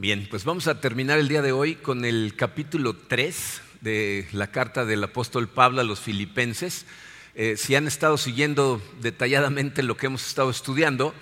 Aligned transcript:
Bien, 0.00 0.28
pues 0.30 0.44
vamos 0.44 0.68
a 0.68 0.80
terminar 0.80 1.18
el 1.18 1.26
día 1.26 1.42
de 1.42 1.50
hoy 1.50 1.74
con 1.74 2.04
el 2.04 2.34
capítulo 2.36 2.94
3 2.94 3.62
de 3.80 4.28
la 4.30 4.52
carta 4.52 4.84
del 4.84 5.02
apóstol 5.02 5.48
Pablo 5.48 5.80
a 5.80 5.84
los 5.84 5.98
filipenses. 5.98 6.86
Eh, 7.34 7.56
si 7.56 7.74
han 7.74 7.88
estado 7.88 8.16
siguiendo 8.16 8.80
detalladamente 9.00 9.82
lo 9.82 9.96
que 9.96 10.06
hemos 10.06 10.24
estado 10.24 10.50
estudiando, 10.50 11.14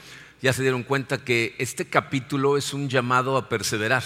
ya 0.42 0.52
se 0.52 0.60
dieron 0.60 0.82
cuenta 0.82 1.24
que 1.24 1.54
este 1.56 1.86
capítulo 1.86 2.58
es 2.58 2.74
un 2.74 2.90
llamado 2.90 3.38
a 3.38 3.48
perseverar, 3.48 4.04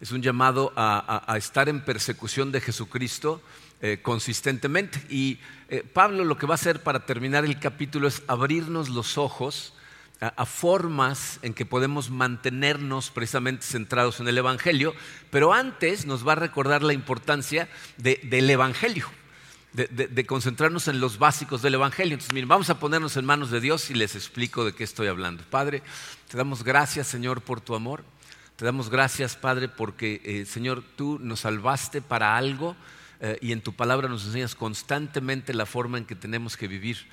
es 0.00 0.10
un 0.10 0.22
llamado 0.22 0.72
a, 0.74 1.34
estar 1.36 1.68
en 1.68 1.84
persecución 1.84 2.50
de 2.50 2.62
Jesucristo 2.62 3.42
eh, 3.82 3.98
consistentemente. 4.00 5.02
Y 5.10 5.38
eh, 5.68 5.82
Pablo 5.82 6.24
lo 6.24 6.38
que 6.38 6.46
va 6.46 6.54
a 6.54 6.56
hacer 6.56 6.82
para 6.82 7.04
terminar 7.04 7.44
el 7.44 7.60
capítulo 7.60 8.08
es 8.08 8.22
abrirnos 8.26 8.88
los 8.88 9.18
ojos 9.18 9.74
a, 10.22 10.46
formas 10.46 11.40
en 11.42 11.52
que 11.52 11.66
podemos 11.66 12.10
mantenernos 12.10 13.10
precisamente 13.10 13.66
centrados 13.66 14.20
en 14.20 14.28
el 14.28 14.38
Evangelio, 14.38 14.94
pero 15.30 15.52
antes 15.52 16.06
nos 16.06 16.26
va 16.26 16.32
a 16.32 16.36
recordar 16.36 16.82
la 16.82 16.92
importancia 16.92 17.68
del 17.96 18.48
Evangelio. 18.48 19.08
De, 19.72 20.26
concentrarnos 20.26 20.86
en 20.88 21.00
los 21.00 21.18
básicos 21.18 21.62
del 21.62 21.74
Evangelio. 21.74 22.12
Entonces, 22.12 22.34
miren, 22.34 22.48
vamos 22.48 22.68
a 22.68 22.78
ponernos 22.78 23.16
en 23.16 23.24
manos 23.24 23.50
de 23.50 23.58
Dios 23.58 23.90
y 23.90 23.94
les 23.94 24.14
explico 24.14 24.66
de 24.66 24.74
qué 24.74 24.84
estoy 24.84 25.06
hablando. 25.06 25.42
Padre, 25.48 25.82
te 26.28 26.36
damos 26.36 26.62
gracias, 26.62 27.06
Señor, 27.06 27.40
por 27.40 27.62
tu 27.62 27.74
amor. 27.74 28.04
Te 28.56 28.66
damos 28.66 28.90
gracias, 28.90 29.34
Padre, 29.34 29.68
porque, 29.68 30.20
eh, 30.24 30.44
Señor, 30.44 30.84
tú 30.94 31.18
nos 31.20 31.40
salvaste 31.40 32.02
para 32.02 32.36
algo 32.36 32.76
eh, 33.20 33.38
y 33.40 33.52
en 33.52 33.62
tu 33.62 33.72
palabra 33.72 34.08
nos 34.08 34.26
enseñas 34.26 34.54
constantemente 34.54 35.54
la 35.54 35.64
forma 35.64 35.96
en 35.96 36.04
que 36.04 36.14
tenemos 36.14 36.58
que 36.58 36.68
vivir. 36.68 37.08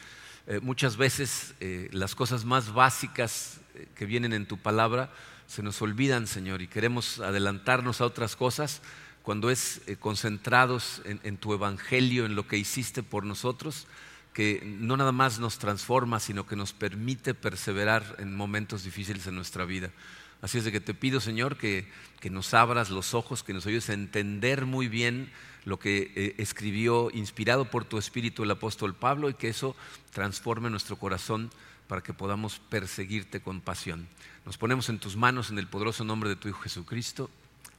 Eh, 0.50 0.60
muchas 0.64 0.98
veces 0.98 1.54
eh, 1.60 1.90
las 1.92 2.16
cosas 2.16 2.44
más 2.44 2.74
básicas 2.74 3.60
eh, 3.76 3.88
que 3.94 4.08
vienen 4.08 4.34
en 4.34 4.48
tu 4.48 4.58
palabra 4.58 5.12
se 5.46 5.62
nos 5.62 5.80
olvidan, 5.80 6.26
Señor, 6.26 6.64
y 6.64 6.68
queremos 6.68 7.20
adelantarnos 7.20 8.02
a 8.02 8.06
otras 8.08 8.36
cosas 8.36 8.82
cuando 9.22 9.52
es 9.52 9.82
concentrados 10.00 11.04
en, 11.06 11.38
tu 11.38 11.54
evangelio, 11.54 12.26
en 12.26 12.34
lo 12.36 12.48
que 12.48 12.58
hiciste 12.58 13.04
por 13.04 13.26
nosotros, 13.26 13.86
que 14.34 14.64
no 14.80 14.98
nada 14.98 15.12
más 15.12 15.40
nos 15.40 15.60
transforma, 15.60 16.20
sino 16.20 16.48
que 16.48 16.56
nos 16.56 16.74
permite 16.74 17.36
perseverar 17.36 18.16
en 18.18 18.36
momentos 18.36 18.84
difíciles 18.84 19.28
en 19.28 19.36
nuestra 19.36 19.66
vida. 19.66 19.92
Así 20.42 20.58
es 20.58 20.64
de 20.64 20.72
que 20.72 20.80
te 20.80 20.94
pido, 20.94 21.20
Señor, 21.20 21.58
que, 21.58 21.88
que 22.20 22.30
nos 22.30 22.54
abras 22.54 22.90
los 22.90 23.14
ojos, 23.14 23.44
que 23.44 23.54
nos 23.54 23.66
ayudes 23.66 23.90
a 23.90 23.94
entender 23.94 24.66
muy 24.66 24.88
bien 24.88 25.32
lo 25.66 25.80
que 25.80 26.12
eh, 26.16 26.36
escribió 26.38 27.10
inspirado 27.14 27.66
por 27.66 27.86
tu 27.86 27.98
espíritu 27.98 28.44
el 28.44 28.52
apóstol 28.52 28.96
Pablo 28.96 29.30
y 29.30 29.34
que 29.34 29.50
eso 29.50 29.76
transforme 30.14 30.70
nuestro 30.70 30.96
corazón 30.98 31.52
para 31.88 32.02
que 32.02 32.14
podamos 32.14 32.60
perseguirte 32.70 33.42
con 33.42 33.62
pasión. 33.62 34.08
Nos 34.46 34.58
ponemos 34.58 34.90
en 34.90 35.00
tus 35.00 35.16
manos 35.16 35.50
en 35.50 35.60
el 35.60 35.68
poderoso 35.68 36.04
nombre 36.04 36.30
de 36.30 36.36
tu 36.36 36.48
Hijo 36.48 36.62
Jesucristo. 36.62 37.30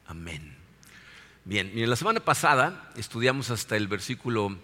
Amén. 0.06 0.56
Bien, 1.44 1.72
y 1.74 1.82
en 1.82 1.90
la 1.90 1.96
semana 1.96 2.20
pasada 2.20 2.90
estudiamos 2.96 3.50
hasta 3.50 3.76
el 3.76 3.88
versículo 3.88 4.58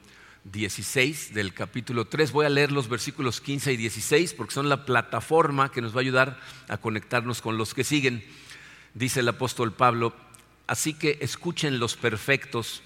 16 0.53 1.35
del 1.35 1.55
capítulo 1.55 2.07
3. 2.07 2.33
Voy 2.33 2.47
a 2.47 2.51
leer 2.51 2.73
los 2.73 2.89
versículos 2.89 3.41
15 3.41 3.73
y 3.73 3.77
16 3.77 4.35
porque 4.35 4.55
son 4.55 4.69
la 4.69 4.85
plataforma 4.85 5.71
que 5.71 5.83
nos 5.83 5.93
va 5.95 5.99
a 5.99 6.03
ayudar 6.03 6.41
a 6.69 6.79
conectarnos 6.79 7.43
con 7.43 7.59
los 7.59 7.75
que 7.75 7.85
siguen. 7.85 8.25
Dice 8.95 9.21
el 9.21 9.29
apóstol 9.29 9.73
Pablo, 9.73 10.15
así 10.67 10.95
que 10.95 11.19
escuchen 11.21 11.79
los 11.79 11.97
perfectos 11.97 12.83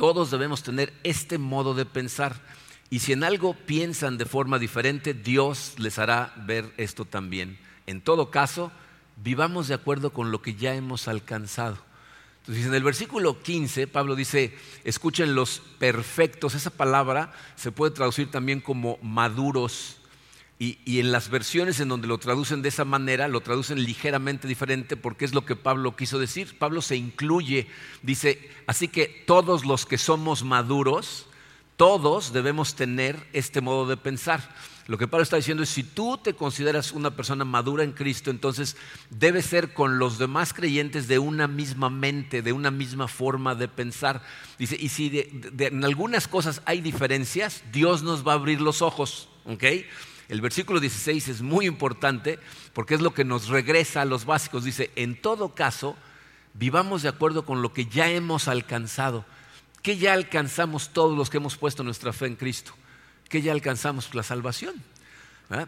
todos 0.00 0.30
debemos 0.30 0.62
tener 0.62 0.94
este 1.04 1.36
modo 1.36 1.74
de 1.74 1.84
pensar. 1.84 2.34
Y 2.88 3.00
si 3.00 3.12
en 3.12 3.22
algo 3.22 3.52
piensan 3.52 4.16
de 4.16 4.24
forma 4.24 4.58
diferente, 4.58 5.12
Dios 5.12 5.74
les 5.76 5.98
hará 5.98 6.32
ver 6.38 6.72
esto 6.78 7.04
también. 7.04 7.58
En 7.86 8.00
todo 8.00 8.30
caso, 8.30 8.72
vivamos 9.22 9.68
de 9.68 9.74
acuerdo 9.74 10.10
con 10.14 10.30
lo 10.30 10.40
que 10.40 10.54
ya 10.54 10.74
hemos 10.74 11.06
alcanzado. 11.06 11.76
Entonces, 12.40 12.66
en 12.66 12.74
el 12.74 12.82
versículo 12.82 13.42
15, 13.42 13.86
Pablo 13.86 14.16
dice, 14.16 14.56
escuchen 14.84 15.34
los 15.34 15.60
perfectos. 15.78 16.54
Esa 16.54 16.70
palabra 16.70 17.32
se 17.56 17.70
puede 17.70 17.92
traducir 17.92 18.30
también 18.30 18.60
como 18.60 18.98
maduros 19.02 20.00
y, 20.62 21.00
en 21.00 21.10
las 21.10 21.30
versiones 21.30 21.80
en 21.80 21.88
donde 21.88 22.06
lo 22.06 22.18
traducen 22.18 22.60
de 22.60 22.68
esa 22.68 22.84
manera, 22.84 23.28
lo 23.28 23.40
traducen 23.40 23.82
ligeramente 23.82 24.46
diferente 24.46 24.94
porque 24.94 25.24
es 25.24 25.32
lo 25.32 25.46
que 25.46 25.56
Pablo 25.56 25.96
quiso 25.96 26.18
decir. 26.18 26.58
Pablo 26.58 26.82
se 26.82 26.96
incluye, 26.96 27.66
dice, 28.02 28.50
así 28.66 28.86
que 28.88 29.24
todos 29.26 29.64
los 29.64 29.86
que 29.86 29.96
somos 29.96 30.44
maduros, 30.44 31.29
todos 31.80 32.34
debemos 32.34 32.74
tener 32.74 33.26
este 33.32 33.62
modo 33.62 33.86
de 33.86 33.96
pensar. 33.96 34.54
Lo 34.86 34.98
que 34.98 35.08
Pablo 35.08 35.22
está 35.22 35.36
diciendo 35.36 35.62
es, 35.62 35.70
si 35.70 35.82
tú 35.82 36.18
te 36.18 36.34
consideras 36.34 36.92
una 36.92 37.12
persona 37.12 37.46
madura 37.46 37.84
en 37.84 37.92
Cristo, 37.92 38.30
entonces 38.30 38.76
debes 39.08 39.46
ser 39.46 39.72
con 39.72 39.98
los 39.98 40.18
demás 40.18 40.52
creyentes 40.52 41.08
de 41.08 41.18
una 41.18 41.48
misma 41.48 41.88
mente, 41.88 42.42
de 42.42 42.52
una 42.52 42.70
misma 42.70 43.08
forma 43.08 43.54
de 43.54 43.66
pensar. 43.66 44.22
Dice, 44.58 44.76
y 44.78 44.90
si 44.90 45.26
en 45.58 45.82
algunas 45.82 46.28
cosas 46.28 46.60
hay 46.66 46.82
diferencias, 46.82 47.62
Dios 47.72 48.02
nos 48.02 48.28
va 48.28 48.32
a 48.32 48.34
abrir 48.34 48.60
los 48.60 48.82
ojos. 48.82 49.30
El 50.28 50.40
versículo 50.42 50.80
16 50.80 51.28
es 51.28 51.40
muy 51.40 51.64
importante 51.64 52.38
porque 52.74 52.94
es 52.94 53.00
lo 53.00 53.14
que 53.14 53.24
nos 53.24 53.48
regresa 53.48 54.02
a 54.02 54.04
los 54.04 54.26
básicos. 54.26 54.64
Dice, 54.64 54.90
en 54.96 55.18
todo 55.18 55.54
caso, 55.54 55.96
vivamos 56.52 57.00
de 57.00 57.08
acuerdo 57.08 57.46
con 57.46 57.62
lo 57.62 57.72
que 57.72 57.86
ya 57.86 58.10
hemos 58.10 58.48
alcanzado. 58.48 59.24
¿Qué 59.82 59.96
ya 59.96 60.12
alcanzamos 60.12 60.90
todos 60.90 61.16
los 61.16 61.30
que 61.30 61.38
hemos 61.38 61.56
puesto 61.56 61.82
nuestra 61.82 62.12
fe 62.12 62.26
en 62.26 62.36
Cristo? 62.36 62.72
¿Qué 63.28 63.40
ya 63.40 63.52
alcanzamos? 63.52 64.14
La 64.14 64.22
salvación. 64.22 64.74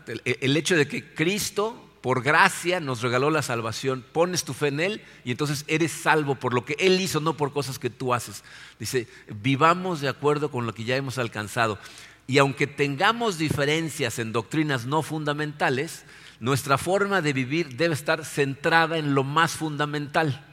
El, 0.07 0.57
hecho 0.57 0.77
de 0.77 0.87
que 0.87 1.15
Cristo, 1.15 1.91
por 2.03 2.23
gracia, 2.23 2.79
nos 2.79 3.03
regaló 3.03 3.31
la 3.31 3.43
salvación, 3.43 4.05
pones 4.13 4.45
tu 4.45 4.53
fe 4.53 4.69
en 4.69 4.81
Él 4.81 5.03
y 5.25 5.33
entonces 5.33 5.65
eres 5.67 5.93
salvo 5.93 6.35
por 6.37 6.55
lo 6.55 6.65
que 6.65 6.77
Él 6.79 7.01
hizo, 7.01 7.21
no 7.21 7.37
por 7.37 7.53
cosas 7.53 7.79
que 7.79 7.91
tú 7.91 8.15
haces. 8.15 8.45
Dice, 8.79 9.09
vivamos 9.43 10.01
de 10.01 10.09
acuerdo 10.09 10.51
con 10.51 10.67
lo 10.67 10.75
que 10.75 10.85
ya 10.85 10.97
hemos 10.97 11.19
alcanzado. 11.19 11.79
Y 12.27 12.39
aunque 12.39 12.67
tengamos 12.67 13.39
diferencias 13.39 14.19
en 14.19 14.33
doctrinas 14.33 14.87
no 14.87 15.03
fundamentales, 15.03 16.05
nuestra 16.39 16.79
forma 16.79 17.23
de 17.23 17.33
vivir 17.33 17.77
debe 17.77 17.95
estar 17.95 18.25
centrada 18.25 18.99
en 18.99 19.15
lo 19.15 19.25
más 19.25 19.53
fundamental. 19.53 20.45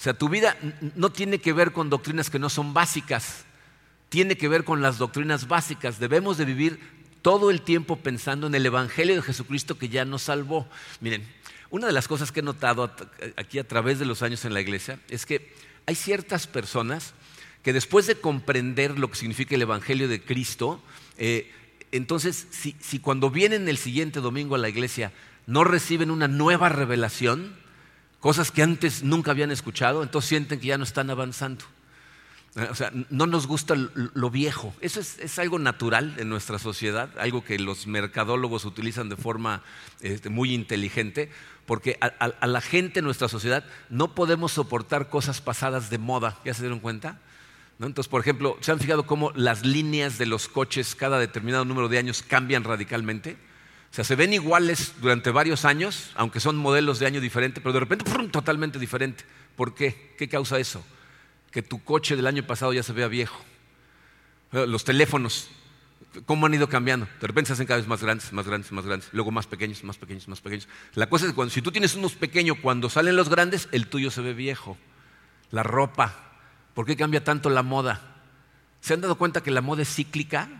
O 0.00 0.02
sea, 0.02 0.14
tu 0.14 0.30
vida 0.30 0.56
no 0.96 1.12
tiene 1.12 1.40
que 1.40 1.52
ver 1.52 1.72
con 1.72 1.90
doctrinas 1.90 2.30
que 2.30 2.38
no 2.38 2.48
son 2.48 2.72
básicas, 2.72 3.44
tiene 4.08 4.38
que 4.38 4.48
ver 4.48 4.64
con 4.64 4.80
las 4.80 4.96
doctrinas 4.96 5.46
básicas. 5.46 6.00
Debemos 6.00 6.38
de 6.38 6.46
vivir 6.46 6.80
todo 7.20 7.50
el 7.50 7.60
tiempo 7.60 7.96
pensando 7.96 8.46
en 8.46 8.54
el 8.54 8.64
Evangelio 8.64 9.14
de 9.14 9.20
Jesucristo 9.20 9.76
que 9.76 9.90
ya 9.90 10.06
nos 10.06 10.22
salvó. 10.22 10.66
Miren, 11.02 11.28
una 11.68 11.86
de 11.86 11.92
las 11.92 12.08
cosas 12.08 12.32
que 12.32 12.40
he 12.40 12.42
notado 12.42 12.90
aquí 13.36 13.58
a 13.58 13.68
través 13.68 13.98
de 13.98 14.06
los 14.06 14.22
años 14.22 14.46
en 14.46 14.54
la 14.54 14.62
iglesia 14.62 14.98
es 15.10 15.26
que 15.26 15.52
hay 15.84 15.94
ciertas 15.94 16.46
personas 16.46 17.12
que 17.62 17.74
después 17.74 18.06
de 18.06 18.14
comprender 18.14 18.98
lo 18.98 19.10
que 19.10 19.16
significa 19.16 19.54
el 19.54 19.60
Evangelio 19.60 20.08
de 20.08 20.22
Cristo, 20.24 20.82
eh, 21.18 21.52
entonces 21.92 22.46
si, 22.50 23.00
cuando 23.00 23.28
vienen 23.28 23.68
el 23.68 23.76
siguiente 23.76 24.20
domingo 24.20 24.54
a 24.54 24.58
la 24.58 24.70
iglesia 24.70 25.12
no 25.46 25.62
reciben 25.62 26.10
una 26.10 26.26
nueva 26.26 26.70
revelación, 26.70 27.59
cosas 28.20 28.50
que 28.50 28.62
antes 28.62 29.02
nunca 29.02 29.32
habían 29.32 29.50
escuchado, 29.50 30.02
entonces 30.02 30.28
sienten 30.28 30.60
que 30.60 30.68
ya 30.68 30.78
no 30.78 30.84
están 30.84 31.10
avanzando. 31.10 31.64
Eh, 32.56 32.68
o 32.70 32.74
sea, 32.74 32.92
no 33.10 33.26
nos 33.26 33.46
gusta 33.46 33.74
lo 33.74 34.30
viejo. 34.30 34.74
Eso 34.80 35.00
es, 35.00 35.38
algo 35.38 35.58
natural 35.58 36.14
en 36.18 36.28
nuestra 36.28 36.58
sociedad, 36.58 37.10
algo 37.18 37.44
que 37.44 37.58
los 37.58 37.86
mercadólogos 37.86 38.64
utilizan 38.64 39.08
de 39.08 39.16
forma 39.16 39.62
este, 40.00 40.28
muy 40.28 40.52
inteligente, 40.52 41.30
porque 41.66 41.96
a, 42.00 42.06
a, 42.06 42.46
la 42.46 42.60
gente 42.60 42.98
en 42.98 43.04
nuestra 43.04 43.28
sociedad 43.28 43.64
no 43.88 44.14
podemos 44.14 44.52
soportar 44.52 45.08
cosas 45.08 45.40
pasadas 45.40 45.90
de 45.90 45.98
moda. 45.98 46.38
¿Ya 46.44 46.54
se 46.54 46.62
dieron 46.62 46.80
cuenta? 46.80 47.18
Entonces, 47.78 48.10
por 48.10 48.20
ejemplo, 48.20 48.58
¿se 48.60 48.72
han 48.72 48.80
fijado 48.80 49.06
cómo 49.06 49.32
las 49.34 49.64
líneas 49.64 50.18
de 50.18 50.26
los 50.26 50.48
coches 50.48 50.94
cada 50.94 51.18
determinado 51.18 51.64
número 51.64 51.88
de 51.88 51.98
años 51.98 52.22
cambian 52.22 52.64
radicalmente? 52.64 53.38
O 53.90 53.94
sea, 53.94 54.04
se 54.04 54.14
ven 54.14 54.32
iguales 54.32 54.94
durante 55.00 55.30
varios 55.30 55.64
años, 55.64 56.12
aunque 56.14 56.38
son 56.38 56.56
modelos 56.56 56.98
de 56.98 57.06
año 57.06 57.20
diferente, 57.20 57.60
pero 57.60 57.72
de 57.72 57.80
repente 57.80 58.04
totalmente 58.30 58.78
diferente. 58.78 59.24
¿Por 59.56 59.74
qué? 59.74 60.14
¿Qué 60.16 60.28
causa 60.28 60.58
eso? 60.58 60.84
Que 61.50 61.62
tu 61.62 61.82
coche 61.82 62.14
del 62.14 62.26
año 62.26 62.46
pasado 62.46 62.72
ya 62.72 62.82
se 62.82 62.92
vea 62.92 63.08
viejo. 63.08 63.42
Los 64.52 64.84
teléfonos, 64.84 65.48
¿cómo 66.24 66.46
han 66.46 66.54
ido 66.54 66.68
cambiando? 66.68 67.06
De 67.20 67.26
repente 67.26 67.48
se 67.48 67.54
hacen 67.54 67.66
cada 67.66 67.78
vez 67.78 67.88
más 67.88 68.02
grandes, 68.02 68.32
más 68.32 68.46
grandes, 68.46 68.70
más 68.70 68.86
grandes, 68.86 69.08
luego 69.12 69.32
más 69.32 69.46
pequeños, 69.46 69.82
más 69.82 69.98
pequeños, 69.98 70.28
más 70.28 70.40
pequeños. 70.40 70.68
La 70.94 71.08
cosa 71.08 71.24
es 71.24 71.32
que 71.32 71.34
cuando, 71.34 71.52
si 71.52 71.62
tú 71.62 71.72
tienes 71.72 71.94
unos 71.96 72.14
pequeños, 72.14 72.58
cuando 72.62 72.88
salen 72.90 73.16
los 73.16 73.28
grandes, 73.28 73.68
el 73.72 73.88
tuyo 73.88 74.10
se 74.10 74.20
ve 74.20 74.34
viejo. 74.34 74.78
La 75.50 75.64
ropa, 75.64 76.30
¿Por 76.74 76.86
qué 76.86 76.96
cambia 76.96 77.22
tanto 77.24 77.50
la 77.50 77.62
moda? 77.62 78.00
¿Se 78.80 78.94
han 78.94 79.00
dado 79.00 79.16
cuenta 79.16 79.42
que 79.42 79.50
la 79.50 79.60
moda 79.60 79.82
es 79.82 79.94
cíclica? 79.94 80.59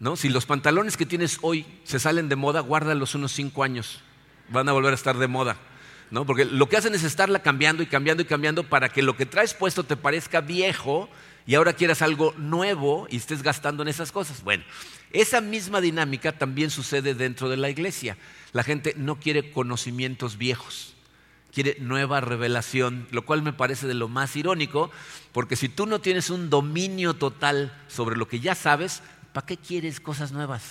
¿No? 0.00 0.16
Si 0.16 0.28
los 0.28 0.46
pantalones 0.46 0.96
que 0.96 1.06
tienes 1.06 1.38
hoy 1.42 1.64
se 1.84 2.00
salen 2.00 2.28
de 2.28 2.34
moda, 2.34 2.60
guárdalos 2.60 3.14
unos 3.14 3.32
cinco 3.32 3.62
años. 3.62 4.00
Van 4.48 4.68
a 4.68 4.72
volver 4.72 4.92
a 4.92 4.96
estar 4.96 5.16
de 5.16 5.28
moda. 5.28 5.56
¿no? 6.10 6.26
Porque 6.26 6.44
lo 6.44 6.68
que 6.68 6.76
hacen 6.76 6.94
es 6.94 7.04
estarla 7.04 7.40
cambiando 7.40 7.82
y 7.82 7.86
cambiando 7.86 8.22
y 8.22 8.26
cambiando 8.26 8.64
para 8.64 8.88
que 8.88 9.02
lo 9.02 9.16
que 9.16 9.26
traes 9.26 9.54
puesto 9.54 9.84
te 9.84 9.96
parezca 9.96 10.40
viejo 10.40 11.08
y 11.46 11.54
ahora 11.54 11.74
quieras 11.74 12.02
algo 12.02 12.34
nuevo 12.36 13.06
y 13.10 13.16
estés 13.16 13.42
gastando 13.42 13.82
en 13.82 13.88
esas 13.88 14.10
cosas. 14.10 14.42
Bueno, 14.42 14.64
esa 15.12 15.40
misma 15.40 15.80
dinámica 15.80 16.32
también 16.32 16.70
sucede 16.70 17.14
dentro 17.14 17.48
de 17.48 17.56
la 17.56 17.70
iglesia. 17.70 18.16
La 18.52 18.64
gente 18.64 18.94
no 18.96 19.20
quiere 19.20 19.52
conocimientos 19.52 20.36
viejos 20.36 20.94
quiere 21.52 21.76
nueva 21.80 22.20
revelación, 22.20 23.06
lo 23.10 23.24
cual 23.24 23.42
me 23.42 23.52
parece 23.52 23.86
de 23.86 23.94
lo 23.94 24.08
más 24.08 24.36
irónico, 24.36 24.90
porque 25.32 25.56
si 25.56 25.68
tú 25.68 25.86
no 25.86 26.00
tienes 26.00 26.30
un 26.30 26.48
dominio 26.48 27.14
total 27.14 27.76
sobre 27.88 28.16
lo 28.16 28.28
que 28.28 28.40
ya 28.40 28.54
sabes, 28.54 29.02
¿para 29.32 29.46
qué 29.46 29.56
quieres 29.56 30.00
cosas 30.00 30.32
nuevas? 30.32 30.62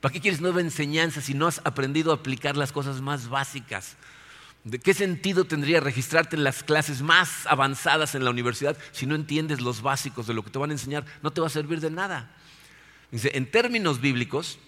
¿Para 0.00 0.12
qué 0.12 0.20
quieres 0.20 0.40
nueva 0.40 0.60
enseñanza 0.60 1.20
si 1.20 1.32
no 1.32 1.46
has 1.46 1.60
aprendido 1.64 2.10
a 2.10 2.16
aplicar 2.16 2.56
las 2.56 2.72
cosas 2.72 3.00
más 3.00 3.28
básicas? 3.28 3.96
¿De 4.64 4.78
qué 4.78 4.94
sentido 4.94 5.44
tendría 5.44 5.80
registrarte 5.80 6.36
en 6.36 6.44
las 6.44 6.62
clases 6.62 7.02
más 7.02 7.46
avanzadas 7.46 8.14
en 8.14 8.24
la 8.24 8.30
universidad 8.30 8.76
si 8.92 9.06
no 9.06 9.14
entiendes 9.14 9.60
los 9.60 9.82
básicos 9.82 10.26
de 10.26 10.34
lo 10.34 10.42
que 10.42 10.50
te 10.50 10.58
van 10.58 10.70
a 10.70 10.74
enseñar? 10.74 11.04
No 11.22 11.32
te 11.32 11.40
va 11.40 11.48
a 11.48 11.50
servir 11.50 11.80
de 11.80 11.90
nada. 11.90 12.34
Dice, 13.10 13.32
en 13.34 13.50
términos 13.50 14.00
bíblicos, 14.00 14.58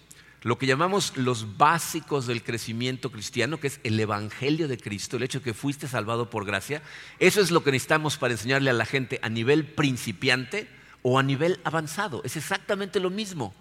lo 0.43 0.59
que 0.59 0.67
llamamos 0.67 1.17
los 1.17 1.57
básicos 1.57 2.27
del 2.27 2.43
crecimiento 2.43 3.11
cristiano, 3.11 3.59
que 3.59 3.69
es 3.69 3.81
el 3.83 3.99
Evangelio 3.99 4.69
de 4.69 4.79
Cristo, 4.79 5.17
el 5.17 5.23
hecho 5.23 5.39
de 5.39 5.45
que 5.45 5.55
fuiste 5.55 5.89
salvado 5.89 6.29
por 6.29 6.45
gracia, 6.45 6.83
eso 7.19 7.41
es 7.41 7.51
lo 7.51 7.65
que 7.65 7.73
necesitamos 7.73 8.19
para 8.19 8.35
enseñarle 8.35 8.71
a 8.71 8.75
la 8.75 8.85
gente 8.85 9.19
a 9.23 9.29
nivel 9.29 9.65
principiante 9.65 10.69
o 11.05 11.19
a 11.19 11.23
nivel 11.23 11.61
avanzado. 11.65 12.23
Es 12.25 12.37
exactamente 12.37 12.99
lo 12.99 13.11
mismo. 13.11 13.55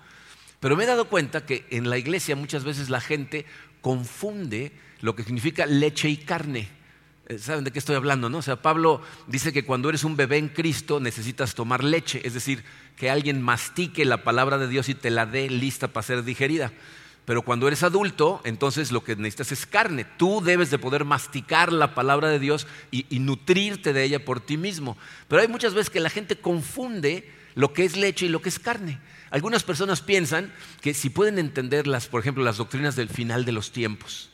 Pero 0.61 0.77
me 0.77 0.85
he 0.85 0.87
dado 0.87 1.09
cuenta 1.09 1.45
que 1.45 1.67
en 1.71 1.89
la 1.89 1.97
iglesia 1.97 2.37
muchas 2.37 2.63
veces 2.63 2.89
la 2.89 3.01
gente 3.01 3.45
confunde 3.81 4.71
lo 5.01 5.13
que 5.13 5.23
significa 5.23 5.65
leche 5.65 6.07
y 6.07 6.15
carne. 6.15 6.69
Eh, 7.27 7.37
¿Saben 7.37 7.65
de 7.65 7.71
qué 7.71 7.79
estoy 7.79 7.97
hablando? 7.97 8.29
No? 8.29 8.37
O 8.37 8.41
sea, 8.41 8.61
Pablo 8.61 9.01
dice 9.27 9.51
que 9.51 9.65
cuando 9.65 9.89
eres 9.89 10.05
un 10.05 10.15
bebé 10.15 10.37
en 10.37 10.47
Cristo 10.47 11.01
necesitas 11.01 11.53
tomar 11.53 11.83
leche, 11.83 12.21
es 12.25 12.33
decir, 12.33 12.63
que 12.95 13.09
alguien 13.09 13.41
mastique 13.41 14.05
la 14.05 14.23
palabra 14.23 14.57
de 14.57 14.69
Dios 14.69 14.87
y 14.87 14.95
te 14.95 15.09
la 15.09 15.25
dé 15.25 15.49
lista 15.49 15.89
para 15.89 16.07
ser 16.07 16.23
digerida. 16.23 16.71
Pero 17.25 17.43
cuando 17.43 17.67
eres 17.67 17.83
adulto, 17.83 18.41
entonces 18.43 18.91
lo 18.91 19.03
que 19.03 19.15
necesitas 19.15 19.53
es 19.53 19.65
carne. 19.65 20.05
Tú 20.17 20.41
debes 20.43 20.69
de 20.71 20.77
poder 20.77 21.05
masticar 21.05 21.71
la 21.71 21.95
palabra 21.95 22.27
de 22.27 22.39
Dios 22.39 22.67
y, 22.91 23.05
nutrirte 23.19 23.93
de 23.93 24.03
ella 24.03 24.25
por 24.25 24.41
ti 24.41 24.57
mismo. 24.57 24.97
Pero 25.29 25.41
hay 25.41 25.47
muchas 25.47 25.73
veces 25.73 25.89
que 25.89 26.01
la 26.01 26.09
gente 26.09 26.35
confunde 26.35 27.31
lo 27.55 27.71
que 27.71 27.85
es 27.85 27.95
leche 27.95 28.25
y 28.25 28.29
lo 28.29 28.41
que 28.41 28.49
es 28.49 28.59
carne. 28.59 28.99
Algunas 29.31 29.63
personas 29.63 30.01
piensan 30.01 30.51
que 30.81 30.93
si 30.93 31.09
pueden 31.09 31.39
entender 31.39 31.87
las, 31.87 32.07
por 32.07 32.19
ejemplo, 32.19 32.43
las 32.43 32.57
doctrinas 32.57 32.95
del 32.95 33.09
final 33.09 33.45
de 33.45 33.53
los 33.53 33.71
tiempos, 33.71 34.29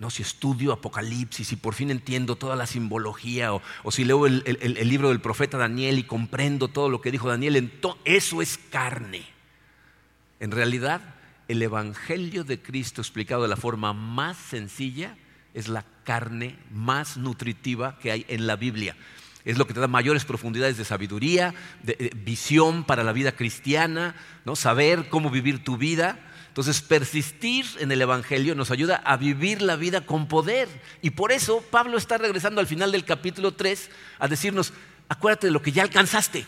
no, 0.00 0.10
si 0.10 0.22
estudio 0.22 0.72
Apocalipsis 0.72 1.52
y 1.52 1.56
por 1.56 1.74
fin 1.74 1.92
entiendo 1.92 2.34
toda 2.34 2.56
la 2.56 2.66
simbología, 2.66 3.52
o, 3.54 3.62
si 3.92 4.04
leo 4.04 4.26
el, 4.26 4.42
libro 4.88 5.10
del 5.10 5.20
profeta 5.20 5.58
Daniel 5.58 5.96
y 5.96 6.02
comprendo 6.02 6.66
todo 6.66 6.88
lo 6.88 7.00
que 7.00 7.12
dijo 7.12 7.28
Daniel, 7.28 7.70
eso 8.04 8.42
es 8.42 8.58
carne. 8.58 9.22
En 10.40 10.50
realidad, 10.50 11.00
el 11.52 11.62
Evangelio 11.62 12.44
de 12.44 12.60
Cristo 12.60 13.02
explicado 13.02 13.42
de 13.42 13.48
la 13.48 13.56
forma 13.56 13.92
más 13.92 14.38
sencilla 14.38 15.16
es 15.52 15.68
la 15.68 15.84
carne 16.02 16.58
más 16.70 17.18
nutritiva 17.18 17.98
que 17.98 18.10
hay 18.10 18.24
en 18.28 18.46
la 18.46 18.56
Biblia. 18.56 18.96
Es 19.44 19.58
lo 19.58 19.66
que 19.66 19.74
te 19.74 19.80
da 19.80 19.86
mayores 19.86 20.24
profundidades 20.24 20.78
de 20.78 20.84
sabiduría, 20.86 21.52
de, 21.82 22.10
visión 22.16 22.84
para 22.84 23.04
la 23.04 23.12
vida 23.12 23.32
cristiana, 23.32 24.14
¿no? 24.46 24.56
saber 24.56 25.10
cómo 25.10 25.28
vivir 25.28 25.62
tu 25.62 25.76
vida. 25.76 26.18
Entonces, 26.48 26.80
persistir 26.80 27.66
en 27.80 27.92
el 27.92 28.00
Evangelio 28.00 28.54
nos 28.54 28.70
ayuda 28.70 28.96
a 29.04 29.18
vivir 29.18 29.60
la 29.60 29.76
vida 29.76 30.06
con 30.06 30.28
poder. 30.28 30.68
Y 31.02 31.10
por 31.10 31.32
eso 31.32 31.62
Pablo 31.70 31.98
está 31.98 32.16
regresando 32.16 32.62
al 32.62 32.66
final 32.66 32.92
del 32.92 33.04
capítulo 33.04 33.52
3 33.52 33.90
a 34.20 34.28
decirnos, 34.28 34.72
acuérdate 35.08 35.48
de 35.48 35.52
lo 35.52 35.60
que 35.60 35.72
ya 35.72 35.82
alcanzaste. 35.82 36.46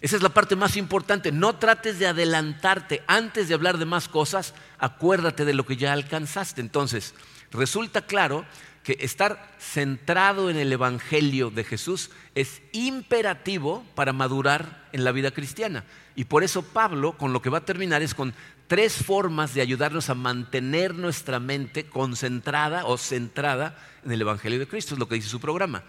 Esa 0.00 0.16
es 0.16 0.22
la 0.22 0.28
parte 0.28 0.54
más 0.56 0.76
importante. 0.76 1.32
No 1.32 1.56
trates 1.56 1.98
de 1.98 2.06
adelantarte 2.06 3.02
antes 3.06 3.48
de 3.48 3.54
hablar 3.54 3.78
de 3.78 3.84
más 3.84 4.08
cosas, 4.08 4.54
acuérdate 4.78 5.44
de 5.44 5.54
lo 5.54 5.66
que 5.66 5.76
ya 5.76 5.92
alcanzaste. 5.92 6.60
Entonces, 6.60 7.14
resulta 7.50 8.02
claro 8.02 8.44
que 8.84 8.96
estar 9.00 9.54
centrado 9.58 10.50
en 10.50 10.56
el 10.56 10.72
Evangelio 10.72 11.50
de 11.50 11.64
Jesús 11.64 12.10
es 12.34 12.62
imperativo 12.72 13.84
para 13.94 14.12
madurar 14.12 14.88
en 14.92 15.04
la 15.04 15.12
vida 15.12 15.30
cristiana. 15.30 15.84
Y 16.14 16.24
por 16.24 16.42
eso 16.42 16.62
Pablo, 16.62 17.18
con 17.18 17.32
lo 17.32 17.42
que 17.42 17.50
va 17.50 17.58
a 17.58 17.64
terminar, 17.64 18.02
es 18.02 18.14
con 18.14 18.32
tres 18.68 19.02
formas 19.02 19.54
de 19.54 19.62
ayudarnos 19.62 20.10
a 20.10 20.14
mantener 20.14 20.94
nuestra 20.94 21.40
mente 21.40 21.86
concentrada 21.86 22.84
o 22.84 22.98
centrada 22.98 23.76
en 24.04 24.12
el 24.12 24.20
Evangelio 24.20 24.58
de 24.58 24.68
Cristo, 24.68 24.94
es 24.94 25.00
lo 25.00 25.08
que 25.08 25.16
dice 25.16 25.28
su 25.28 25.40
programa. 25.40 25.82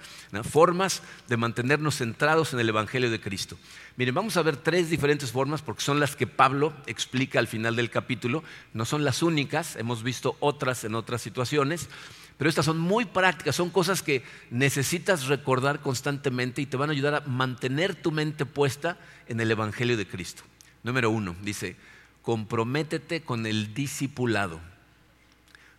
Formas 0.43 1.03
de 1.27 1.37
mantenernos 1.37 1.97
centrados 1.97 2.53
en 2.53 2.59
el 2.59 2.69
Evangelio 2.69 3.11
de 3.11 3.19
Cristo. 3.19 3.57
Miren, 3.97 4.15
vamos 4.15 4.37
a 4.37 4.41
ver 4.41 4.55
tres 4.55 4.89
diferentes 4.89 5.31
formas 5.31 5.61
porque 5.61 5.83
son 5.83 5.99
las 5.99 6.15
que 6.15 6.25
Pablo 6.25 6.73
explica 6.87 7.37
al 7.37 7.47
final 7.47 7.75
del 7.75 7.89
capítulo. 7.89 8.43
No 8.73 8.85
son 8.85 9.03
las 9.03 9.21
únicas, 9.21 9.75
hemos 9.75 10.01
visto 10.01 10.37
otras 10.39 10.85
en 10.85 10.95
otras 10.95 11.21
situaciones, 11.21 11.89
pero 12.37 12.49
estas 12.49 12.65
son 12.65 12.79
muy 12.79 13.03
prácticas, 13.03 13.57
son 13.57 13.69
cosas 13.69 14.01
que 14.01 14.23
necesitas 14.51 15.27
recordar 15.27 15.81
constantemente 15.81 16.61
y 16.61 16.65
te 16.65 16.77
van 16.77 16.89
a 16.89 16.93
ayudar 16.93 17.15
a 17.15 17.21
mantener 17.21 17.95
tu 17.95 18.11
mente 18.13 18.45
puesta 18.45 18.97
en 19.27 19.41
el 19.41 19.51
Evangelio 19.51 19.97
de 19.97 20.07
Cristo. 20.07 20.43
Número 20.81 21.09
uno, 21.09 21.35
dice, 21.41 21.75
comprométete 22.21 23.21
con 23.21 23.45
el 23.45 23.73
discipulado. 23.73 24.59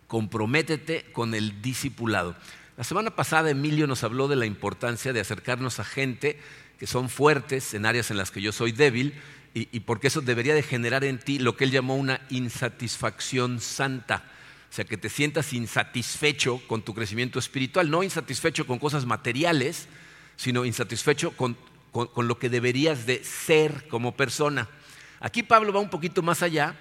Comprométete 0.07 1.05
con 1.13 1.33
el 1.33 1.61
discipulado. 1.61 2.35
La 2.77 2.83
semana 2.83 3.15
pasada 3.15 3.51
Emilio 3.51 3.87
nos 3.87 4.03
habló 4.03 4.27
de 4.27 4.35
la 4.35 4.45
importancia 4.45 5.13
de 5.13 5.19
acercarnos 5.19 5.79
a 5.79 5.83
gente 5.83 6.39
que 6.79 6.87
son 6.87 7.09
fuertes 7.09 7.73
en 7.73 7.85
áreas 7.85 8.11
en 8.11 8.17
las 8.17 8.31
que 8.31 8.41
yo 8.41 8.51
soy 8.51 8.71
débil 8.71 9.13
y, 9.53 9.81
porque 9.81 10.07
eso 10.07 10.21
debería 10.21 10.55
de 10.55 10.63
generar 10.63 11.03
en 11.03 11.19
ti 11.19 11.37
lo 11.37 11.55
que 11.57 11.65
él 11.65 11.71
llamó 11.71 11.95
una 11.95 12.21
insatisfacción 12.29 13.59
santa. 13.59 14.23
O 14.69 14.73
sea, 14.73 14.85
que 14.85 14.97
te 14.97 15.09
sientas 15.09 15.51
insatisfecho 15.51 16.61
con 16.67 16.81
tu 16.81 16.93
crecimiento 16.93 17.37
espiritual, 17.37 17.89
no 17.89 18.01
insatisfecho 18.01 18.65
con 18.65 18.79
cosas 18.79 19.05
materiales, 19.05 19.87
sino 20.37 20.63
insatisfecho 20.63 21.31
con 21.35 21.57
lo 21.91 22.39
que 22.39 22.49
deberías 22.49 23.05
de 23.05 23.23
ser 23.23 23.87
como 23.89 24.15
persona. 24.15 24.69
Aquí 25.21 25.43
Pablo 25.43 25.71
va 25.71 25.79
un 25.79 25.89
poquito 25.89 26.21
más 26.21 26.41
allá 26.41 26.75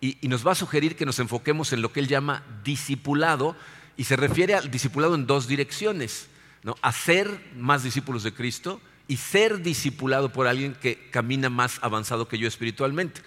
y, 0.00 0.16
nos 0.26 0.44
va 0.44 0.52
a 0.52 0.56
sugerir 0.56 0.96
que 0.96 1.06
nos 1.06 1.18
enfoquemos 1.18 1.72
en 1.72 1.82
lo 1.82 1.92
que 1.92 2.00
él 2.00 2.08
llama 2.08 2.42
discipulado 2.64 3.54
y 3.96 4.04
se 4.04 4.16
refiere 4.16 4.54
al 4.54 4.70
discipulado 4.70 5.14
en 5.14 5.26
dos 5.26 5.46
direcciones, 5.46 6.26
¿no? 6.62 6.74
a 6.82 6.90
ser 6.90 7.28
más 7.54 7.84
discípulos 7.84 8.22
de 8.22 8.32
Cristo 8.34 8.80
y 9.06 9.18
ser 9.18 9.62
discipulado 9.62 10.32
por 10.32 10.46
alguien 10.46 10.74
que 10.74 11.10
camina 11.10 11.50
más 11.50 11.78
avanzado 11.82 12.26
que 12.26 12.38
yo 12.38 12.48
espiritualmente. 12.48 13.20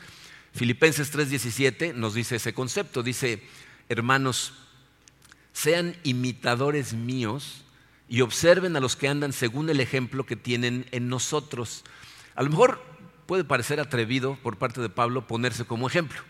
Filipenses 0.54 1.14
3:17 1.14 1.94
nos 1.94 2.14
dice 2.14 2.38
ese 2.38 2.54
concepto, 2.54 3.04
dice, 3.04 3.44
hermanos, 3.88 4.54
sean 5.54 5.96
imitadores 6.04 6.94
míos 6.94 7.64
y 8.10 8.22
observen 8.22 8.76
a 8.76 8.80
los 8.80 8.96
que 8.96 9.08
andan 9.08 9.32
según 9.32 9.70
el 9.70 9.80
ejemplo 9.80 10.26
que 10.26 10.36
tienen 10.36 10.88
en 10.92 11.08
nosotros. 11.08 11.84
A 12.36 12.44
lo 12.44 12.50
mejor 12.50 12.82
puede 13.26 13.44
parecer 13.44 13.80
atrevido 13.80 14.38
por 14.42 14.58
parte 14.58 14.82
de 14.82 14.90
Pablo 14.90 15.28
ponerse 15.28 15.66
como 15.66 15.88
ejemplo. 15.88 16.22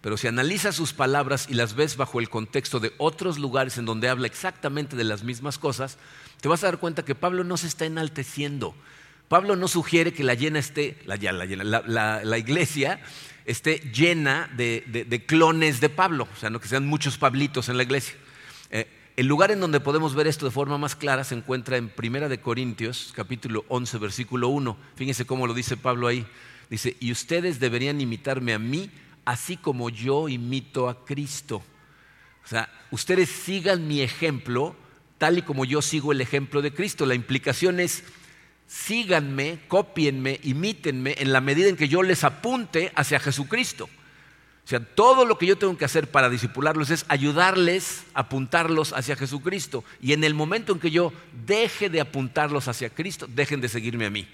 Pero 0.00 0.16
si 0.16 0.28
analizas 0.28 0.76
sus 0.76 0.92
palabras 0.92 1.46
y 1.50 1.54
las 1.54 1.74
ves 1.74 1.96
bajo 1.96 2.20
el 2.20 2.28
contexto 2.28 2.78
de 2.78 2.92
otros 2.98 3.38
lugares 3.38 3.78
en 3.78 3.84
donde 3.84 4.08
habla 4.08 4.28
exactamente 4.28 4.96
de 4.96 5.04
las 5.04 5.24
mismas 5.24 5.58
cosas, 5.58 5.98
te 6.40 6.48
vas 6.48 6.62
a 6.62 6.66
dar 6.66 6.78
cuenta 6.78 7.04
que 7.04 7.16
Pablo 7.16 7.42
no 7.42 7.56
se 7.56 7.66
está 7.66 7.84
enalteciendo. 7.84 8.76
Pablo 9.28 9.56
no 9.56 9.68
sugiere 9.68 10.12
que 10.12 10.24
la, 10.24 10.34
llena 10.34 10.60
esté, 10.60 10.98
la, 11.04 12.38
iglesia 12.38 13.00
esté 13.44 13.78
llena 13.92 14.48
de, 14.56 15.24
clones 15.26 15.80
de 15.80 15.88
Pablo, 15.88 16.28
o 16.34 16.40
sea, 16.40 16.48
no 16.48 16.60
que 16.60 16.68
sean 16.68 16.86
muchos 16.86 17.18
Pablitos 17.18 17.68
en 17.68 17.76
la 17.76 17.82
iglesia. 17.82 18.14
El 19.18 19.26
lugar 19.26 19.50
en 19.50 19.58
donde 19.58 19.80
podemos 19.80 20.14
ver 20.14 20.28
esto 20.28 20.46
de 20.46 20.52
forma 20.52 20.78
más 20.78 20.94
clara 20.94 21.24
se 21.24 21.34
encuentra 21.34 21.76
en 21.76 21.88
Primera 21.88 22.28
de 22.28 22.40
Corintios, 22.40 23.12
capítulo 23.16 23.64
11, 23.66 23.98
versículo 23.98 24.46
1. 24.46 24.76
Fíjense 24.94 25.26
cómo 25.26 25.48
lo 25.48 25.54
dice 25.54 25.76
Pablo 25.76 26.06
ahí. 26.06 26.24
Dice, 26.70 26.96
y 27.00 27.10
ustedes 27.10 27.58
deberían 27.58 28.00
imitarme 28.00 28.54
a 28.54 28.60
mí, 28.60 28.92
así 29.24 29.56
como 29.56 29.90
yo 29.90 30.28
imito 30.28 30.88
a 30.88 31.04
Cristo. 31.04 31.64
O 32.44 32.46
sea, 32.46 32.72
ustedes 32.92 33.28
sigan 33.28 33.88
mi 33.88 34.02
ejemplo, 34.02 34.76
tal 35.18 35.38
y 35.38 35.42
como 35.42 35.64
yo 35.64 35.82
sigo 35.82 36.12
el 36.12 36.20
ejemplo 36.20 36.62
de 36.62 36.72
Cristo. 36.72 37.04
La 37.04 37.16
implicación 37.16 37.80
es, 37.80 38.04
síganme, 38.68 39.58
cópienme, 39.66 40.38
imítenme 40.44 41.16
en 41.18 41.32
la 41.32 41.40
medida 41.40 41.68
en 41.68 41.76
que 41.76 41.88
yo 41.88 42.04
les 42.04 42.22
apunte 42.22 42.92
hacia 42.94 43.18
Jesucristo. 43.18 43.90
O 44.68 44.70
sea, 44.70 44.80
todo 44.80 45.24
lo 45.24 45.38
que 45.38 45.46
yo 45.46 45.56
tengo 45.56 45.78
que 45.78 45.86
hacer 45.86 46.10
para 46.10 46.28
disipularlos 46.28 46.90
es 46.90 47.06
ayudarles 47.08 48.04
apuntarlos 48.12 48.92
hacia 48.92 49.16
Jesucristo. 49.16 49.82
Y 50.02 50.12
en 50.12 50.24
el 50.24 50.34
momento 50.34 50.74
en 50.74 50.78
que 50.78 50.90
yo 50.90 51.10
deje 51.46 51.88
de 51.88 52.02
apuntarlos 52.02 52.68
hacia 52.68 52.90
Cristo, 52.90 53.26
dejen 53.34 53.62
de 53.62 53.70
seguirme 53.70 54.04
a 54.04 54.10
mí. 54.10 54.28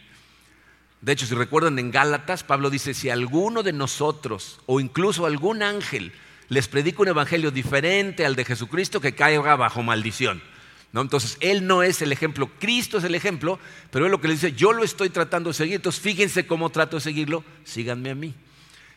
De 1.00 1.12
hecho, 1.12 1.24
si 1.24 1.36
recuerdan 1.36 1.78
en 1.78 1.92
Gálatas, 1.92 2.42
Pablo 2.42 2.68
dice, 2.68 2.94
si 2.94 3.10
alguno 3.10 3.62
de 3.62 3.72
nosotros 3.72 4.58
o 4.66 4.80
incluso 4.80 5.24
algún 5.24 5.62
ángel 5.62 6.10
les 6.48 6.66
predica 6.66 7.02
un 7.02 7.08
evangelio 7.08 7.52
diferente 7.52 8.26
al 8.26 8.34
de 8.34 8.44
Jesucristo, 8.44 9.00
que 9.00 9.14
caiga 9.14 9.54
bajo 9.54 9.84
maldición. 9.84 10.42
¿No? 10.90 11.00
Entonces, 11.00 11.36
Él 11.38 11.64
no 11.64 11.84
es 11.84 12.02
el 12.02 12.10
ejemplo, 12.10 12.50
Cristo 12.58 12.98
es 12.98 13.04
el 13.04 13.14
ejemplo, 13.14 13.60
pero 13.92 14.06
Él 14.06 14.10
lo 14.10 14.20
que 14.20 14.26
le 14.26 14.34
dice, 14.34 14.50
yo 14.50 14.72
lo 14.72 14.82
estoy 14.82 15.10
tratando 15.10 15.50
de 15.50 15.54
seguir, 15.54 15.76
entonces 15.76 16.02
fíjense 16.02 16.44
cómo 16.44 16.70
trato 16.70 16.96
de 16.96 17.02
seguirlo, 17.02 17.44
síganme 17.62 18.10
a 18.10 18.16
mí. 18.16 18.34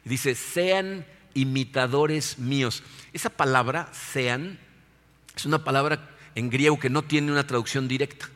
dice, 0.04 0.34
sean 0.34 1.06
imitadores 1.38 2.40
míos. 2.40 2.84
Esa 3.14 3.30
palabra, 3.30 3.90
sean, 3.94 4.60
es 5.36 5.46
una 5.46 5.64
palabra 5.64 6.10
en 6.36 6.50
griego 6.50 6.80
que 6.80 6.90
no 6.90 7.04
tiene 7.04 7.32
una 7.32 7.46
traducción 7.46 7.88
directa. 7.88 8.30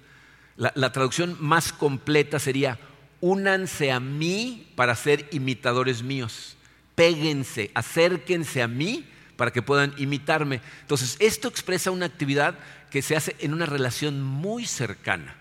La, 0.57 0.91
traducción 0.91 1.35
más 1.39 1.73
completa 1.73 2.37
sería, 2.37 2.77
únanse 3.19 3.91
a 3.91 3.99
mí 3.99 4.71
para 4.75 4.95
ser 4.95 5.27
imitadores 5.31 6.03
míos. 6.03 6.55
Péguense, 6.93 7.71
acérquense 7.73 8.61
a 8.61 8.67
mí 8.67 9.05
para 9.35 9.51
que 9.51 9.63
puedan 9.63 9.93
imitarme. 9.97 10.61
Entonces, 10.81 11.17
esto 11.19 11.47
expresa 11.47 11.89
una 11.89 12.05
actividad 12.05 12.55
que 12.91 13.01
se 13.01 13.15
hace 13.15 13.35
en 13.39 13.53
una 13.53 13.65
relación 13.65 14.21
muy 14.21 14.65
cercana. 14.65 15.35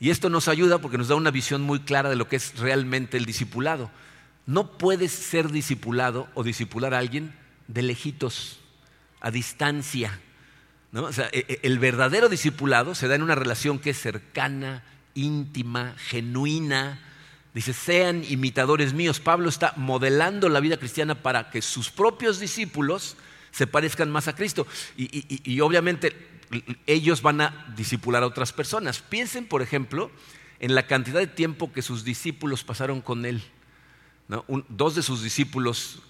Y 0.00 0.10
esto 0.10 0.28
nos 0.28 0.48
ayuda 0.48 0.78
porque 0.78 0.98
nos 0.98 1.08
da 1.08 1.14
una 1.14 1.30
visión 1.30 1.62
muy 1.62 1.80
clara 1.80 2.10
de 2.10 2.16
lo 2.16 2.26
que 2.26 2.36
es 2.36 2.58
realmente 2.58 3.16
el 3.16 3.26
discipulado. 3.26 3.90
No 4.46 4.78
puedes 4.78 5.12
ser 5.12 5.50
discipulado 5.50 6.28
o 6.34 6.42
discipular 6.42 6.94
a 6.94 6.98
alguien 6.98 7.34
de 7.68 7.82
lejitos, 7.82 8.60
a 9.20 9.30
distancia. 9.30 10.20
E, 11.32 11.44
e, 11.48 11.60
el 11.62 11.78
verdadero 11.78 12.28
discipulado 12.28 12.94
se 12.94 13.08
da 13.08 13.14
en 13.14 13.22
una 13.22 13.34
relación 13.34 13.78
que 13.78 13.90
es 13.90 13.98
cercana, 13.98 14.84
íntima, 15.14 15.94
genuina. 15.96 17.00
Dice, 17.54 17.72
sean 17.72 18.24
imitadores 18.28 18.92
míos. 18.92 19.20
Pablo 19.20 19.48
está 19.48 19.72
modelando 19.76 20.48
la 20.48 20.60
vida 20.60 20.76
cristiana 20.76 21.14
para 21.14 21.50
que 21.50 21.62
sus 21.62 21.90
propios 21.90 22.38
discípulos 22.38 23.16
se 23.50 23.66
parezcan 23.66 24.10
más 24.10 24.28
a 24.28 24.34
Cristo. 24.34 24.66
Y, 24.96 25.60
obviamente 25.60 26.30
ellos 26.86 27.22
van 27.22 27.40
a 27.40 27.72
discipular 27.76 28.22
a 28.22 28.26
otras 28.26 28.52
personas. 28.52 29.00
Piensen, 29.00 29.46
por 29.46 29.62
ejemplo, 29.62 30.10
en 30.60 30.74
la 30.74 30.86
cantidad 30.86 31.20
de 31.20 31.26
tiempo 31.26 31.72
que 31.72 31.82
sus 31.82 32.04
discípulos 32.04 32.62
pasaron 32.64 33.00
con 33.00 33.24
él. 33.24 33.42
Dos 34.68 34.94
de 34.94 35.02
sus 35.02 35.22
discípulos 35.22 36.00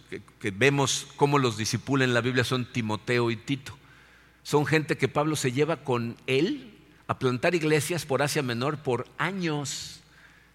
que, 0.40 0.50
vemos 0.50 1.09
cómo 1.16 1.38
los 1.38 1.56
disipula 1.56 2.04
en 2.04 2.14
la 2.14 2.21
Biblia 2.21 2.44
son 2.44 2.64
Timoteo 2.64 3.30
y 3.30 3.37
Tito 3.37 3.76
son 4.44 4.66
gente 4.66 4.97
que 4.97 5.09
Pablo 5.09 5.35
se 5.37 5.50
lleva 5.50 5.78
con 5.78 6.16
él 6.26 6.71
a 7.09 7.18
plantar 7.18 7.54
iglesias 7.54 8.04
por 8.04 8.23
Asia 8.23 8.42
Menor 8.42 8.76
por 8.76 9.09
años 9.18 10.00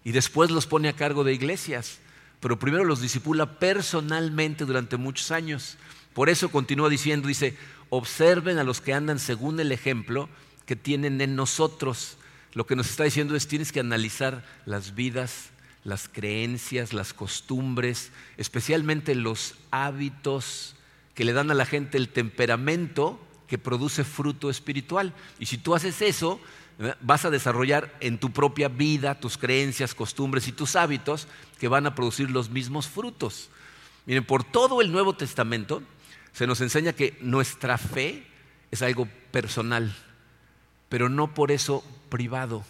y 0.04 0.12
después 0.12 0.50
los 0.50 0.66
pone 0.66 0.88
a 0.88 0.96
cargo 0.96 1.24
de 1.24 1.34
iglesias, 1.34 1.98
pero 2.38 2.58
primero 2.58 2.84
los 2.84 3.02
disipula 3.02 3.58
personalmente 3.58 4.64
durante 4.64 4.96
muchos 4.96 5.30
años. 5.32 5.76
Por 6.14 6.30
eso 6.30 6.50
continúa 6.50 6.88
diciendo, 6.88 7.28
dice, 7.28 7.56
observen 7.90 8.58
a 8.58 8.64
los 8.64 8.80
que 8.80 8.94
andan 8.94 9.18
según 9.18 9.58
el 9.60 9.72
ejemplo 9.72 10.28
que 10.66 10.76
tienen 10.76 11.20
en 11.20 11.34
nosotros. 11.34 12.16
Lo 12.54 12.66
que 12.66 12.76
nos 12.76 12.88
está 12.88 13.04
diciendo 13.04 13.34
es, 13.34 13.48
tienes 13.48 13.72
que 13.72 13.80
analizar 13.80 14.44
las 14.66 14.94
vidas, 14.94 15.50
las 15.84 16.08
creencias, 16.08 16.92
las 16.92 17.14
costumbres, 17.14 18.12
especialmente 18.36 19.14
los 19.14 19.54
hábitos 19.70 20.74
que 21.14 21.24
le 21.24 21.32
dan 21.32 21.50
a 21.50 21.54
la 21.54 21.66
gente 21.66 21.98
el 21.98 22.08
temperamento 22.08 23.18
que 23.46 23.58
produce 23.58 24.04
fruto 24.04 24.50
espiritual. 24.50 25.12
Y 25.38 25.46
si 25.46 25.58
tú 25.58 25.74
haces 25.74 26.02
eso, 26.02 26.40
vas 27.00 27.24
a 27.24 27.30
desarrollar 27.30 27.94
en 28.00 28.18
tu 28.18 28.30
propia 28.30 28.68
vida 28.68 29.18
tus 29.18 29.36
creencias, 29.36 29.94
costumbres 29.94 30.48
y 30.48 30.52
tus 30.52 30.76
hábitos 30.76 31.28
que 31.58 31.68
van 31.68 31.86
a 31.86 31.94
producir 31.94 32.30
los 32.30 32.50
mismos 32.50 32.88
frutos. 32.88 33.50
Miren, 34.06 34.24
por 34.24 34.44
todo 34.44 34.80
el 34.80 34.92
Nuevo 34.92 35.14
Testamento 35.14 35.82
se 36.32 36.46
nos 36.46 36.60
enseña 36.60 36.92
que 36.92 37.18
nuestra 37.20 37.76
fe 37.76 38.26
es 38.70 38.82
algo 38.82 39.08
personal, 39.30 39.94
pero 40.88 41.08
no 41.08 41.34
por 41.34 41.50
eso 41.50 41.84
privado. 42.08 42.64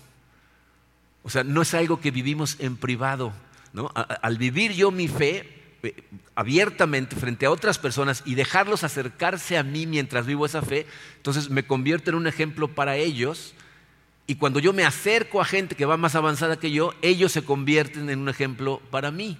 O 1.23 1.31
sea, 1.31 1.45
no 1.45 1.63
es 1.63 1.75
algo 1.75 2.01
que 2.01 2.11
vivimos 2.11 2.57
en 2.59 2.77
privado. 2.77 3.33
Al 3.95 4.39
vivir 4.39 4.73
yo 4.73 4.91
mi 4.91 5.09
fe, 5.09 5.77
eh, 5.83 5.95
abiertamente 6.35 7.17
frente 7.17 7.47
a 7.47 7.51
otras 7.51 7.79
personas 7.79 8.23
y 8.25 8.35
dejarlos 8.35 8.85
acercarse 8.85 9.59
a 9.59 9.63
mí 9.63 9.87
mientras 9.87 10.27
vivo 10.27 10.47
esa 10.47 10.63
fe, 10.63 10.87
entonces 11.17 11.51
me 11.51 11.65
convierto 11.65 12.11
en 12.11 12.17
un 12.17 12.27
ejemplo 12.27 12.69
para 12.69 12.97
ellos. 12.97 13.55
Y 14.27 14.37
cuando 14.37 14.61
yo 14.61 14.73
me 14.73 14.85
acerco 14.85 15.41
a 15.41 15.45
gente 15.45 15.75
que 15.75 15.85
va 15.85 15.97
más 15.97 16.15
avanzada 16.15 16.59
que 16.59 16.71
yo, 16.71 16.95
ellos 17.03 17.33
se 17.33 17.43
convierten 17.43 18.11
en 18.11 18.21
un 18.21 18.29
ejemplo 18.29 18.81
para 18.91 19.11
mí. 19.11 19.39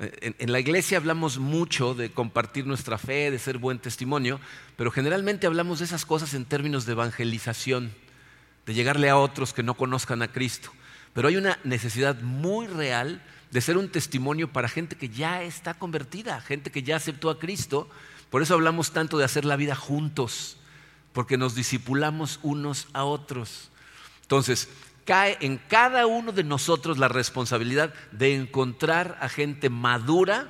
Eh, 0.00 0.32
en, 0.38 0.50
la 0.50 0.60
iglesia 0.60 0.96
hablamos 0.96 1.38
mucho 1.38 1.94
de 1.94 2.10
compartir 2.10 2.66
nuestra 2.66 2.96
fe, 2.96 3.30
de 3.30 3.38
ser 3.38 3.58
buen 3.58 3.78
testimonio, 3.78 4.40
pero 4.76 4.90
generalmente 4.90 5.46
hablamos 5.46 5.80
de 5.80 5.84
esas 5.84 6.06
cosas 6.06 6.32
en 6.32 6.46
términos 6.46 6.86
de 6.86 6.92
evangelización, 6.92 7.92
de 8.66 8.74
llegarle 8.74 9.08
a 9.08 9.16
otros 9.16 9.52
que 9.52 9.62
no 9.62 9.74
conozcan 9.74 10.22
a 10.22 10.32
Cristo. 10.32 10.70
Pero 11.12 11.28
hay 11.28 11.36
una 11.36 11.58
necesidad 11.64 12.20
muy 12.20 12.66
real 12.66 13.22
de 13.50 13.60
ser 13.60 13.76
un 13.76 13.88
testimonio 13.88 14.52
para 14.52 14.68
gente 14.68 14.96
que 14.96 15.08
ya 15.08 15.42
está 15.42 15.74
convertida, 15.74 16.40
gente 16.40 16.70
que 16.70 16.82
ya 16.82 16.96
aceptó 16.96 17.30
a 17.30 17.38
Cristo. 17.38 17.88
Por 18.30 18.42
eso 18.42 18.54
hablamos 18.54 18.92
tanto 18.92 19.18
de 19.18 19.24
hacer 19.24 19.44
la 19.44 19.56
vida 19.56 19.74
juntos, 19.74 20.56
porque 21.12 21.36
nos 21.36 21.54
disipulamos 21.54 22.38
unos 22.42 22.86
a 22.92 23.04
otros. 23.04 23.70
Entonces, 24.22 24.68
cae 25.04 25.36
en 25.40 25.58
cada 25.58 26.06
uno 26.06 26.30
de 26.30 26.44
nosotros 26.44 26.98
la 26.98 27.08
responsabilidad 27.08 27.92
de 28.12 28.36
encontrar 28.36 29.18
a 29.20 29.28
gente 29.28 29.68
madura 29.68 30.48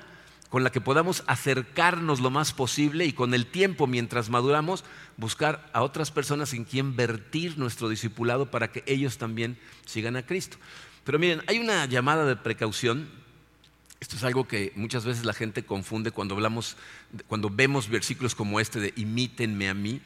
con 0.50 0.64
la 0.64 0.70
que 0.70 0.80
podamos 0.80 1.22
acercarnos 1.26 2.20
lo 2.20 2.30
más 2.30 2.52
posible 2.52 3.06
y 3.06 3.12
con 3.12 3.32
el 3.32 3.46
tiempo, 3.46 3.86
mientras 3.86 4.28
maduramos, 4.28 4.84
buscar 5.16 5.70
a 5.72 5.82
otras 5.82 6.10
personas 6.10 6.52
en 6.52 6.64
quien 6.64 6.96
vertir 6.96 7.56
nuestro 7.56 7.88
discipulado 7.88 8.50
para 8.50 8.72
que 8.72 8.82
ellos 8.86 9.16
también 9.16 9.56
sigan 9.86 10.16
a 10.16 10.26
Cristo. 10.26 10.58
Pero 11.04 11.18
miren, 11.18 11.42
hay 11.46 11.60
una 11.60 11.86
llamada 11.86 12.26
de 12.26 12.36
precaución. 12.36 13.08
Esto 14.00 14.16
es 14.16 14.24
algo 14.24 14.48
que 14.48 14.72
muchas 14.74 15.04
veces 15.04 15.24
la 15.24 15.34
gente 15.34 15.64
confunde 15.64 16.10
cuando 16.10 16.34
hablamos, 16.34 16.76
cuando 17.28 17.48
vemos 17.48 17.88
versículos 17.88 18.34
como 18.34 18.58
este 18.60 18.80
de 18.80 18.92
imítenme 18.96 19.68
a 19.68 19.74
mí. 19.74 20.00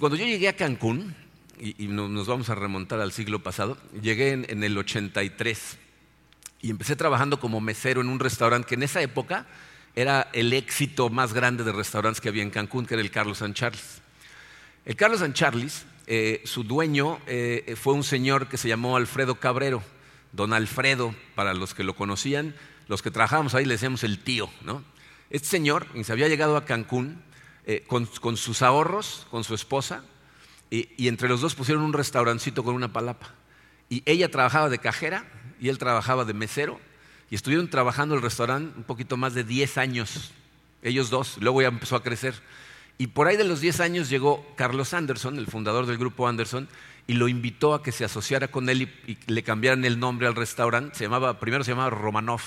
Cuando 0.00 0.16
yo 0.16 0.26
llegué 0.26 0.48
a 0.48 0.56
Cancún, 0.56 1.14
y, 1.60 1.88
nos 1.88 2.26
vamos 2.26 2.50
a 2.50 2.54
remontar 2.54 3.00
al 3.00 3.12
siglo 3.12 3.42
pasado, 3.42 3.78
llegué 4.00 4.32
en, 4.32 4.64
el 4.64 4.76
83 4.76 5.78
y 6.60 6.70
empecé 6.70 6.96
trabajando 6.96 7.40
como 7.40 7.60
mesero 7.60 8.00
en 8.00 8.08
un 8.08 8.18
restaurante 8.18 8.68
que 8.68 8.74
en 8.74 8.82
esa 8.82 9.00
época 9.02 9.46
era 9.94 10.28
el 10.32 10.52
éxito 10.52 11.10
más 11.10 11.32
grande 11.32 11.64
de 11.64 11.72
restaurantes 11.72 12.20
que 12.20 12.28
había 12.28 12.42
en 12.42 12.50
Cancún, 12.50 12.86
que 12.86 12.94
era 12.94 13.02
el 13.02 13.10
Carlos 13.10 13.38
San 13.38 13.54
Charles. 13.54 14.00
El 14.84 14.96
Carlos 14.96 15.20
San 15.20 15.32
Charles 15.32 15.86
eh, 16.10 16.40
su 16.44 16.64
dueño 16.64 17.18
eh, 17.26 17.76
fue 17.78 17.92
un 17.92 18.02
señor 18.02 18.48
que 18.48 18.56
se 18.56 18.66
llamó 18.66 18.96
Alfredo 18.96 19.34
Cabrero, 19.34 19.82
don 20.32 20.54
Alfredo, 20.54 21.14
para 21.34 21.52
los 21.52 21.74
que 21.74 21.84
lo 21.84 21.94
conocían, 21.94 22.54
los 22.86 23.02
que 23.02 23.10
trabajábamos 23.10 23.54
ahí 23.54 23.66
le 23.66 23.74
decíamos 23.74 24.04
el 24.04 24.18
tío. 24.18 24.48
¿no? 24.62 24.82
Este 25.28 25.48
señor 25.48 25.86
se 26.02 26.12
había 26.12 26.28
llegado 26.28 26.56
a 26.56 26.64
Cancún 26.64 27.22
eh, 27.66 27.84
con, 27.86 28.06
sus 28.38 28.62
ahorros, 28.62 29.26
con 29.30 29.44
su 29.44 29.54
esposa, 29.54 30.02
y, 30.70 30.88
y, 30.96 31.08
entre 31.08 31.28
los 31.28 31.42
dos 31.42 31.54
pusieron 31.54 31.82
un 31.82 31.92
restaurancito 31.92 32.64
con 32.64 32.74
una 32.74 32.90
palapa. 32.90 33.34
Y 33.90 34.02
ella 34.06 34.30
trabajaba 34.30 34.70
de 34.70 34.78
cajera 34.78 35.26
y 35.60 35.68
él 35.68 35.78
trabajaba 35.78 36.24
de 36.24 36.34
mesero, 36.34 36.80
y 37.30 37.34
estuvieron 37.34 37.68
trabajando 37.68 38.14
el 38.14 38.22
restaurante 38.22 38.76
un 38.76 38.84
poquito 38.84 39.16
más 39.16 39.34
de 39.34 39.44
10 39.44 39.78
años, 39.78 40.32
ellos 40.82 41.10
dos, 41.10 41.36
luego 41.40 41.62
ya 41.62 41.68
empezó 41.68 41.96
a 41.96 42.02
crecer. 42.02 42.34
Y 42.96 43.08
por 43.08 43.28
ahí 43.28 43.36
de 43.36 43.44
los 43.44 43.60
10 43.60 43.80
años 43.80 44.10
llegó 44.10 44.44
Carlos 44.56 44.92
Anderson, 44.94 45.38
el 45.38 45.46
fundador 45.46 45.86
del 45.86 45.98
grupo 45.98 46.26
Anderson, 46.26 46.68
y 47.06 47.14
lo 47.14 47.28
invitó 47.28 47.74
a 47.74 47.82
que 47.82 47.92
se 47.92 48.04
asociara 48.04 48.48
con 48.48 48.68
él 48.68 48.82
y, 49.06 49.18
le 49.26 49.42
cambiaran 49.42 49.84
el 49.84 49.98
nombre 50.00 50.26
al 50.26 50.34
restaurante. 50.34 50.96
Se 50.96 51.04
llamaba, 51.04 51.38
primero 51.38 51.64
se 51.64 51.70
llamaba 51.70 51.90
Romanov 51.90 52.42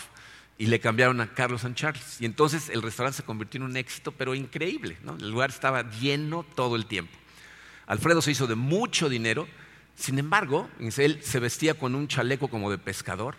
y 0.58 0.68
le 0.68 0.80
cambiaron 0.80 1.22
a 1.22 1.34
Carlos 1.34 1.62
San 1.62 1.74
Charles. 1.74 2.20
Y 2.20 2.26
entonces 2.26 2.70
el 2.70 2.82
restaurante 2.82 3.18
se 3.18 3.24
convirtió 3.24 3.60
en 3.60 3.64
un 3.64 3.78
éxito, 3.78 4.12
pero 4.12 4.36
increíble. 4.36 4.98
El 5.20 5.32
lugar 5.32 5.50
estaba 5.50 5.90
lleno 5.90 6.46
todo 6.56 6.76
el 6.76 6.86
tiempo. 6.86 7.18
Alfredo 7.88 8.22
se 8.22 8.32
hizo 8.32 8.46
de 8.46 8.56
mucho 8.56 9.10
dinero, 9.10 9.48
sin 9.96 10.20
embargo, 10.20 10.70
él 10.80 11.20
se 11.22 11.40
vestía 11.40 11.74
con 11.76 11.96
un 11.96 12.08
chaleco 12.08 12.48
como 12.48 12.72
de 12.72 12.78
pescador, 12.78 13.36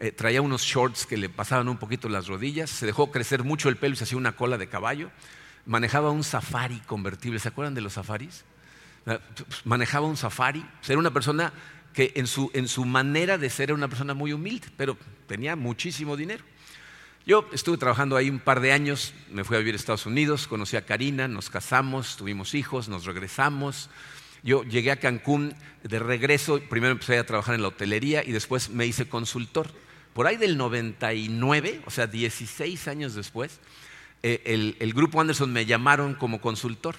eh, 0.00 0.12
traía 0.12 0.42
unos 0.42 0.62
shorts 0.62 1.06
que 1.06 1.16
le 1.16 1.28
pasaban 1.28 1.68
un 1.68 1.76
poquito 1.76 2.08
las 2.08 2.26
rodillas, 2.26 2.70
se 2.70 2.86
dejó 2.86 3.10
crecer 3.10 3.44
mucho 3.44 3.68
el 3.68 3.76
pelo 3.76 3.94
y 3.94 3.96
se 3.96 4.04
hacía 4.04 4.18
una 4.18 4.36
cola 4.36 4.58
de 4.58 4.68
caballo 4.68 5.10
manejaba 5.68 6.10
un 6.10 6.24
safari 6.24 6.80
convertible. 6.80 7.38
¿Se 7.38 7.48
acuerdan 7.48 7.74
de 7.74 7.82
los 7.82 7.92
safaris? 7.92 8.44
Ah, 9.06 9.20
pues, 9.36 9.64
manejaba 9.64 10.06
un 10.06 10.16
safari. 10.16 10.64
Era 10.88 10.98
una 10.98 11.12
persona 11.12 11.52
que 11.92 12.12
en 12.16 12.26
su, 12.26 12.50
en 12.54 12.66
su 12.68 12.84
manera 12.84 13.38
de 13.38 13.50
ser 13.50 13.68
era 13.68 13.74
una 13.74 13.88
persona 13.88 14.14
muy 14.14 14.32
humilde, 14.32 14.68
pero 14.76 14.96
tenía 15.26 15.54
muchísimo 15.56 16.16
dinero. 16.16 16.42
Yo 17.26 17.46
estuve 17.52 17.76
trabajando 17.76 18.16
ahí 18.16 18.30
un 18.30 18.38
par 18.38 18.60
de 18.60 18.72
años, 18.72 19.12
me 19.30 19.44
fui 19.44 19.56
a 19.56 19.58
vivir 19.58 19.74
a 19.74 19.76
Estados 19.76 20.06
Unidos, 20.06 20.48
conocí 20.48 20.76
a 20.78 20.86
Karina, 20.86 21.28
nos 21.28 21.50
casamos, 21.50 22.16
tuvimos 22.16 22.54
hijos, 22.54 22.88
nos 22.88 23.04
regresamos. 23.04 23.90
Yo 24.42 24.62
llegué 24.64 24.90
a 24.90 24.96
Cancún 24.96 25.54
de 25.82 25.98
regreso, 25.98 26.60
primero 26.68 26.92
empecé 26.92 27.18
a 27.18 27.26
trabajar 27.26 27.54
en 27.54 27.62
la 27.62 27.68
hotelería 27.68 28.24
y 28.24 28.32
después 28.32 28.70
me 28.70 28.86
hice 28.86 29.08
consultor. 29.08 29.68
Por 30.12 30.26
ahí 30.26 30.36
del 30.36 30.56
99, 30.56 31.82
o 31.86 31.90
sea, 31.90 32.06
16 32.06 32.88
años 32.88 33.14
después, 33.14 33.60
eh, 34.22 34.74
el, 34.80 34.92
grupo 34.94 35.20
Anderson 35.20 35.52
me 35.52 35.66
llamaron 35.66 36.14
como 36.14 36.40
consultor. 36.40 36.96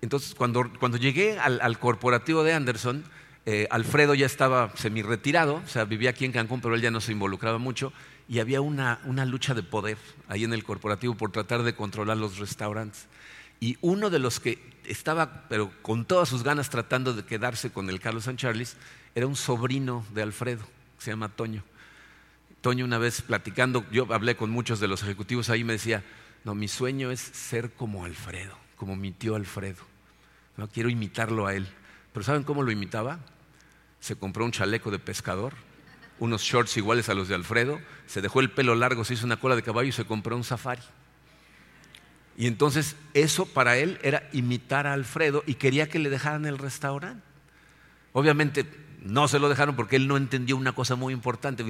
Entonces, 0.00 0.34
cuando, 0.34 0.70
llegué 0.96 1.38
al, 1.38 1.78
corporativo 1.78 2.44
de 2.44 2.52
Anderson, 2.52 3.04
eh, 3.46 3.66
Alfredo 3.70 4.14
ya 4.14 4.26
estaba 4.26 4.72
semi-retirado, 4.76 5.56
o 5.56 5.68
sea, 5.68 5.84
vivía 5.84 6.10
aquí 6.10 6.24
en 6.24 6.32
Cancún, 6.32 6.60
pero 6.60 6.74
él 6.74 6.82
ya 6.82 6.90
no 6.90 7.00
se 7.00 7.12
involucraba 7.12 7.58
mucho, 7.58 7.92
y 8.28 8.40
había 8.40 8.60
una, 8.60 9.00
lucha 9.24 9.54
de 9.54 9.62
poder 9.62 9.98
ahí 10.28 10.44
en 10.44 10.52
el 10.52 10.64
corporativo 10.64 11.14
por 11.14 11.32
tratar 11.32 11.62
de 11.62 11.74
controlar 11.74 12.16
los 12.16 12.38
restaurantes. 12.38 13.06
Y 13.60 13.78
uno 13.80 14.10
de 14.10 14.18
los 14.18 14.40
que 14.40 14.58
estaba, 14.84 15.44
pero 15.48 15.72
con 15.82 16.04
todas 16.04 16.28
sus 16.28 16.42
ganas 16.42 16.70
tratando 16.70 17.14
de 17.14 17.24
quedarse 17.24 17.70
con 17.70 17.90
el 17.90 18.00
Carlos 18.00 18.24
San 18.24 18.36
Charles, 18.36 18.76
era 19.14 19.26
un 19.26 19.36
sobrino 19.36 20.04
de 20.12 20.22
Alfredo, 20.22 20.64
se 20.98 21.10
llama 21.10 21.28
Toño. 21.28 21.64
Toño 22.60 22.84
una 22.84 22.98
vez 22.98 23.22
platicando, 23.22 23.84
yo 23.90 24.12
hablé 24.12 24.36
con 24.36 24.50
muchos 24.50 24.80
de 24.80 24.88
los 24.88 25.02
ejecutivos 25.02 25.50
ahí, 25.50 25.64
me 25.64 25.74
decía, 25.74 26.04
no, 26.44 26.54
mi 26.54 26.68
sueño 26.68 27.10
es 27.10 27.20
ser 27.20 27.72
como 27.72 28.04
Alfredo, 28.04 28.56
como 28.76 28.96
mi 28.96 29.12
tío 29.12 29.36
Alfredo. 29.36 29.82
No 30.56 30.68
quiero 30.68 30.88
imitarlo 30.88 31.46
a 31.46 31.54
él. 31.54 31.66
Pero 32.12 32.24
¿saben 32.24 32.44
cómo 32.44 32.62
lo 32.62 32.70
imitaba? 32.70 33.18
Se 34.00 34.16
compró 34.16 34.44
un 34.44 34.52
chaleco 34.52 34.90
de 34.90 34.98
pescador, 34.98 35.54
unos 36.18 36.42
shorts 36.42 36.76
iguales 36.76 37.08
a 37.08 37.14
los 37.14 37.28
de 37.28 37.34
Alfredo, 37.34 37.80
se 38.06 38.22
dejó 38.22 38.40
el 38.40 38.50
pelo 38.50 38.74
largo, 38.74 39.04
se 39.04 39.14
hizo 39.14 39.26
una 39.26 39.38
cola 39.38 39.56
de 39.56 39.62
caballo 39.62 39.88
y 39.88 39.92
se 39.92 40.04
compró 40.04 40.36
un 40.36 40.44
safari. 40.44 40.82
Y 42.36 42.46
entonces 42.46 42.96
eso 43.14 43.46
para 43.46 43.78
él 43.78 43.98
era 44.02 44.28
imitar 44.32 44.86
a 44.86 44.92
Alfredo 44.92 45.42
y 45.46 45.54
quería 45.54 45.88
que 45.88 45.98
le 45.98 46.10
dejaran 46.10 46.44
el 46.44 46.58
restaurante. 46.58 47.22
Obviamente 48.12 48.66
no 49.02 49.28
se 49.28 49.38
lo 49.38 49.48
dejaron 49.48 49.76
porque 49.76 49.96
él 49.96 50.06
no 50.06 50.16
entendió 50.16 50.56
una 50.56 50.72
cosa 50.72 50.96
muy 50.96 51.14
importante. 51.14 51.64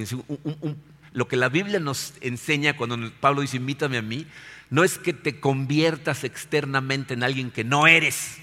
lo 1.13 1.27
que 1.27 1.37
la 1.37 1.49
Biblia 1.49 1.79
nos 1.79 2.13
enseña 2.19 2.75
cuando 2.75 2.97
Pablo 3.19 3.41
dice 3.41 3.57
imítame 3.57 3.97
a 3.97 4.01
mí, 4.01 4.27
no 4.69 4.83
es 4.83 4.97
que 4.97 5.13
te 5.13 5.39
conviertas 5.39 6.25
externamente 6.25 7.13
en 7.13 7.23
alguien 7.23 7.51
que 7.51 7.63
no 7.63 7.87
eres, 7.87 8.37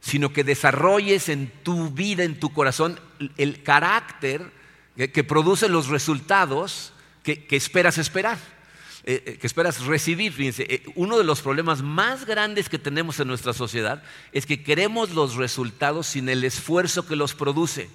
sino 0.00 0.32
que 0.32 0.42
desarrolles 0.42 1.28
en 1.28 1.52
tu 1.62 1.90
vida, 1.90 2.24
en 2.24 2.40
tu 2.40 2.52
corazón, 2.52 2.98
el 3.36 3.62
carácter 3.62 4.50
que, 4.96 5.24
produce 5.24 5.68
los 5.68 5.86
resultados 5.86 6.92
que 7.22 7.46
esperas 7.50 7.98
esperar. 7.98 8.38
Eh, 9.04 9.22
eh, 9.26 9.38
que 9.38 9.46
esperas 9.48 9.84
recibir. 9.84 10.32
Fíjense, 10.32 10.64
eh, 10.68 10.82
uno 10.94 11.18
de 11.18 11.24
los 11.24 11.40
problemas 11.40 11.82
más 11.82 12.24
grandes 12.24 12.68
que 12.68 12.78
tenemos 12.78 13.18
en 13.18 13.26
nuestra 13.26 13.52
sociedad 13.52 14.02
es 14.30 14.46
que 14.46 14.62
queremos 14.62 15.10
los 15.10 15.34
resultados 15.34 16.06
sin 16.06 16.28
el 16.28 16.44
esfuerzo 16.44 17.06
que 17.06 17.16
los 17.16 17.34
produce. 17.34 17.90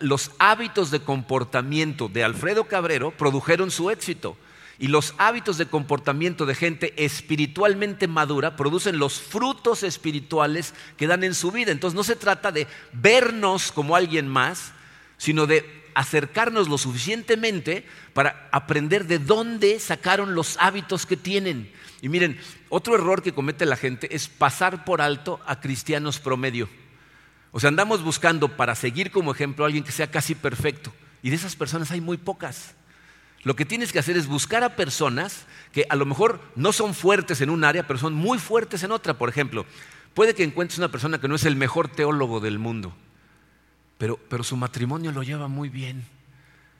los 0.00 0.30
hábitos 0.38 0.90
de 0.90 1.00
comportamiento 1.00 2.08
de 2.08 2.24
Alfredo 2.24 2.64
Cabrero 2.64 3.10
produjeron 3.10 3.70
su 3.70 3.90
éxito. 3.90 4.34
Y 4.78 4.88
los 4.88 5.14
hábitos 5.18 5.58
de 5.58 5.66
comportamiento 5.66 6.46
de 6.46 6.54
gente 6.54 6.94
espiritualmente 6.96 8.08
madura 8.08 8.56
producen 8.56 8.98
los 8.98 9.20
frutos 9.20 9.82
espirituales 9.82 10.72
que 10.96 11.06
dan 11.06 11.22
en 11.22 11.34
su 11.34 11.52
vida. 11.52 11.70
Entonces 11.70 11.94
no 11.94 12.02
se 12.02 12.16
trata 12.16 12.50
de 12.50 12.66
vernos 12.94 13.70
como 13.72 13.94
alguien 13.94 14.26
más, 14.26 14.72
sino 15.18 15.46
de 15.46 15.83
acercarnos 15.94 16.68
lo 16.68 16.78
suficientemente 16.78 17.86
para 18.12 18.48
aprender 18.52 19.06
de 19.06 19.18
dónde 19.18 19.78
sacaron 19.80 20.34
los 20.34 20.56
hábitos 20.58 21.06
que 21.06 21.16
tienen. 21.16 21.70
Y 22.00 22.08
miren, 22.08 22.38
otro 22.68 22.94
error 22.94 23.22
que 23.22 23.32
comete 23.32 23.66
la 23.66 23.76
gente 23.76 24.14
es 24.14 24.28
pasar 24.28 24.84
por 24.84 25.00
alto 25.00 25.40
a 25.46 25.60
cristianos 25.60 26.18
promedio. 26.18 26.68
O 27.52 27.60
sea, 27.60 27.68
andamos 27.68 28.02
buscando 28.02 28.56
para 28.56 28.74
seguir 28.74 29.10
como 29.10 29.32
ejemplo 29.32 29.64
a 29.64 29.68
alguien 29.68 29.84
que 29.84 29.92
sea 29.92 30.10
casi 30.10 30.34
perfecto. 30.34 30.92
Y 31.22 31.30
de 31.30 31.36
esas 31.36 31.56
personas 31.56 31.90
hay 31.90 32.00
muy 32.00 32.16
pocas. 32.16 32.74
Lo 33.44 33.54
que 33.54 33.64
tienes 33.64 33.92
que 33.92 33.98
hacer 33.98 34.16
es 34.16 34.26
buscar 34.26 34.64
a 34.64 34.74
personas 34.74 35.46
que 35.70 35.86
a 35.88 35.96
lo 35.96 36.06
mejor 36.06 36.40
no 36.56 36.72
son 36.72 36.94
fuertes 36.94 37.40
en 37.42 37.50
un 37.50 37.62
área, 37.62 37.86
pero 37.86 37.98
son 37.98 38.14
muy 38.14 38.38
fuertes 38.38 38.82
en 38.82 38.90
otra. 38.90 39.14
Por 39.14 39.28
ejemplo, 39.28 39.66
puede 40.14 40.34
que 40.34 40.44
encuentres 40.44 40.78
una 40.78 40.90
persona 40.90 41.20
que 41.20 41.28
no 41.28 41.34
es 41.34 41.44
el 41.44 41.54
mejor 41.54 41.88
teólogo 41.88 42.40
del 42.40 42.58
mundo, 42.58 42.96
pero, 43.98 44.44
su 44.44 44.56
matrimonio 44.56 45.12
lo 45.12 45.22
lleva 45.22 45.48
muy 45.48 45.68
bien. 45.68 46.04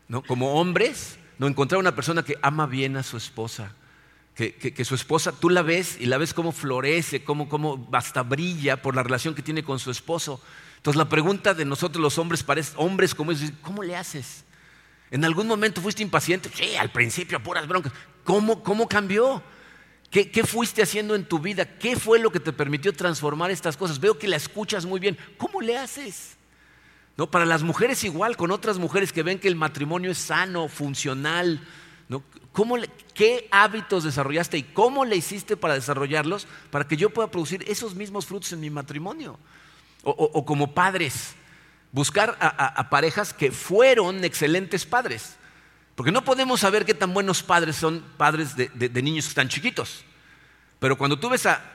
¿no? 0.08 0.22
Como 0.22 0.54
hombres, 0.54 1.18
no 1.38 1.46
encontrar 1.46 1.78
una 1.78 1.94
persona 1.94 2.22
que 2.22 2.38
ama 2.42 2.66
bien 2.66 2.96
a 2.96 3.02
su 3.02 3.16
esposa, 3.16 3.72
que, 4.34 4.84
su 4.84 4.94
esposa, 4.94 5.32
tú 5.32 5.48
la 5.48 5.62
ves 5.62 5.96
y 6.00 6.06
la 6.06 6.18
ves 6.18 6.34
cómo 6.34 6.50
florece, 6.52 7.22
cómo, 7.22 7.48
cómo 7.48 7.88
hasta 7.92 8.22
brilla 8.22 8.82
por 8.82 8.96
la 8.96 9.02
relación 9.02 9.34
que 9.34 9.42
tiene 9.42 9.62
con 9.62 9.78
su 9.78 9.90
esposo. 9.90 10.40
Entonces 10.76 10.98
la 10.98 11.08
pregunta 11.08 11.54
de 11.54 11.64
nosotros 11.64 12.02
los 12.02 12.18
hombres, 12.18 12.42
parece, 12.42 12.72
hombres 12.76 13.14
como 13.14 13.32
es, 13.32 13.52
¿cómo 13.62 13.82
le 13.82 13.96
haces? 13.96 14.44
¿En 15.10 15.24
algún 15.24 15.46
momento 15.46 15.80
fuiste 15.80 16.02
impaciente? 16.02 16.50
Sí, 16.52 16.74
al 16.76 16.90
principio, 16.90 17.40
puras 17.40 17.68
broncas. 17.68 17.92
¿Cómo, 18.24 18.62
cómo 18.62 18.88
cambió? 18.88 19.42
¿Qué, 20.10 20.30
¿Qué, 20.30 20.44
fuiste 20.44 20.82
haciendo 20.82 21.14
en 21.14 21.24
tu 21.24 21.38
vida? 21.38 21.78
¿Qué 21.78 21.96
fue 21.96 22.18
lo 22.18 22.32
que 22.32 22.40
te 22.40 22.52
permitió 22.52 22.92
transformar 22.92 23.50
estas 23.50 23.76
cosas? 23.76 24.00
Veo 24.00 24.18
que 24.18 24.26
la 24.26 24.36
escuchas 24.36 24.84
muy 24.84 24.98
bien. 24.98 25.16
¿Cómo 25.38 25.60
le 25.60 25.78
haces? 25.78 26.36
¿No? 27.16 27.30
Para 27.30 27.46
las 27.46 27.62
mujeres 27.62 28.02
igual, 28.02 28.36
con 28.36 28.50
otras 28.50 28.78
mujeres 28.78 29.12
que 29.12 29.22
ven 29.22 29.38
que 29.38 29.48
el 29.48 29.54
matrimonio 29.54 30.10
es 30.10 30.18
sano, 30.18 30.68
funcional. 30.68 31.60
¿Qué 33.14 33.48
hábitos 33.50 34.04
desarrollaste 34.04 34.58
y 34.58 34.62
cómo 34.62 35.04
le 35.04 35.16
hiciste 35.16 35.56
para 35.56 35.74
desarrollarlos 35.74 36.46
para 36.70 36.86
que 36.86 36.96
yo 36.96 37.10
pueda 37.10 37.30
producir 37.30 37.64
esos 37.68 37.94
mismos 37.94 38.26
frutos 38.26 38.52
en 38.52 38.60
mi 38.60 38.70
matrimonio? 38.70 39.38
O, 40.02 40.44
como 40.44 40.74
padres, 40.74 41.34
buscar 41.90 42.36
a, 42.40 42.90
parejas 42.90 43.32
que 43.32 43.50
fueron 43.50 44.24
excelentes 44.24 44.84
padres. 44.84 45.36
Porque 45.94 46.12
no 46.12 46.24
podemos 46.24 46.60
saber 46.60 46.84
qué 46.84 46.94
tan 46.94 47.14
buenos 47.14 47.42
padres 47.42 47.76
son 47.76 48.04
padres 48.16 48.56
de, 48.56 48.68
de 48.68 49.02
niños 49.02 49.24
que 49.26 49.30
están 49.30 49.48
chiquitos. 49.48 50.04
Pero 50.80 50.98
cuando 50.98 51.18
tú 51.18 51.30
ves 51.30 51.46
a 51.46 51.73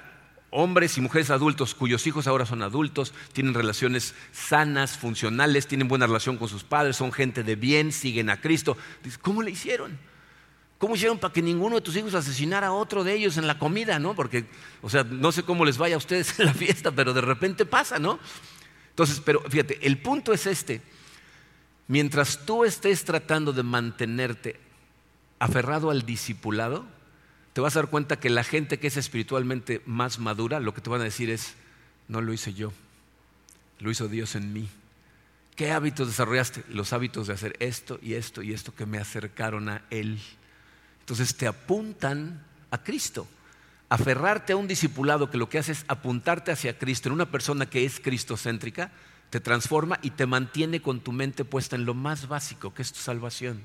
hombres 0.51 0.97
y 0.97 1.01
mujeres 1.01 1.29
adultos 1.29 1.75
cuyos 1.75 2.05
hijos 2.07 2.27
ahora 2.27 2.45
son 2.45 2.63
adultos, 2.63 3.13
tienen 3.33 3.53
relaciones 3.53 4.15
sanas, 4.31 4.97
funcionales, 4.97 5.67
tienen 5.67 5.88
buena 5.88 6.07
relación 6.07 6.38
con 6.38 6.47
sus 6.49 6.63
padres, 6.63 6.97
son 6.97 7.12
gente 7.12 7.43
de 7.43 7.55
bien, 7.55 7.91
siguen 7.91 8.29
a 8.29 8.41
Cristo. 8.41 8.77
¿Cómo 9.21 9.41
le 9.41 9.51
hicieron? 9.51 9.97
¿Cómo 10.77 10.95
hicieron 10.95 11.19
para 11.19 11.33
que 11.33 11.41
ninguno 11.41 11.75
de 11.75 11.81
tus 11.81 11.95
hijos 11.97 12.13
asesinara 12.13 12.67
a 12.67 12.71
otro 12.71 13.03
de 13.03 13.13
ellos 13.13 13.38
en 13.38 13.47
la 13.47 13.59
comida, 13.59 13.99
no? 13.99 14.15
Porque, 14.15 14.45
o 14.81 14.89
sea, 14.89 15.03
no 15.03 15.31
sé 15.31 15.43
cómo 15.43 15.65
les 15.65 15.77
vaya 15.77 15.95
a 15.95 15.97
ustedes 15.97 16.39
en 16.39 16.45
la 16.45 16.53
fiesta, 16.53 16.91
pero 16.91 17.13
de 17.13 17.21
repente 17.21 17.65
pasa, 17.65 17.99
¿no? 17.99 18.19
Entonces, 18.89 19.21
pero 19.23 19.41
fíjate, 19.41 19.85
el 19.85 20.01
punto 20.01 20.33
es 20.33 20.47
este. 20.47 20.81
Mientras 21.88 22.45
tú 22.45 22.63
estés 22.65 23.03
tratando 23.03 23.51
de 23.51 23.63
mantenerte 23.63 24.59
aferrado 25.39 25.89
al 25.89 26.05
discipulado, 26.05 26.85
te 27.53 27.62
vas 27.62 27.75
a 27.75 27.79
dar 27.79 27.89
cuenta 27.89 28.19
que 28.19 28.29
la 28.29 28.43
gente 28.43 28.79
que 28.79 28.88
es 28.88 28.97
espiritualmente 28.97 29.81
más 29.85 30.19
madura, 30.19 30.59
lo 30.59 30.73
que 30.73 30.81
te 30.81 30.89
van 30.89 31.01
a 31.01 31.05
decir 31.05 31.29
es, 31.29 31.55
no 32.07 32.21
lo 32.21 32.33
hice 32.33 32.53
yo, 32.53 32.71
lo 33.79 33.91
hizo 33.91 34.07
Dios 34.07 34.35
en 34.35 34.53
mí. 34.53 34.69
¿Qué 35.55 35.71
hábitos 35.71 36.07
desarrollaste? 36.07 36.63
Los 36.69 36.93
hábitos 36.93 37.27
de 37.27 37.33
hacer 37.33 37.55
esto 37.59 37.99
y 38.01 38.13
esto 38.13 38.41
y 38.41 38.53
esto 38.53 38.73
que 38.73 38.85
me 38.85 38.97
acercaron 38.97 39.67
a 39.67 39.81
Él. 39.89 40.19
Entonces 41.01 41.35
te 41.35 41.47
apuntan 41.47 42.45
a 42.71 42.81
Cristo. 42.83 43.27
Aferrarte 43.89 44.53
a 44.53 44.55
un 44.55 44.67
discipulado 44.67 45.29
que 45.29 45.38
lo 45.38 45.49
que 45.49 45.57
hace 45.57 45.71
es 45.71 45.83
apuntarte 45.88 46.51
hacia 46.51 46.77
Cristo 46.77 47.09
en 47.09 47.13
una 47.13 47.31
persona 47.31 47.65
que 47.65 47.83
es 47.83 47.99
cristocéntrica, 47.99 48.91
te 49.31 49.39
transforma 49.39 49.99
y 50.01 50.12
te 50.12 50.27
mantiene 50.27 50.81
con 50.81 51.01
tu 51.01 51.12
mente 51.12 51.43
puesta 51.43 51.75
en 51.75 51.85
lo 51.85 51.93
más 51.93 52.27
básico, 52.27 52.73
que 52.73 52.83
es 52.83 52.93
tu 52.93 52.99
salvación. 52.99 53.62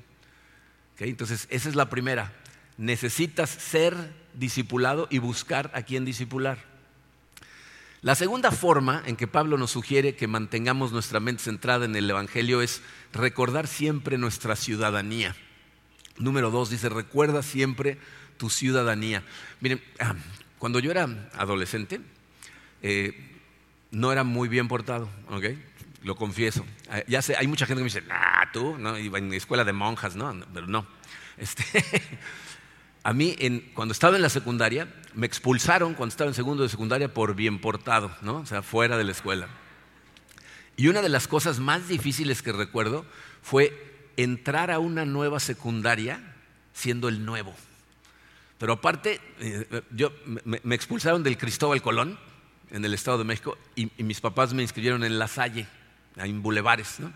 Entonces, 0.98 1.46
esa 1.50 1.68
es 1.68 1.74
la 1.74 1.90
primera 1.90 2.32
necesitas 2.76 3.50
ser 3.50 3.94
discipulado 4.34 5.06
y 5.10 5.18
buscar 5.18 5.70
a 5.74 5.82
quien 5.82 6.04
discipular. 6.04 6.58
La 8.02 8.14
segunda 8.14 8.50
forma 8.50 9.02
en 9.06 9.16
que 9.16 9.26
Pablo 9.26 9.56
nos 9.56 9.70
sugiere 9.70 10.14
que 10.14 10.26
mantengamos 10.26 10.92
nuestra 10.92 11.20
mente 11.20 11.44
centrada 11.44 11.86
en 11.86 11.96
el 11.96 12.10
Evangelio 12.10 12.60
es 12.60 12.82
recordar 13.14 13.66
siempre 13.66 14.18
nuestra 14.18 14.56
ciudadanía. 14.56 15.34
Número 16.18 16.50
dos 16.50 16.68
dice, 16.68 16.90
recuerda 16.90 17.42
siempre 17.42 17.98
tu 18.36 18.50
ciudadanía. 18.50 19.22
Miren, 19.60 19.82
ah, 20.00 20.14
cuando 20.58 20.80
yo 20.80 20.90
era 20.90 21.08
adolescente, 21.34 22.00
eh, 22.82 23.40
no 23.90 24.12
era 24.12 24.22
muy 24.22 24.48
bien 24.48 24.68
portado, 24.68 25.08
¿ok? 25.30 25.44
Lo 26.02 26.14
confieso. 26.14 26.66
Ah, 26.90 27.02
ya 27.08 27.20
hay 27.38 27.46
mucha 27.46 27.64
gente 27.64 27.80
que 27.80 27.84
me 27.84 27.90
dice, 27.90 28.04
ah, 28.10 28.50
tú, 28.52 28.76
¿no? 28.76 28.98
Iba 28.98 29.18
en 29.18 29.32
escuela 29.32 29.64
de 29.64 29.72
monjas, 29.72 30.14
¿no? 30.14 30.38
Pero 30.52 30.66
no. 30.66 30.86
Este, 31.38 31.64
A 33.04 33.12
mí, 33.12 33.36
cuando 33.74 33.92
estaba 33.92 34.16
en 34.16 34.22
la 34.22 34.30
secundaria, 34.30 34.92
me 35.14 35.26
expulsaron 35.26 35.94
cuando 35.94 36.12
estaba 36.12 36.28
en 36.28 36.34
segundo 36.34 36.62
de 36.62 36.68
secundaria 36.68 37.12
por 37.12 37.34
bien 37.36 37.60
portado, 37.60 38.10
¿no? 38.22 38.38
O 38.38 38.46
sea, 38.46 38.62
fuera 38.62 38.96
de 38.96 39.04
la 39.04 39.12
escuela. 39.12 39.46
Y 40.76 40.88
una 40.88 41.02
de 41.02 41.08
las 41.08 41.28
cosas 41.28 41.60
más 41.60 41.86
difíciles 41.86 42.42
que 42.42 42.50
recuerdo 42.50 43.04
fue 43.42 44.10
entrar 44.16 44.70
a 44.70 44.78
una 44.78 45.04
nueva 45.04 45.38
secundaria 45.38 46.34
siendo 46.72 47.08
el 47.08 47.24
nuevo. 47.24 47.54
Pero 48.58 48.72
aparte, 48.72 49.20
eh, 49.38 49.82
yo, 49.90 50.12
me, 50.44 50.74
expulsaron 50.74 51.22
del 51.22 51.36
Cristóbal 51.36 51.82
Colón, 51.82 52.18
en 52.70 52.84
el 52.84 52.94
Estado 52.94 53.18
de 53.18 53.24
México, 53.24 53.58
y, 53.76 53.90
mis 54.02 54.20
papás 54.20 54.54
me 54.54 54.62
inscribieron 54.62 55.04
en 55.04 55.18
La 55.18 55.28
Salle, 55.28 55.66
en 56.16 56.42
Bulevares. 56.42 57.00
¿no? 57.00 57.12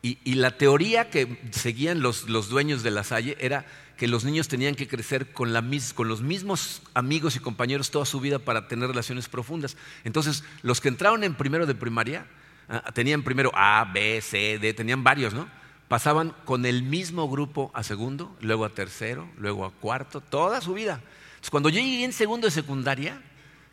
Y, 0.00 0.34
la 0.34 0.56
teoría 0.56 1.10
que 1.10 1.38
seguían 1.50 2.00
los, 2.00 2.26
dueños 2.26 2.82
de 2.82 2.90
La 2.90 3.02
Salle 3.02 3.36
era 3.40 3.66
que 3.98 4.06
los 4.06 4.24
niños 4.24 4.46
tenían 4.46 4.76
que 4.76 4.86
crecer 4.86 5.32
con, 5.32 5.52
los 5.52 6.22
mismos 6.22 6.82
amigos 6.94 7.34
y 7.34 7.40
compañeros 7.40 7.90
toda 7.90 8.06
su 8.06 8.20
vida 8.20 8.38
para 8.38 8.68
tener 8.68 8.88
relaciones 8.88 9.28
profundas. 9.28 9.76
Entonces, 10.04 10.44
los 10.62 10.80
que 10.80 10.88
entraron 10.88 11.24
en 11.24 11.34
primero 11.34 11.66
de 11.66 11.74
primaria, 11.74 12.24
ah, 12.68 12.92
tenían 12.94 13.24
primero 13.24 13.50
A, 13.54 13.90
B, 13.92 14.20
C, 14.22 14.60
D, 14.60 14.72
tenían 14.72 15.02
varios, 15.02 15.34
¿no? 15.34 15.48
Pasaban 15.88 16.32
con 16.44 16.64
el 16.64 16.84
mismo 16.84 17.28
grupo 17.28 17.72
a 17.74 17.82
segundo, 17.82 18.36
luego 18.40 18.64
a 18.64 18.68
tercero, 18.68 19.28
luego 19.36 19.64
a 19.64 19.72
cuarto, 19.72 20.20
toda 20.20 20.60
su 20.60 20.74
vida. 20.74 21.00
Entonces, 21.30 21.50
cuando 21.50 21.68
yo 21.68 21.80
llegué 21.80 22.04
en 22.04 22.12
segundo 22.12 22.46
de 22.46 22.52
secundaria, 22.52 23.20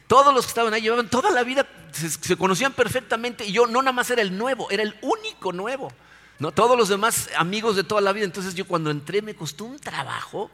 Todos 0.07 0.33
los 0.35 0.45
que 0.45 0.49
estaban 0.49 0.73
ahí 0.73 0.81
llevaban 0.81 1.09
toda 1.09 1.31
la 1.31 1.43
vida, 1.43 1.67
se, 1.91 2.35
conocían 2.37 2.73
perfectamente 2.73 3.43
y 3.43 3.51
yo 3.51 3.65
no 3.65 3.81
nada 3.81 3.91
más 3.91 4.09
era 4.11 4.21
el 4.21 4.37
nuevo, 4.37 4.69
era 4.69 4.83
el 4.83 4.95
único 5.01 5.51
nuevo. 5.51 5.91
¿No? 6.39 6.51
Todos 6.51 6.77
los 6.77 6.89
demás 6.89 7.29
amigos 7.37 7.75
de 7.75 7.83
toda 7.83 8.01
la 8.01 8.13
vida. 8.13 8.25
Entonces 8.25 8.55
yo 8.55 8.65
cuando 8.65 8.91
entré 8.91 9.21
me 9.21 9.35
costó 9.35 9.65
un 9.65 9.79
trabajo, 9.79 10.51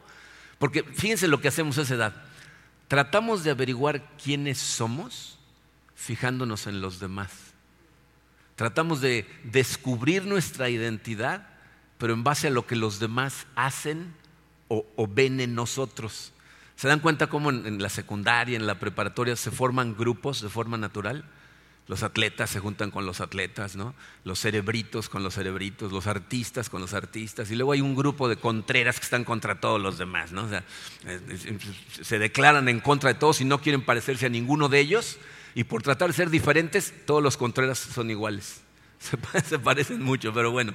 porque 0.58 0.82
fíjense 0.82 1.28
lo 1.28 1.40
que 1.40 1.48
hacemos 1.48 1.78
a 1.78 1.82
esa 1.82 1.94
edad. 1.94 2.14
Tratamos 2.88 3.42
de 3.42 3.50
averiguar 3.50 4.16
quiénes 4.22 4.58
somos 4.58 5.38
fijándonos 5.94 6.66
en 6.66 6.80
los 6.80 7.00
demás. 7.00 7.30
Tratamos 8.56 9.00
de 9.00 9.26
descubrir 9.44 10.24
nuestra 10.24 10.68
identidad, 10.68 11.48
pero 11.98 12.12
en 12.12 12.24
base 12.24 12.48
a 12.48 12.50
lo 12.50 12.66
que 12.66 12.76
los 12.76 12.98
demás 12.98 13.46
hacen 13.54 14.14
o, 14.68 15.06
ven 15.06 15.40
en 15.40 15.54
nosotros. 15.54 16.32
¿Se 16.76 16.88
dan 16.88 17.00
cuenta 17.00 17.28
cómo 17.28 17.50
en, 17.50 17.80
la 17.82 17.88
secundaria, 17.88 18.56
en 18.56 18.66
la 18.66 18.78
preparatoria 18.78 19.36
se 19.36 19.50
forman 19.50 19.96
grupos 19.96 20.40
de 20.40 20.48
forma 20.48 20.76
natural? 20.76 21.24
Los 21.88 22.02
atletas 22.04 22.48
se 22.50 22.60
juntan 22.60 22.90
con 22.90 23.06
los 23.06 23.20
atletas, 23.20 23.74
¿no? 23.74 23.94
Los 24.24 24.40
cerebritos 24.40 25.08
con 25.08 25.22
los 25.22 25.34
cerebritos, 25.34 25.90
los 25.90 26.06
artistas 26.06 26.70
con 26.70 26.80
los 26.80 26.94
artistas, 26.94 27.50
y 27.50 27.56
luego 27.56 27.72
hay 27.72 27.80
un 27.80 27.96
grupo 27.96 28.28
de 28.28 28.36
contreras 28.36 28.98
que 28.98 29.04
están 29.04 29.24
contra 29.24 29.60
todos 29.60 29.80
los 29.80 29.98
demás, 29.98 30.32
¿no? 30.32 30.48
se 32.02 32.18
declaran 32.18 32.68
en 32.68 32.80
contra 32.80 33.12
de 33.12 33.18
todos 33.18 33.40
y 33.40 33.44
no 33.44 33.60
quieren 33.60 33.84
parecerse 33.84 34.26
a 34.26 34.28
ninguno 34.28 34.68
de 34.68 34.78
ellos, 34.78 35.18
y 35.54 35.64
por 35.64 35.82
tratar 35.82 36.08
de 36.08 36.14
ser 36.14 36.30
diferentes, 36.30 36.94
todos 37.04 37.22
los 37.22 37.36
contreras 37.36 37.78
son 37.78 38.10
iguales. 38.10 38.62
Se, 39.44 39.58
parecen 39.58 40.02
mucho, 40.02 40.32
pero 40.32 40.50
bueno. 40.50 40.74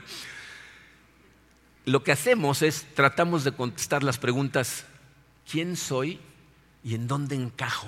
Lo 1.86 2.04
que 2.04 2.12
hacemos 2.12 2.62
es 2.62 2.86
tratamos 2.94 3.44
de 3.44 3.54
contestar 3.54 4.04
las 4.04 4.18
preguntas, 4.18 4.86
¿quién 5.50 5.78
soy 5.78 6.20
y 6.84 6.96
en 6.96 7.08
dónde 7.08 7.36
encajo? 7.36 7.88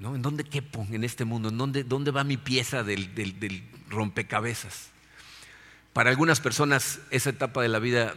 ¿No? 0.00 0.16
¿En 0.16 0.22
dónde 0.22 0.44
quepo 0.44 0.86
en 0.90 1.04
este 1.04 1.26
mundo? 1.26 1.50
¿En 1.50 1.58
dónde, 1.58 1.84
dónde 1.84 2.10
va 2.10 2.24
mi 2.24 2.38
pieza 2.38 2.82
del, 2.82 3.14
del 3.14 3.62
rompecabezas? 3.90 4.88
Para 5.92 6.08
algunas 6.08 6.40
personas 6.40 7.00
esa 7.10 7.30
etapa 7.30 7.60
de 7.60 7.68
la 7.68 7.78
vida 7.78 8.14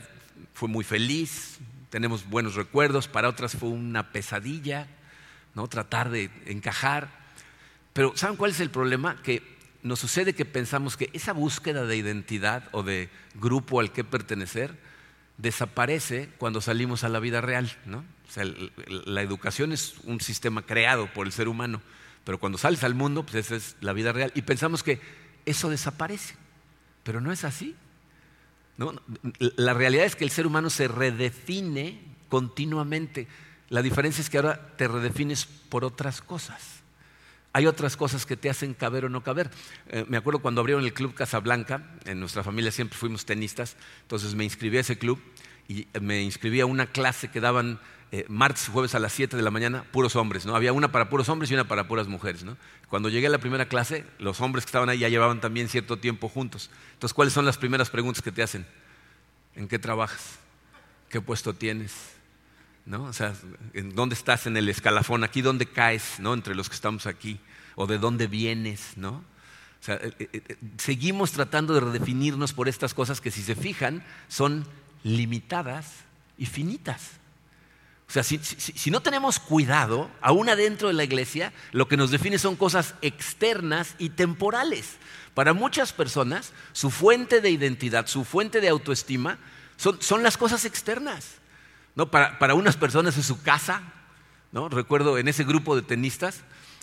fue 0.54 0.70
muy 0.70 0.86
feliz, 0.86 1.60
tenemos 1.90 2.30
buenos 2.30 2.56
recuerdos, 2.56 3.10
para 3.10 3.28
otras 3.28 3.58
fue 3.58 3.68
una 3.68 4.14
pesadilla, 4.14 4.88
¿no? 5.56 5.68
tratar 5.68 6.10
de 6.10 6.32
encajar. 6.46 7.10
Pero 7.92 8.16
¿saben 8.16 8.38
cuál 8.38 8.52
es 8.52 8.62
el 8.62 8.70
problema? 8.70 9.22
Que 9.22 9.44
nos 9.84 10.00
sucede 10.00 10.34
que 10.34 10.46
pensamos 10.46 10.96
que 10.96 11.10
esa 11.12 11.34
búsqueda 11.34 11.86
de 11.86 11.98
identidad 11.98 12.70
o 12.72 12.84
de 12.84 13.10
grupo 13.36 13.82
al 13.82 13.92
que 13.92 14.06
pertenecer 14.06 14.80
desaparece 15.38 16.30
cuando 16.38 16.62
salimos 16.62 17.04
a 17.04 17.10
la 17.10 17.20
vida 17.20 17.42
real. 17.42 17.76
¿no? 17.86 18.06
Sea, 18.34 18.46
la 18.88 19.22
educación 19.22 19.72
es 19.72 19.96
un 20.04 20.20
sistema 20.22 20.66
creado 20.66 21.12
por 21.14 21.28
el 21.28 21.34
ser 21.34 21.48
humano, 21.48 21.82
pero 22.24 22.40
cuando 22.40 22.58
sales 22.58 22.84
al 22.84 22.96
mundo, 22.96 23.24
pues 23.24 23.36
esa 23.46 23.56
es 23.56 23.76
la 23.82 23.94
vida 23.94 24.12
real. 24.12 24.32
Y 24.36 24.42
pensamos 24.42 24.82
que 24.82 25.00
eso 25.46 25.70
desaparece, 25.70 26.36
pero 27.04 27.22
no 27.22 27.32
es 27.32 27.44
así. 27.44 27.76
La 29.38 29.74
realidad 29.74 30.06
es 30.06 30.16
que 30.16 30.24
el 30.24 30.32
ser 30.32 30.48
humano 30.48 30.70
se 30.70 30.88
redefine 30.88 32.02
continuamente. 32.28 33.28
La 33.70 33.82
diferencia 33.82 34.22
es 34.22 34.30
que 34.30 34.38
ahora 34.38 34.76
te 34.78 34.88
redefines 34.88 35.46
por 35.46 35.86
otras 35.86 36.22
cosas 36.22 36.84
hay 37.54 37.68
otras 37.68 37.96
cosas 37.96 38.26
que 38.26 38.36
te 38.36 38.50
hacen 38.50 38.74
caber 38.74 39.06
o 39.06 39.10
no 39.10 39.24
caber. 39.24 39.52
Eh, 39.88 40.06
me 40.10 40.18
acuerdo 40.18 40.42
cuando 40.42 40.60
abrieron 40.60 40.84
el 40.84 40.94
Club 40.94 41.14
Casablanca, 41.14 41.84
en 42.06 42.20
nuestra 42.20 42.44
familia 42.44 42.72
siempre 42.72 42.98
fuimos 42.98 43.26
tenistas, 43.26 43.78
entonces 44.02 44.34
me 44.34 44.44
inscribí 44.44 44.78
a 44.78 44.82
ese 44.82 44.98
club 44.98 45.22
y 45.68 45.88
me 46.02 46.24
inscribí 46.24 46.60
a 46.60 46.66
una 46.66 46.88
clase 46.88 47.30
que 47.30 47.40
daban 47.40 47.80
eh, 48.14 48.26
martes 48.30 48.68
jueves 48.68 48.94
a 48.94 49.00
las 49.00 49.12
7 49.12 49.36
de 49.36 49.42
la 49.42 49.50
mañana, 49.50 49.86
puros 49.92 50.16
hombres, 50.16 50.46
¿no? 50.46 50.56
Había 50.56 50.72
una 50.72 50.92
para 50.92 51.10
puros 51.10 51.30
hombres 51.30 51.50
y 51.50 51.56
una 51.56 51.68
para 51.68 51.88
puras 51.88 52.08
mujeres, 52.08 52.44
¿no? 52.44 52.58
Cuando 52.88 53.10
llegué 53.10 53.26
a 53.26 53.30
la 53.32 53.40
primera 53.40 53.68
clase, 53.68 54.06
los 54.20 54.40
hombres 54.40 54.66
que 54.66 54.70
estaban 54.70 54.88
ahí 54.88 55.00
ya 55.00 55.10
llevaban 55.10 55.42
también 55.42 55.68
cierto 55.68 55.98
tiempo 55.98 56.30
juntos. 56.30 56.70
Entonces, 56.94 57.16
¿cuáles 57.16 57.34
son 57.34 57.44
las 57.44 57.58
primeras 57.58 57.90
preguntas 57.90 58.22
que 58.22 58.32
te 58.32 58.44
hacen? 58.44 58.68
¿En 59.56 59.68
qué 59.68 59.80
trabajas? 59.80 60.38
¿Qué 61.10 61.22
puesto 61.22 61.56
tienes? 61.56 62.14
¿no? 62.86 63.06
O 63.06 63.14
sea, 63.14 63.34
¿en 63.74 63.96
dónde 63.96 64.14
estás 64.14 64.46
en 64.46 64.58
el 64.58 64.70
escalafón? 64.70 65.24
Aquí, 65.24 65.42
¿dónde 65.42 65.66
caes, 65.66 66.20
¿no? 66.20 66.36
Entre 66.36 66.54
los 66.54 66.70
que 66.70 66.76
estamos 66.76 67.08
aquí. 67.08 67.40
O 67.74 67.88
de 67.88 67.98
dónde 67.98 68.28
vienes, 68.28 68.96
¿no? 68.96 69.24
O 69.82 69.84
sea, 69.84 69.96
eh, 69.96 70.14
eh, 70.20 70.58
seguimos 70.78 71.32
tratando 71.32 71.74
de 71.74 71.80
redefinirnos 71.80 72.54
por 72.54 72.70
estas 72.70 72.94
cosas 72.94 73.22
que, 73.22 73.32
si 73.32 73.42
se 73.42 73.56
fijan, 73.56 74.04
son 74.28 74.68
limitadas 75.02 75.96
y 76.38 76.46
finitas. 76.46 77.23
O 78.08 78.12
sea, 78.14 78.24
si, 78.24 78.92
no 78.92 79.02
tenemos 79.02 79.40
cuidado, 79.40 80.10
aún 80.22 80.50
adentro 80.50 80.88
de 80.88 80.94
la 80.94 81.04
iglesia, 81.04 81.52
lo 81.72 81.88
que 81.88 81.98
nos 81.98 82.12
define 82.12 82.38
son 82.38 82.56
cosas 82.56 82.96
externas 83.02 83.96
y 83.98 84.10
temporales. 84.10 84.98
Para 85.34 85.54
muchas 85.54 85.94
personas, 85.94 86.54
su 86.74 86.92
fuente 86.92 87.42
de 87.42 87.50
identidad, 87.50 88.06
su 88.08 88.24
fuente 88.24 88.62
de 88.62 88.70
autoestima, 88.70 89.40
son, 89.78 90.02
son 90.02 90.22
las 90.22 90.38
cosas 90.38 90.66
externas. 90.66 91.38
¿no? 91.96 92.10
Para, 92.10 92.54
unas 92.54 92.78
personas 92.78 93.18
es 93.18 93.26
su 93.26 93.42
casa, 93.42 93.82
¿no? 94.52 94.70
Recuerdo 94.70 95.18
en 95.18 95.28
ese 95.28 95.44
grupo 95.44 95.76
de 95.76 95.82
tenistas, 95.82 96.42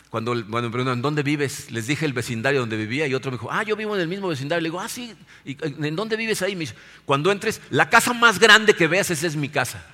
cuando, 0.09 0.35
me 0.35 0.69
preguntan, 0.69 1.01
¿dónde 1.01 1.23
vives? 1.23 1.71
Les 1.71 1.87
dije 1.87 2.05
el 2.05 2.11
vecindario 2.11 2.59
donde 2.59 2.75
vivía 2.75 3.07
y 3.07 3.13
otro 3.13 3.31
me 3.31 3.37
dijo, 3.37 3.49
ah, 3.49 3.63
yo 3.63 3.77
vivo 3.77 3.95
en 3.95 4.01
el 4.01 4.09
mismo 4.09 4.27
vecindario. 4.27 4.61
Le 4.61 4.67
digo, 4.67 4.81
ah, 4.81 4.89
sí, 4.89 5.15
¿y 5.45 5.55
en 5.63 5.95
dónde 5.95 6.17
vives 6.17 6.41
ahí? 6.41 6.53
Me 6.53 6.67
cuando 7.05 7.31
entres, 7.31 7.61
la 7.69 7.89
casa 7.89 8.11
más 8.11 8.37
grande 8.37 8.73
que 8.73 8.87
veas, 8.87 9.09
esa 9.09 9.25
es 9.25 9.37
mi 9.37 9.47
casa. 9.47 9.85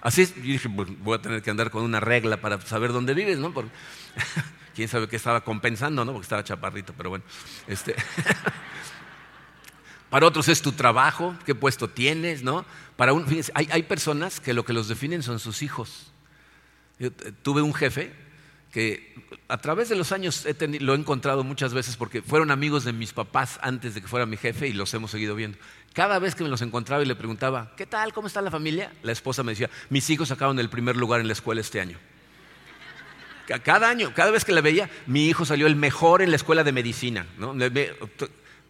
Así 0.00 0.22
es, 0.22 0.34
yo 0.34 0.42
dije, 0.42 0.68
pues, 0.68 0.88
voy 1.00 1.18
a 1.18 1.22
tener 1.22 1.42
que 1.42 1.50
andar 1.50 1.70
con 1.70 1.82
una 1.82 2.00
regla 2.00 2.36
para 2.40 2.60
saber 2.60 2.92
dónde 2.92 3.14
vives, 3.14 3.38
¿no? 3.38 3.52
Porque, 3.52 3.70
quién 4.74 4.88
sabe 4.88 5.08
qué 5.08 5.16
estaba 5.16 5.42
compensando, 5.42 6.04
¿no? 6.04 6.12
Porque 6.12 6.24
estaba 6.24 6.44
chaparrito, 6.44 6.94
pero 6.96 7.10
bueno. 7.10 7.24
Este 7.66 7.96
Para 10.10 10.26
otros 10.26 10.48
es 10.48 10.62
tu 10.62 10.72
trabajo, 10.72 11.36
qué 11.44 11.54
puesto 11.54 11.88
tienes, 11.88 12.42
¿no? 12.42 12.64
Para 12.96 13.12
un, 13.12 13.26
fíjense, 13.26 13.52
hay, 13.54 13.82
personas 13.82 14.40
que 14.40 14.54
lo 14.54 14.64
que 14.64 14.72
los 14.72 14.88
definen 14.88 15.22
son 15.22 15.38
sus 15.38 15.62
hijos. 15.62 16.12
Eh, 16.98 17.10
tuve 17.42 17.60
un 17.60 17.74
jefe 17.74 18.14
a 19.48 19.58
través 19.58 19.88
de 19.88 19.96
los 19.96 20.12
años 20.12 20.46
lo 20.80 20.94
he 20.94 20.96
encontrado 20.96 21.42
muchas 21.42 21.72
veces 21.72 21.96
porque 21.96 22.22
fueron 22.22 22.50
amigos 22.50 22.84
de 22.84 22.92
mis 22.92 23.12
papás 23.12 23.58
antes 23.62 23.94
de 23.94 24.02
que 24.02 24.08
fuera 24.08 24.26
mi 24.26 24.36
jefe 24.36 24.68
y 24.68 24.72
los 24.72 24.92
hemos 24.94 25.10
seguido 25.10 25.34
viendo. 25.34 25.58
Cada 25.94 26.18
vez 26.18 26.34
que 26.34 26.44
me 26.44 26.50
los 26.50 26.62
encontraba 26.62 27.02
y 27.02 27.06
le 27.06 27.16
preguntaba, 27.16 27.72
¿qué 27.76 27.86
tal? 27.86 28.12
¿Cómo 28.12 28.28
está 28.28 28.42
la 28.42 28.50
familia? 28.50 28.92
La 29.02 29.12
esposa 29.12 29.42
me 29.42 29.52
decía, 29.52 29.70
mis 29.90 30.08
hijos 30.10 30.28
sacaron 30.28 30.58
el 30.58 30.68
primer 30.68 30.96
lugar 30.96 31.20
en 31.20 31.26
la 31.26 31.32
escuela 31.32 31.60
este 31.60 31.80
año. 31.80 31.98
Cada 33.64 33.88
año, 33.88 34.12
cada 34.14 34.30
vez 34.30 34.44
que 34.44 34.52
la 34.52 34.60
veía, 34.60 34.90
mi 35.06 35.26
hijo 35.26 35.46
salió 35.46 35.66
el 35.66 35.76
mejor 35.76 36.20
en 36.20 36.30
la 36.30 36.36
escuela 36.36 36.62
de 36.62 36.72
medicina. 36.72 37.26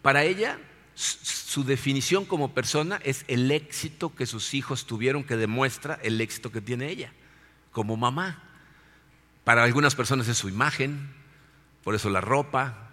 Para 0.01 0.23
ella, 0.23 0.57
su 0.95 1.65
definición 1.65 2.23
como 2.23 2.53
persona 2.53 2.99
es 3.03 3.25
el 3.27 3.51
éxito 3.51 4.15
que 4.15 4.25
sus 4.25 4.53
hijos 4.53 4.85
tuvieron, 4.85 5.25
que 5.25 5.35
demuestra 5.35 5.99
el 6.01 6.21
éxito 6.21 6.51
que 6.51 6.61
tiene 6.61 6.89
ella 6.89 7.11
como 7.71 7.97
mamá. 7.97 8.48
Para 9.49 9.63
algunas 9.63 9.95
personas 9.95 10.27
es 10.27 10.37
su 10.37 10.47
imagen, 10.47 11.09
por 11.83 11.95
eso 11.95 12.11
la 12.11 12.21
ropa, 12.21 12.91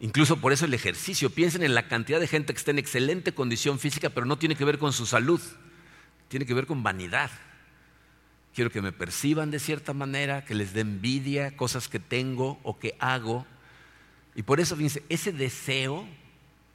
incluso 0.00 0.40
por 0.40 0.52
eso 0.52 0.64
el 0.64 0.74
ejercicio. 0.74 1.30
Piensen 1.30 1.62
en 1.62 1.76
la 1.76 1.86
cantidad 1.86 2.18
de 2.18 2.26
gente 2.26 2.52
que 2.52 2.58
está 2.58 2.72
en 2.72 2.80
excelente 2.80 3.32
condición 3.34 3.78
física, 3.78 4.10
pero 4.10 4.26
no 4.26 4.36
tiene 4.36 4.56
que 4.56 4.64
ver 4.64 4.80
con 4.80 4.92
su 4.92 5.06
salud, 5.06 5.40
tiene 6.26 6.44
que 6.44 6.54
ver 6.54 6.66
con 6.66 6.82
vanidad. 6.82 7.30
Quiero 8.52 8.72
que 8.72 8.82
me 8.82 8.90
perciban 8.90 9.52
de 9.52 9.60
cierta 9.60 9.92
manera, 9.92 10.44
que 10.44 10.56
les 10.56 10.72
dé 10.74 10.80
envidia, 10.80 11.56
cosas 11.56 11.86
que 11.86 12.00
tengo 12.00 12.58
o 12.64 12.80
que 12.80 12.96
hago. 12.98 13.46
Y 14.34 14.42
por 14.42 14.58
eso, 14.58 14.74
fíjense, 14.74 15.04
ese 15.08 15.30
deseo 15.30 16.08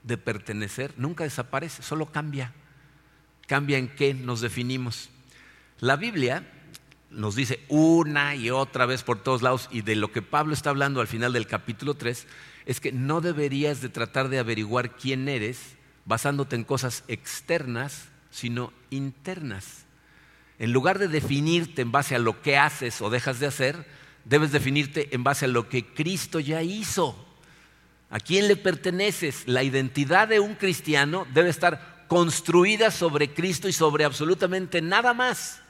de 0.04 0.18
pertenecer 0.18 0.94
nunca 0.96 1.26
desaparece, 1.26 1.84
solo 1.84 2.14
cambia. 2.14 2.54
Cambia 3.46 3.78
en 3.78 3.90
qué 3.90 4.14
nos 4.14 4.40
definimos. 4.40 5.10
La 5.82 5.98
Biblia 5.98 6.50
nos 7.10 7.36
dice 7.36 7.64
una 7.70 8.36
y 8.36 8.50
otra 8.50 8.86
vez 8.86 9.04
por 9.04 9.22
todos 9.22 9.42
lados, 9.42 9.70
y 9.72 9.82
de 9.82 9.96
lo 9.96 10.12
que 10.12 10.22
Pablo 10.22 10.54
está 10.54 10.70
hablando 10.70 11.02
al 11.02 11.08
final 11.08 11.34
del 11.34 11.48
capítulo 11.48 11.94
3, 11.94 12.28
es 12.66 12.80
que 12.80 12.92
no 12.92 13.22
deberías 13.22 13.82
de 13.82 13.90
tratar 13.90 14.30
de 14.30 14.40
averiguar 14.40 14.96
quién 14.96 15.30
eres 15.30 15.78
basándote 16.06 16.56
en 16.56 16.64
cosas 16.64 17.04
externas, 17.08 18.10
sino 18.30 18.72
internas. 18.90 19.86
En 20.60 20.72
lugar 20.72 21.00
de 21.00 21.08
definirte 21.08 21.82
en 21.82 21.92
base 21.92 22.16
a 22.16 22.20
lo 22.20 22.42
que 22.42 22.58
haces 22.58 23.02
o 23.02 23.10
dejas 23.10 23.40
de 23.40 23.48
hacer, 23.48 23.86
debes 24.26 24.52
definirte 24.52 25.14
en 25.14 25.24
base 25.24 25.46
a 25.46 25.50
lo 25.50 25.70
que 25.70 25.86
Cristo 25.86 26.40
ya 26.40 26.62
hizo. 26.62 27.16
¿A 28.10 28.20
quién 28.20 28.48
le 28.48 28.56
perteneces? 28.56 29.44
La 29.48 29.64
identidad 29.64 30.28
de 30.28 30.40
un 30.40 30.56
cristiano 30.56 31.28
debe 31.34 31.50
estar 31.50 32.06
construida 32.08 32.90
sobre 32.90 33.34
Cristo 33.34 33.68
y 33.68 33.74
sobre 33.74 34.06
absolutamente 34.06 34.82
nada 34.82 35.14
más. 35.14 35.62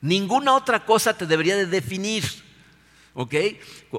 Ninguna 0.00 0.54
otra 0.54 0.84
cosa 0.84 1.16
te 1.16 1.26
debería 1.26 1.56
de 1.56 1.66
definir. 1.66 2.24
¿Ok? 3.14 3.34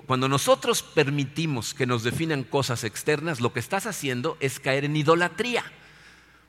Cuando 0.06 0.28
nosotros 0.28 0.84
permitimos 0.84 1.74
que 1.74 1.86
nos 1.86 2.04
definan 2.04 2.44
cosas 2.44 2.84
externas, 2.84 3.40
lo 3.40 3.54
que 3.54 3.62
estás 3.62 3.86
haciendo 3.86 4.38
es 4.42 4.60
caer 4.60 4.84
en 4.86 4.96
idolatría. 4.96 5.64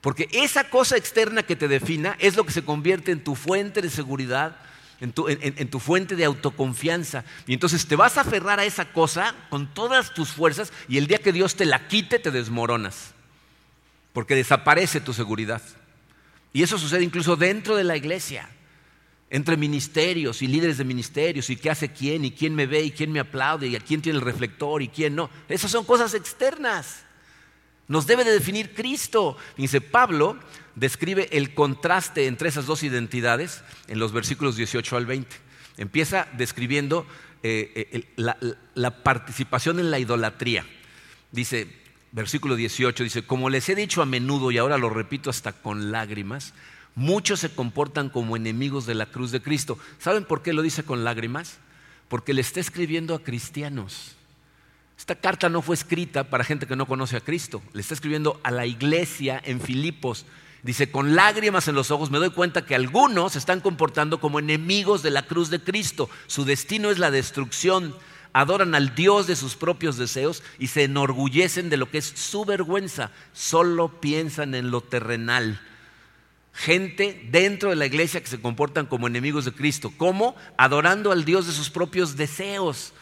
Porque 0.00 0.28
esa 0.32 0.68
cosa 0.70 0.96
externa 0.96 1.42
que 1.42 1.56
te 1.56 1.68
defina 1.68 2.16
es 2.18 2.36
lo 2.36 2.44
que 2.44 2.52
se 2.52 2.64
convierte 2.64 3.12
en 3.12 3.22
tu 3.22 3.34
fuente 3.34 3.82
de 3.82 3.90
seguridad, 3.90 4.56
en 5.00 5.12
tu, 5.12 5.80
fuente 5.80 6.16
de 6.16 6.24
autoconfianza. 6.24 7.24
Y 7.46 7.54
entonces 7.54 7.86
te 7.86 7.96
vas 7.96 8.16
a 8.16 8.22
aferrar 8.22 8.60
a 8.60 8.64
esa 8.64 8.92
cosa 8.92 9.34
con 9.50 9.72
todas 9.72 10.14
tus 10.14 10.30
fuerzas 10.30 10.72
y 10.88 10.98
el 10.98 11.06
día 11.06 11.18
que 11.18 11.32
Dios 11.32 11.54
te 11.56 11.66
la 11.66 11.88
quite 11.88 12.18
te 12.18 12.30
desmoronas, 12.30 13.14
porque 14.12 14.34
desaparece 14.34 15.00
tu 15.00 15.12
seguridad. 15.12 15.62
Y 16.52 16.62
eso 16.62 16.78
sucede 16.78 17.04
incluso 17.04 17.36
dentro 17.36 17.76
de 17.76 17.84
la 17.84 17.96
iglesia, 17.96 18.48
entre 19.28 19.56
ministerios 19.56 20.40
y 20.42 20.46
líderes 20.46 20.78
de 20.78 20.84
ministerios, 20.84 21.50
y 21.50 21.56
qué 21.56 21.70
hace 21.70 21.92
quién, 21.92 22.24
y 22.24 22.30
quién 22.30 22.54
me 22.54 22.66
ve, 22.66 22.82
y 22.82 22.90
quién 22.90 23.10
me 23.12 23.20
aplaude, 23.20 23.66
y 23.66 23.76
a 23.76 23.80
quién 23.80 24.00
tiene 24.00 24.18
el 24.18 24.24
reflector, 24.24 24.82
y 24.82 24.88
quién 24.88 25.16
no. 25.16 25.30
Esas 25.48 25.70
son 25.70 25.84
cosas 25.84 26.14
externas. 26.14 27.04
Nos 27.88 28.06
debe 28.06 28.24
de 28.24 28.32
definir 28.32 28.74
Cristo. 28.74 29.36
Dice 29.56 29.80
Pablo, 29.80 30.38
describe 30.74 31.28
el 31.32 31.54
contraste 31.54 32.26
entre 32.26 32.48
esas 32.48 32.66
dos 32.66 32.82
identidades 32.82 33.62
en 33.88 33.98
los 33.98 34.12
versículos 34.12 34.56
18 34.56 34.96
al 34.96 35.06
20. 35.06 35.36
Empieza 35.76 36.28
describiendo 36.36 37.06
eh, 37.42 37.88
eh, 37.92 38.12
la, 38.16 38.36
la 38.74 39.02
participación 39.02 39.78
en 39.78 39.90
la 39.90 39.98
idolatría. 39.98 40.64
Dice, 41.32 41.68
versículo 42.12 42.56
18, 42.56 43.04
dice, 43.04 43.22
como 43.26 43.50
les 43.50 43.68
he 43.68 43.74
dicho 43.74 44.02
a 44.02 44.06
menudo 44.06 44.50
y 44.50 44.58
ahora 44.58 44.78
lo 44.78 44.88
repito 44.88 45.30
hasta 45.30 45.52
con 45.52 45.92
lágrimas, 45.92 46.54
muchos 46.96 47.38
se 47.38 47.54
comportan 47.54 48.08
como 48.08 48.36
enemigos 48.36 48.86
de 48.86 48.96
la 48.96 49.06
cruz 49.06 49.30
de 49.30 49.40
Cristo. 49.40 49.78
¿Saben 50.00 50.24
por 50.24 50.42
qué 50.42 50.52
lo 50.52 50.62
dice 50.62 50.82
con 50.82 51.04
lágrimas? 51.04 51.58
Porque 52.08 52.34
le 52.34 52.40
está 52.40 52.58
escribiendo 52.58 53.14
a 53.14 53.22
cristianos. 53.22 54.16
Esta 54.98 55.14
carta 55.14 55.48
no 55.48 55.62
fue 55.62 55.76
escrita 55.76 56.24
para 56.24 56.42
gente 56.42 56.66
que 56.66 56.74
no 56.74 56.86
conoce 56.86 57.16
a 57.18 57.20
Cristo, 57.20 57.62
le 57.74 57.82
está 57.82 57.94
escribiendo 57.94 58.40
a 58.42 58.50
la 58.50 58.66
iglesia 58.66 59.40
en 59.44 59.60
Filipos. 59.60 60.24
Dice, 60.62 60.90
con 60.90 61.14
lágrimas 61.14 61.68
en 61.68 61.74
los 61.74 61.90
ojos 61.90 62.10
me 62.10 62.18
doy 62.18 62.30
cuenta 62.30 62.64
que 62.64 62.74
algunos 62.74 63.32
se 63.32 63.38
están 63.38 63.60
comportando 63.60 64.18
como 64.18 64.38
enemigos 64.38 65.02
de 65.02 65.10
la 65.10 65.26
cruz 65.26 65.50
de 65.50 65.60
Cristo. 65.60 66.08
Su 66.26 66.44
destino 66.44 66.90
es 66.90 66.98
la 66.98 67.10
destrucción. 67.10 67.94
Adoran 68.32 68.74
al 68.74 68.94
Dios 68.94 69.26
de 69.26 69.36
sus 69.36 69.54
propios 69.54 69.96
deseos 69.96 70.42
y 70.58 70.66
se 70.68 70.84
enorgullecen 70.84 71.70
de 71.70 71.76
lo 71.76 71.90
que 71.90 71.98
es 71.98 72.06
su 72.06 72.44
vergüenza. 72.44 73.12
Solo 73.32 74.00
piensan 74.00 74.54
en 74.54 74.70
lo 74.70 74.80
terrenal. 74.80 75.60
Gente 76.56 77.28
dentro 77.30 77.68
de 77.68 77.76
la 77.76 77.84
iglesia 77.84 78.22
que 78.22 78.30
se 78.30 78.40
comportan 78.40 78.86
como 78.86 79.06
enemigos 79.06 79.44
de 79.44 79.52
Cristo. 79.52 79.92
¿Cómo? 79.94 80.34
Adorando 80.56 81.12
al 81.12 81.26
Dios 81.26 81.46
de 81.46 81.52
sus 81.52 81.68
propios 81.68 82.16
deseos. 82.16 82.94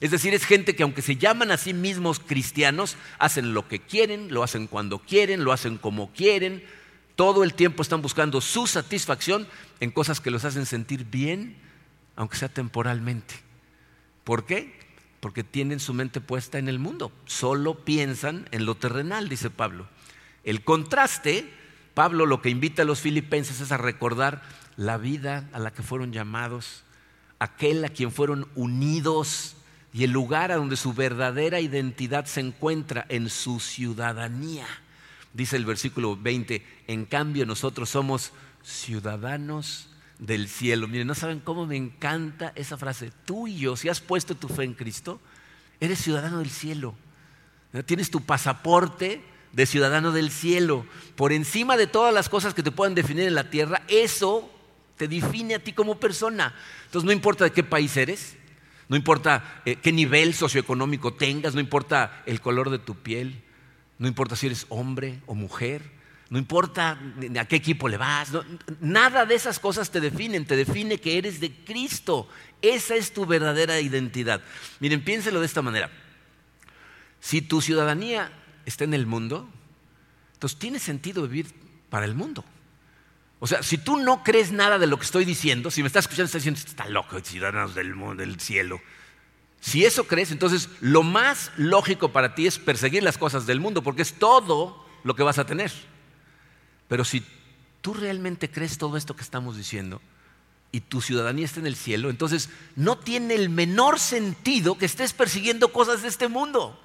Es 0.00 0.10
decir, 0.10 0.32
es 0.32 0.46
gente 0.46 0.74
que 0.74 0.82
aunque 0.82 1.02
se 1.02 1.16
llaman 1.16 1.50
a 1.50 1.58
sí 1.58 1.74
mismos 1.74 2.20
cristianos, 2.20 2.96
hacen 3.18 3.52
lo 3.52 3.68
que 3.68 3.80
quieren, 3.80 4.32
lo 4.32 4.42
hacen 4.42 4.66
cuando 4.66 4.98
quieren, 4.98 5.44
lo 5.44 5.52
hacen 5.52 5.76
como 5.76 6.10
quieren. 6.12 6.64
Todo 7.14 7.44
el 7.44 7.52
tiempo 7.52 7.82
están 7.82 8.00
buscando 8.00 8.40
su 8.40 8.66
satisfacción 8.66 9.46
en 9.80 9.90
cosas 9.90 10.22
que 10.22 10.30
los 10.30 10.46
hacen 10.46 10.64
sentir 10.64 11.04
bien, 11.04 11.58
aunque 12.16 12.38
sea 12.38 12.48
temporalmente. 12.48 13.34
¿Por 14.24 14.46
qué? 14.46 14.74
Porque 15.20 15.44
tienen 15.44 15.80
su 15.80 15.92
mente 15.92 16.22
puesta 16.22 16.58
en 16.58 16.68
el 16.68 16.78
mundo. 16.78 17.12
Solo 17.26 17.84
piensan 17.84 18.48
en 18.52 18.64
lo 18.64 18.74
terrenal, 18.74 19.28
dice 19.28 19.50
Pablo. 19.50 19.86
El 20.44 20.64
contraste, 20.64 21.52
Pablo 21.94 22.26
lo 22.26 22.40
que 22.40 22.50
invita 22.50 22.82
a 22.82 22.86
los 22.86 23.00
filipenses 23.00 23.60
es 23.60 23.72
a 23.72 23.76
recordar 23.76 24.42
la 24.76 24.96
vida 24.96 25.48
a 25.52 25.58
la 25.58 25.72
que 25.72 25.82
fueron 25.82 26.12
llamados, 26.12 26.84
aquel 27.38 27.84
a 27.84 27.88
quien 27.88 28.12
fueron 28.12 28.48
unidos 28.54 29.56
y 29.92 30.04
el 30.04 30.10
lugar 30.10 30.52
a 30.52 30.56
donde 30.56 30.76
su 30.76 30.94
verdadera 30.94 31.60
identidad 31.60 32.24
se 32.24 32.40
encuentra 32.40 33.04
en 33.08 33.28
su 33.28 33.60
ciudadanía. 33.60 34.66
Dice 35.34 35.56
el 35.56 35.66
versículo 35.66 36.16
20, 36.16 36.64
en 36.88 37.04
cambio 37.04 37.44
nosotros 37.44 37.90
somos 37.90 38.32
ciudadanos 38.62 39.88
del 40.18 40.48
cielo. 40.48 40.88
Miren, 40.88 41.06
no 41.06 41.14
saben 41.14 41.40
cómo 41.40 41.66
me 41.66 41.76
encanta 41.76 42.52
esa 42.54 42.78
frase. 42.78 43.12
Tú 43.26 43.48
y 43.48 43.58
yo, 43.58 43.76
si 43.76 43.88
has 43.88 44.00
puesto 44.00 44.34
tu 44.34 44.48
fe 44.48 44.64
en 44.64 44.74
Cristo, 44.74 45.20
eres 45.80 45.98
ciudadano 45.98 46.38
del 46.38 46.50
cielo. 46.50 46.94
Tienes 47.86 48.10
tu 48.10 48.20
pasaporte 48.20 49.22
de 49.52 49.66
ciudadano 49.66 50.12
del 50.12 50.30
cielo. 50.30 50.86
Por 51.16 51.32
encima 51.32 51.76
de 51.76 51.86
todas 51.86 52.12
las 52.12 52.28
cosas 52.28 52.54
que 52.54 52.62
te 52.62 52.70
puedan 52.70 52.94
definir 52.94 53.26
en 53.26 53.34
la 53.34 53.50
tierra, 53.50 53.82
eso 53.88 54.50
te 54.96 55.08
define 55.08 55.54
a 55.54 55.58
ti 55.58 55.72
como 55.72 55.98
persona. 55.98 56.54
Entonces 56.86 57.06
no 57.06 57.12
importa 57.12 57.44
de 57.44 57.52
qué 57.52 57.62
país 57.62 57.96
eres, 57.96 58.36
no 58.88 58.96
importa 58.96 59.62
eh, 59.64 59.76
qué 59.76 59.92
nivel 59.92 60.34
socioeconómico 60.34 61.14
tengas, 61.14 61.54
no 61.54 61.60
importa 61.60 62.22
el 62.26 62.40
color 62.40 62.70
de 62.70 62.78
tu 62.78 62.94
piel, 62.94 63.42
no 63.98 64.08
importa 64.08 64.36
si 64.36 64.46
eres 64.46 64.66
hombre 64.68 65.20
o 65.26 65.34
mujer, 65.34 65.82
no 66.28 66.38
importa 66.38 66.98
a 67.38 67.44
qué 67.44 67.56
equipo 67.56 67.88
le 67.88 67.98
vas, 67.98 68.30
nada 68.80 69.26
de 69.26 69.34
esas 69.34 69.58
cosas 69.58 69.90
te 69.90 70.00
definen, 70.00 70.46
te 70.46 70.56
define 70.56 70.98
que 70.98 71.18
eres 71.18 71.40
de 71.40 71.52
Cristo. 71.52 72.26
Esa 72.62 72.94
es 72.94 73.12
tu 73.12 73.26
verdadera 73.26 73.80
identidad. 73.80 74.40
Miren, 74.80 75.04
piénselo 75.04 75.40
de 75.40 75.46
esta 75.46 75.60
manera. 75.60 75.90
Si 77.20 77.42
tu 77.42 77.60
ciudadanía 77.60 78.32
está 78.66 78.84
en 78.84 78.94
el 78.94 79.06
mundo, 79.06 79.48
entonces 80.34 80.58
tiene 80.58 80.78
sentido 80.78 81.22
vivir 81.22 81.46
para 81.90 82.06
el 82.06 82.14
mundo. 82.14 82.44
O 83.38 83.46
sea, 83.46 83.62
si 83.62 83.76
tú 83.76 83.96
no 83.96 84.22
crees 84.22 84.52
nada 84.52 84.78
de 84.78 84.86
lo 84.86 84.98
que 84.98 85.04
estoy 85.04 85.24
diciendo, 85.24 85.70
si 85.70 85.82
me 85.82 85.88
estás 85.88 86.04
escuchando, 86.04 86.26
estás 86.26 86.44
diciendo, 86.44 86.60
está 86.64 86.88
loco, 86.88 87.18
ciudadanos 87.20 87.74
del 87.74 87.94
mundo, 87.94 88.22
del 88.22 88.38
cielo. 88.38 88.80
Si 89.60 89.84
eso 89.84 90.04
crees, 90.08 90.30
entonces 90.30 90.68
lo 90.80 91.02
más 91.02 91.50
lógico 91.56 92.12
para 92.12 92.34
ti 92.34 92.46
es 92.46 92.58
perseguir 92.58 93.02
las 93.02 93.18
cosas 93.18 93.46
del 93.46 93.60
mundo, 93.60 93.82
porque 93.82 94.02
es 94.02 94.14
todo 94.14 94.86
lo 95.04 95.14
que 95.14 95.22
vas 95.22 95.38
a 95.38 95.46
tener. 95.46 95.72
Pero 96.88 97.04
si 97.04 97.24
tú 97.80 97.94
realmente 97.94 98.50
crees 98.50 98.78
todo 98.78 98.96
esto 98.96 99.16
que 99.16 99.22
estamos 99.22 99.56
diciendo 99.56 100.00
y 100.70 100.80
tu 100.80 101.00
ciudadanía 101.00 101.44
está 101.44 101.60
en 101.60 101.66
el 101.66 101.76
cielo, 101.76 102.10
entonces 102.10 102.48
no 102.76 102.98
tiene 102.98 103.34
el 103.34 103.50
menor 103.50 103.98
sentido 103.98 104.78
que 104.78 104.86
estés 104.86 105.12
persiguiendo 105.12 105.72
cosas 105.72 106.02
de 106.02 106.08
este 106.08 106.28
mundo. 106.28 106.80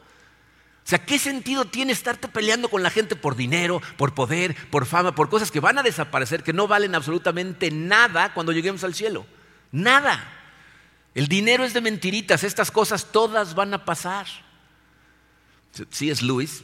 O 0.88 0.89
sea, 0.89 1.04
¿qué 1.04 1.19
sentido 1.19 1.65
tiene 1.65 1.91
estarte 1.91 2.30
peleando 2.30 2.69
con 2.69 2.82
la 2.82 2.89
gente 2.89 3.17
por 3.17 3.36
dinero, 3.36 3.82
por 3.97 4.13
poder, 4.13 4.56
por 4.69 4.86
fama, 4.86 5.13
por 5.13 5.28
cosas 5.28 5.52
que 5.52 5.60
van 5.60 5.78
a 5.78 5.84
desaparecer, 5.84 6.43
que 6.43 6.54
no 6.54 6.65
valen 6.65 6.95
absolutamente 6.95 7.69
nada 7.71 8.34
cuando 8.34 8.54
lleguemos 8.54 8.86
al 8.86 8.95
cielo? 8.95 9.26
Nada. 9.73 10.32
El 11.13 11.28
dinero 11.28 11.65
es 11.65 11.73
de 11.73 11.82
mentiritas, 11.82 12.45
estas 12.45 12.71
cosas 12.71 13.12
todas 13.12 13.54
van 13.54 13.73
a 13.73 13.84
pasar. 13.84 14.28
C.S. 15.91 16.23
Lewis 16.23 16.63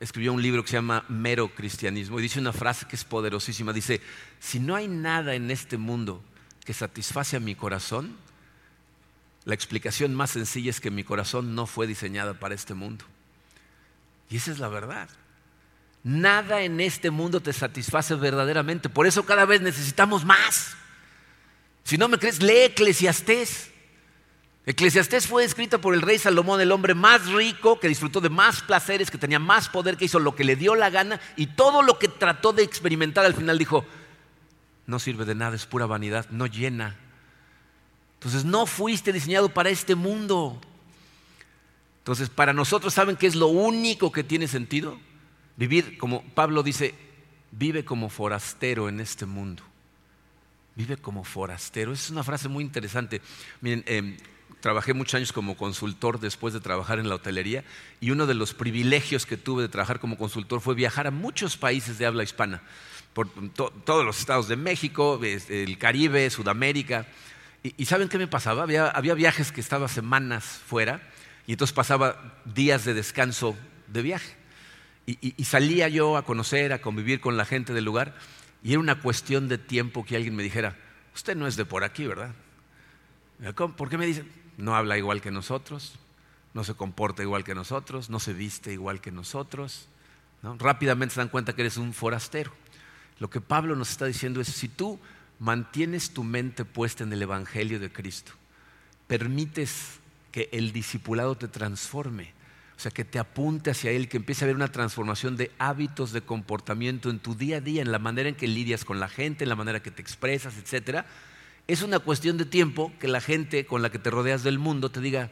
escribió 0.00 0.32
un 0.32 0.40
libro 0.40 0.62
que 0.62 0.70
se 0.70 0.76
llama 0.78 1.04
Mero 1.10 1.54
Cristianismo 1.54 2.18
y 2.18 2.22
dice 2.22 2.40
una 2.40 2.54
frase 2.54 2.86
que 2.86 2.96
es 2.96 3.04
poderosísima. 3.04 3.74
Dice, 3.74 4.00
si 4.40 4.58
no 4.58 4.74
hay 4.74 4.88
nada 4.88 5.34
en 5.34 5.50
este 5.50 5.76
mundo 5.76 6.24
que 6.64 6.72
satisface 6.72 7.36
a 7.36 7.40
mi 7.40 7.54
corazón, 7.54 8.16
la 9.44 9.52
explicación 9.52 10.14
más 10.14 10.30
sencilla 10.30 10.70
es 10.70 10.80
que 10.80 10.90
mi 10.90 11.04
corazón 11.04 11.54
no 11.54 11.66
fue 11.66 11.86
diseñado 11.86 12.40
para 12.40 12.54
este 12.54 12.72
mundo. 12.72 13.04
Y 14.30 14.36
esa 14.36 14.52
es 14.52 14.58
la 14.58 14.68
verdad. 14.68 15.08
Nada 16.02 16.62
en 16.62 16.80
este 16.80 17.10
mundo 17.10 17.40
te 17.40 17.52
satisface 17.52 18.14
verdaderamente. 18.14 18.88
Por 18.88 19.06
eso 19.06 19.24
cada 19.24 19.44
vez 19.44 19.60
necesitamos 19.60 20.24
más. 20.24 20.76
Si 21.82 21.96
no 21.96 22.08
me 22.08 22.18
crees, 22.18 22.42
lee 22.42 22.64
Eclesiastés. 22.64 23.70
Eclesiastés 24.66 25.26
fue 25.26 25.44
escrita 25.44 25.78
por 25.78 25.94
el 25.94 26.00
rey 26.00 26.18
Salomón, 26.18 26.60
el 26.60 26.72
hombre 26.72 26.94
más 26.94 27.26
rico, 27.26 27.78
que 27.78 27.88
disfrutó 27.88 28.22
de 28.22 28.30
más 28.30 28.62
placeres, 28.62 29.10
que 29.10 29.18
tenía 29.18 29.38
más 29.38 29.68
poder, 29.68 29.98
que 29.98 30.06
hizo 30.06 30.18
lo 30.18 30.34
que 30.34 30.44
le 30.44 30.56
dio 30.56 30.74
la 30.74 30.88
gana 30.88 31.20
y 31.36 31.48
todo 31.48 31.82
lo 31.82 31.98
que 31.98 32.08
trató 32.08 32.54
de 32.54 32.62
experimentar 32.62 33.26
al 33.26 33.34
final 33.34 33.58
dijo, 33.58 33.84
no 34.86 34.98
sirve 34.98 35.26
de 35.26 35.34
nada, 35.34 35.54
es 35.54 35.66
pura 35.66 35.84
vanidad, 35.84 36.26
no 36.30 36.46
llena. 36.46 36.96
Entonces 38.14 38.46
no 38.46 38.64
fuiste 38.64 39.12
diseñado 39.12 39.50
para 39.50 39.68
este 39.68 39.94
mundo. 39.94 40.58
Entonces, 42.04 42.28
para 42.28 42.52
nosotros, 42.52 42.92
¿saben 42.92 43.16
qué 43.16 43.26
es 43.26 43.34
lo 43.34 43.46
único 43.46 44.12
que 44.12 44.22
tiene 44.22 44.46
sentido? 44.46 45.00
Vivir, 45.56 45.96
como 45.96 46.22
Pablo 46.34 46.62
dice, 46.62 46.94
vive 47.50 47.86
como 47.86 48.10
forastero 48.10 48.90
en 48.90 49.00
este 49.00 49.24
mundo. 49.24 49.62
Vive 50.76 50.98
como 50.98 51.24
forastero. 51.24 51.94
Es 51.94 52.10
una 52.10 52.22
frase 52.22 52.48
muy 52.48 52.62
interesante. 52.62 53.22
Miren, 53.62 53.84
em, 53.86 54.18
trabajé 54.60 54.92
muchos 54.92 55.14
años 55.14 55.32
como 55.32 55.56
consultor 55.56 56.20
después 56.20 56.52
de 56.52 56.60
trabajar 56.60 56.98
en 56.98 57.08
la 57.08 57.14
hotelería 57.14 57.64
y 58.02 58.10
uno 58.10 58.26
de 58.26 58.34
los 58.34 58.52
privilegios 58.52 59.24
que 59.24 59.38
tuve 59.38 59.62
de 59.62 59.70
trabajar 59.70 59.98
como 59.98 60.18
consultor 60.18 60.60
fue 60.60 60.74
viajar 60.74 61.06
a 61.06 61.10
muchos 61.10 61.56
países 61.56 61.96
de 61.96 62.04
habla 62.04 62.22
hispana, 62.22 62.60
por 63.14 63.30
todos 63.54 64.04
los 64.04 64.18
estados 64.18 64.46
de 64.46 64.56
México, 64.56 65.18
el 65.22 65.78
Caribe, 65.78 66.28
Sudamérica. 66.28 67.06
Y, 67.62 67.86
¿saben 67.86 68.10
qué 68.10 68.18
me 68.18 68.26
pasaba? 68.26 68.64
Había 68.64 69.14
viajes 69.14 69.52
que 69.52 69.62
estaba 69.62 69.88
semanas 69.88 70.44
fuera 70.66 71.13
y 71.46 71.52
entonces 71.52 71.74
pasaba 71.74 72.40
días 72.44 72.84
de 72.84 72.94
descanso 72.94 73.56
de 73.88 74.02
viaje. 74.02 74.34
Y, 75.06 75.44
salía 75.44 75.88
yo 75.88 76.16
a 76.16 76.24
conocer, 76.24 76.72
a 76.72 76.80
convivir 76.80 77.20
con 77.20 77.36
la 77.36 77.44
gente 77.44 77.74
del 77.74 77.84
lugar. 77.84 78.14
Y 78.62 78.70
era 78.72 78.80
una 78.80 79.02
cuestión 79.02 79.48
de 79.48 79.58
tiempo 79.58 80.04
que 80.04 80.16
alguien 80.16 80.34
me 80.34 80.42
dijera, 80.42 80.78
usted 81.14 81.36
no 81.36 81.46
es 81.46 81.56
de 81.56 81.66
por 81.66 81.84
aquí, 81.84 82.06
¿verdad? 82.06 82.32
¿Por 83.76 83.90
qué 83.90 83.98
me 83.98 84.06
dice? 84.06 84.24
No 84.56 84.74
habla 84.74 84.96
igual 84.96 85.20
que 85.20 85.30
nosotros, 85.30 85.98
no 86.54 86.64
se 86.64 86.72
comporta 86.72 87.22
igual 87.22 87.44
que 87.44 87.54
nosotros, 87.54 88.08
no 88.08 88.18
se 88.18 88.32
viste 88.32 88.72
igual 88.72 89.02
que 89.02 89.12
nosotros. 89.12 89.88
Rápidamente 90.42 91.14
se 91.14 91.20
dan 91.20 91.28
cuenta 91.28 91.54
que 91.54 91.62
eres 91.62 91.76
un 91.76 91.92
forastero. 91.92 92.52
Lo 93.18 93.28
que 93.28 93.42
Pablo 93.42 93.76
nos 93.76 93.90
está 93.90 94.06
diciendo 94.06 94.40
es, 94.40 94.48
si 94.48 94.68
tú 94.68 94.98
mantienes 95.38 96.14
tu 96.14 96.24
mente 96.24 96.64
puesta 96.64 97.04
en 97.04 97.12
el 97.12 97.20
Evangelio 97.20 97.78
de 97.78 97.92
Cristo, 97.92 98.32
permites 99.06 99.98
que 100.34 100.48
el 100.50 100.72
discipulado 100.72 101.36
te 101.36 101.46
transforme, 101.46 102.32
o 102.76 102.80
sea, 102.80 102.90
que 102.90 103.04
te 103.04 103.20
apunte 103.20 103.70
hacia 103.70 103.92
Él, 103.92 104.08
que 104.08 104.16
empiece 104.16 104.44
a 104.44 104.46
haber 104.46 104.56
una 104.56 104.72
transformación 104.72 105.36
de 105.36 105.52
hábitos 105.60 106.10
de 106.10 106.22
comportamiento 106.22 107.08
en 107.08 107.20
tu 107.20 107.36
día 107.36 107.58
a 107.58 107.60
día, 107.60 107.82
en 107.82 107.92
la 107.92 108.00
manera 108.00 108.28
en 108.28 108.34
que 108.34 108.48
lidias 108.48 108.84
con 108.84 108.98
la 108.98 109.08
gente, 109.08 109.44
en 109.44 109.48
la 109.48 109.54
manera 109.54 109.80
que 109.80 109.92
te 109.92 110.02
expresas, 110.02 110.54
etc. 110.56 111.04
Es 111.68 111.82
una 111.82 112.00
cuestión 112.00 112.36
de 112.36 112.46
tiempo 112.46 112.92
que 112.98 113.06
la 113.06 113.20
gente 113.20 113.64
con 113.64 113.80
la 113.80 113.92
que 113.92 114.00
te 114.00 114.10
rodeas 114.10 114.42
del 114.42 114.58
mundo 114.58 114.90
te 114.90 115.00
diga, 115.00 115.30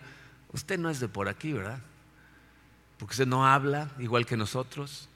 usted 0.53 0.79
no 0.79 0.89
es 0.89 1.01
de 1.01 1.09
por 1.09 1.29
aquí, 1.29 1.53
¿verdad? 1.53 1.81
Porque 2.97 3.15
usted 3.15 3.27
no 3.27 3.45
habla 3.45 3.91
igual 3.99 4.25
que 4.25 4.37
nosotros, 4.37 5.09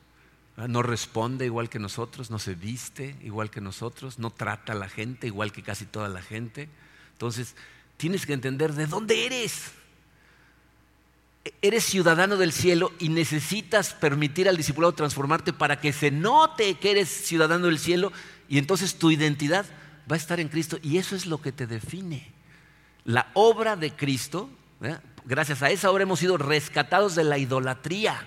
no 0.57 0.83
responde 0.83 1.45
igual 1.45 1.69
que 1.69 1.79
nosotros, 1.79 2.29
no 2.29 2.41
se 2.41 2.57
viste 2.57 3.15
igual 3.23 3.51
que 3.51 3.61
nosotros, 3.61 4.19
no 4.19 4.31
trata 4.31 4.73
a 4.73 4.77
la 4.77 4.89
gente 4.89 5.29
igual 5.29 5.53
que 5.53 5.63
casi 5.63 5.87
toda 5.87 6.09
la 6.09 6.23
gente. 6.23 6.69
Entonces, 7.13 7.55
tienes 7.97 8.27
que 8.27 8.33
entender 8.33 8.73
de 8.73 8.87
dónde 8.87 9.27
eres. 9.27 9.73
Eres 11.63 11.85
ciudadano 11.85 12.37
del 12.37 12.53
cielo 12.53 12.93
y 12.99 13.09
necesitas 13.09 13.95
permitir 13.95 14.49
al 14.49 14.57
discipulado 14.57 14.95
transformarte 14.95 15.53
para 15.53 15.81
que 15.81 15.93
se 15.93 16.11
note 16.11 16.75
que 16.75 16.91
eres 16.91 17.09
ciudadano 17.09 17.67
del 17.67 17.79
cielo 17.79 18.13
y 18.49 18.59
entonces 18.59 18.97
tu 18.97 19.11
identidad 19.11 19.65
va 20.11 20.15
a 20.15 20.19
estar 20.19 20.41
en 20.41 20.49
Cristo 20.49 20.79
y 20.83 20.99
eso 20.99 21.15
es 21.15 21.27
lo 21.27 21.41
que 21.41 21.53
te 21.53 21.67
define. 21.67 22.33
La 23.05 23.31
obra 23.35 23.77
de 23.77 23.93
Cristo, 23.93 24.51
gracias 25.25 25.63
a 25.63 25.71
esa 25.71 25.91
obra 25.91 26.03
hemos 26.03 26.19
sido 26.19 26.37
rescatados 26.37 27.15
de 27.15 27.25
la 27.25 27.39
idolatría 27.39 28.27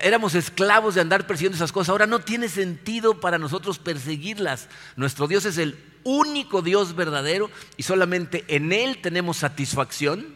éramos 0.00 0.34
esclavos 0.34 0.94
de 0.94 1.00
andar 1.00 1.26
persiguiendo 1.26 1.56
esas 1.56 1.72
cosas. 1.72 1.90
Ahora 1.90 2.06
no 2.06 2.20
tiene 2.20 2.48
sentido 2.48 3.20
para 3.20 3.38
nosotros 3.38 3.78
perseguirlas. 3.78 4.68
Nuestro 4.96 5.26
Dios 5.26 5.44
es 5.44 5.58
el 5.58 5.78
único 6.04 6.62
Dios 6.62 6.94
verdadero 6.94 7.50
y 7.76 7.82
solamente 7.82 8.44
en 8.48 8.72
Él 8.72 8.98
tenemos 9.02 9.38
satisfacción. 9.38 10.34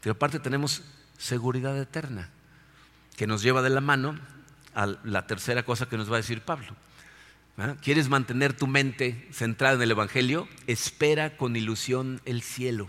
Pero 0.00 0.12
aparte 0.12 0.38
tenemos 0.38 0.82
seguridad 1.18 1.78
eterna, 1.78 2.30
que 3.16 3.26
nos 3.26 3.42
lleva 3.42 3.62
de 3.62 3.70
la 3.70 3.80
mano 3.80 4.18
a 4.74 4.86
la 5.04 5.26
tercera 5.26 5.62
cosa 5.62 5.88
que 5.88 5.96
nos 5.96 6.10
va 6.10 6.14
a 6.14 6.22
decir 6.22 6.40
Pablo. 6.40 6.74
¿Quieres 7.82 8.08
mantener 8.08 8.54
tu 8.54 8.66
mente 8.66 9.28
centrada 9.32 9.74
en 9.74 9.82
el 9.82 9.90
Evangelio? 9.90 10.48
Espera 10.66 11.36
con 11.36 11.56
ilusión 11.56 12.22
el 12.24 12.40
cielo. 12.40 12.88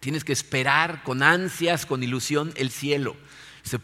Tienes 0.00 0.24
que 0.24 0.32
esperar 0.32 1.04
con 1.04 1.22
ansias, 1.22 1.86
con 1.86 2.02
ilusión 2.02 2.52
el 2.56 2.70
cielo. 2.70 3.16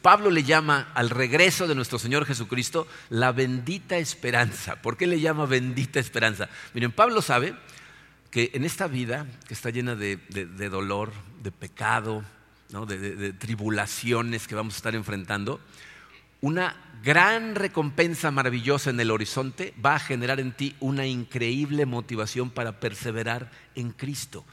Pablo 0.00 0.30
le 0.30 0.44
llama 0.44 0.92
al 0.94 1.10
regreso 1.10 1.66
de 1.66 1.74
nuestro 1.74 1.98
Señor 1.98 2.24
Jesucristo 2.24 2.86
la 3.10 3.32
bendita 3.32 3.96
esperanza. 3.98 4.76
¿Por 4.76 4.96
qué 4.96 5.08
le 5.08 5.20
llama 5.20 5.44
bendita 5.46 5.98
esperanza? 5.98 6.48
Miren, 6.72 6.92
Pablo 6.92 7.20
sabe 7.20 7.54
que 8.30 8.52
en 8.54 8.64
esta 8.64 8.86
vida 8.86 9.26
que 9.46 9.54
está 9.54 9.70
llena 9.70 9.96
de, 9.96 10.18
dolor, 10.70 11.12
de 11.42 11.50
pecado, 11.50 12.22
de 12.68 13.32
tribulaciones 13.32 14.46
que 14.46 14.54
vamos 14.54 14.74
a 14.74 14.76
estar 14.76 14.94
enfrentando, 14.94 15.60
una 16.40 16.76
gran 17.02 17.56
recompensa 17.56 18.30
maravillosa 18.30 18.90
en 18.90 19.00
el 19.00 19.10
horizonte 19.10 19.74
va 19.84 19.96
a 19.96 20.00
generar 20.00 20.38
en 20.38 20.52
ti 20.52 20.76
una 20.78 21.06
increíble 21.06 21.86
motivación 21.86 22.50
para 22.50 22.78
perseverar 22.78 23.50
en 23.74 23.90
Cristo. 23.90 24.44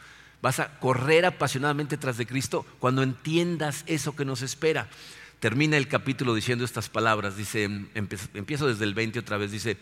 Vas 0.42 0.60
a 0.60 0.80
correr 0.80 1.26
apasionadamente 1.26 1.98
tras 1.98 2.18
de 2.18 2.26
Cristo 2.26 2.66
cuando 2.80 3.04
entiendas 3.04 3.84
eso 3.86 4.16
que 4.16 4.26
nos 4.26 4.42
espera 4.42 4.88
termina 5.40 5.78
el 5.78 5.88
capítulo 5.88 6.34
diciendo 6.36 6.66
estas 6.66 6.90
palabras. 6.90 7.38
Dice, 7.38 7.64
empiezo 7.94 8.68
desde 8.68 8.84
el 8.84 8.94
20 8.94 9.20
otra 9.20 9.38
vez, 9.38 9.52
dice, 9.52 9.78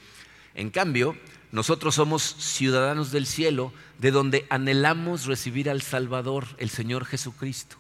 en 0.56 0.70
cambio, 0.70 1.16
nosotros 1.52 1.96
somos 1.96 2.24
ciudadanos 2.24 3.12
del 3.12 3.26
cielo, 3.26 3.74
de 4.00 4.12
donde 4.12 4.46
anhelamos 4.50 5.26
recibir 5.26 5.70
al 5.70 5.82
Salvador, 5.82 6.46
el 6.58 6.70
Señor 6.70 7.06
Jesucristo. 7.06 7.78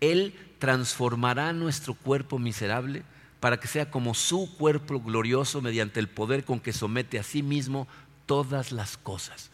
Él 0.00 0.34
transformará 0.58 1.52
nuestro 1.52 1.94
cuerpo 1.94 2.38
miserable 2.38 3.02
para 3.40 3.60
que 3.60 3.68
sea 3.68 3.90
como 3.90 4.14
su 4.14 4.56
cuerpo 4.56 5.00
glorioso 5.00 5.60
mediante 5.60 6.00
el 6.00 6.08
poder 6.08 6.44
con 6.44 6.60
que 6.60 6.72
somete 6.72 7.18
a 7.18 7.22
sí 7.22 7.42
mismo 7.42 7.86
todas 8.26 8.72
las 8.72 8.96
cosas. 8.96 9.50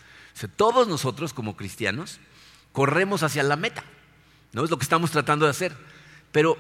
todos 0.57 0.87
nosotros 0.87 1.35
como 1.35 1.57
cristianos 1.57 2.19
corremos 2.73 3.25
hacia 3.25 3.43
la 3.43 3.57
meta, 3.57 3.85
¿no? 4.53 4.65
Es 4.65 4.71
lo 4.71 4.79
que 4.79 4.85
estamos 4.85 5.11
tratando 5.11 5.45
de 5.45 5.51
hacer. 5.51 5.77
Pero 6.33 6.57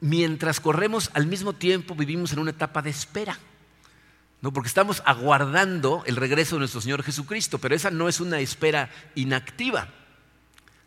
mientras 0.00 0.60
corremos, 0.60 1.10
al 1.14 1.26
mismo 1.26 1.52
tiempo 1.52 1.94
vivimos 1.94 2.32
en 2.32 2.38
una 2.38 2.50
etapa 2.50 2.82
de 2.82 2.90
espera. 2.90 3.38
¿no? 4.40 4.52
Porque 4.52 4.68
estamos 4.68 5.02
aguardando 5.04 6.02
el 6.06 6.16
regreso 6.16 6.56
de 6.56 6.60
nuestro 6.60 6.80
Señor 6.80 7.02
Jesucristo, 7.02 7.58
pero 7.58 7.74
esa 7.74 7.90
no 7.90 8.08
es 8.08 8.20
una 8.20 8.40
espera 8.40 8.90
inactiva. 9.14 9.88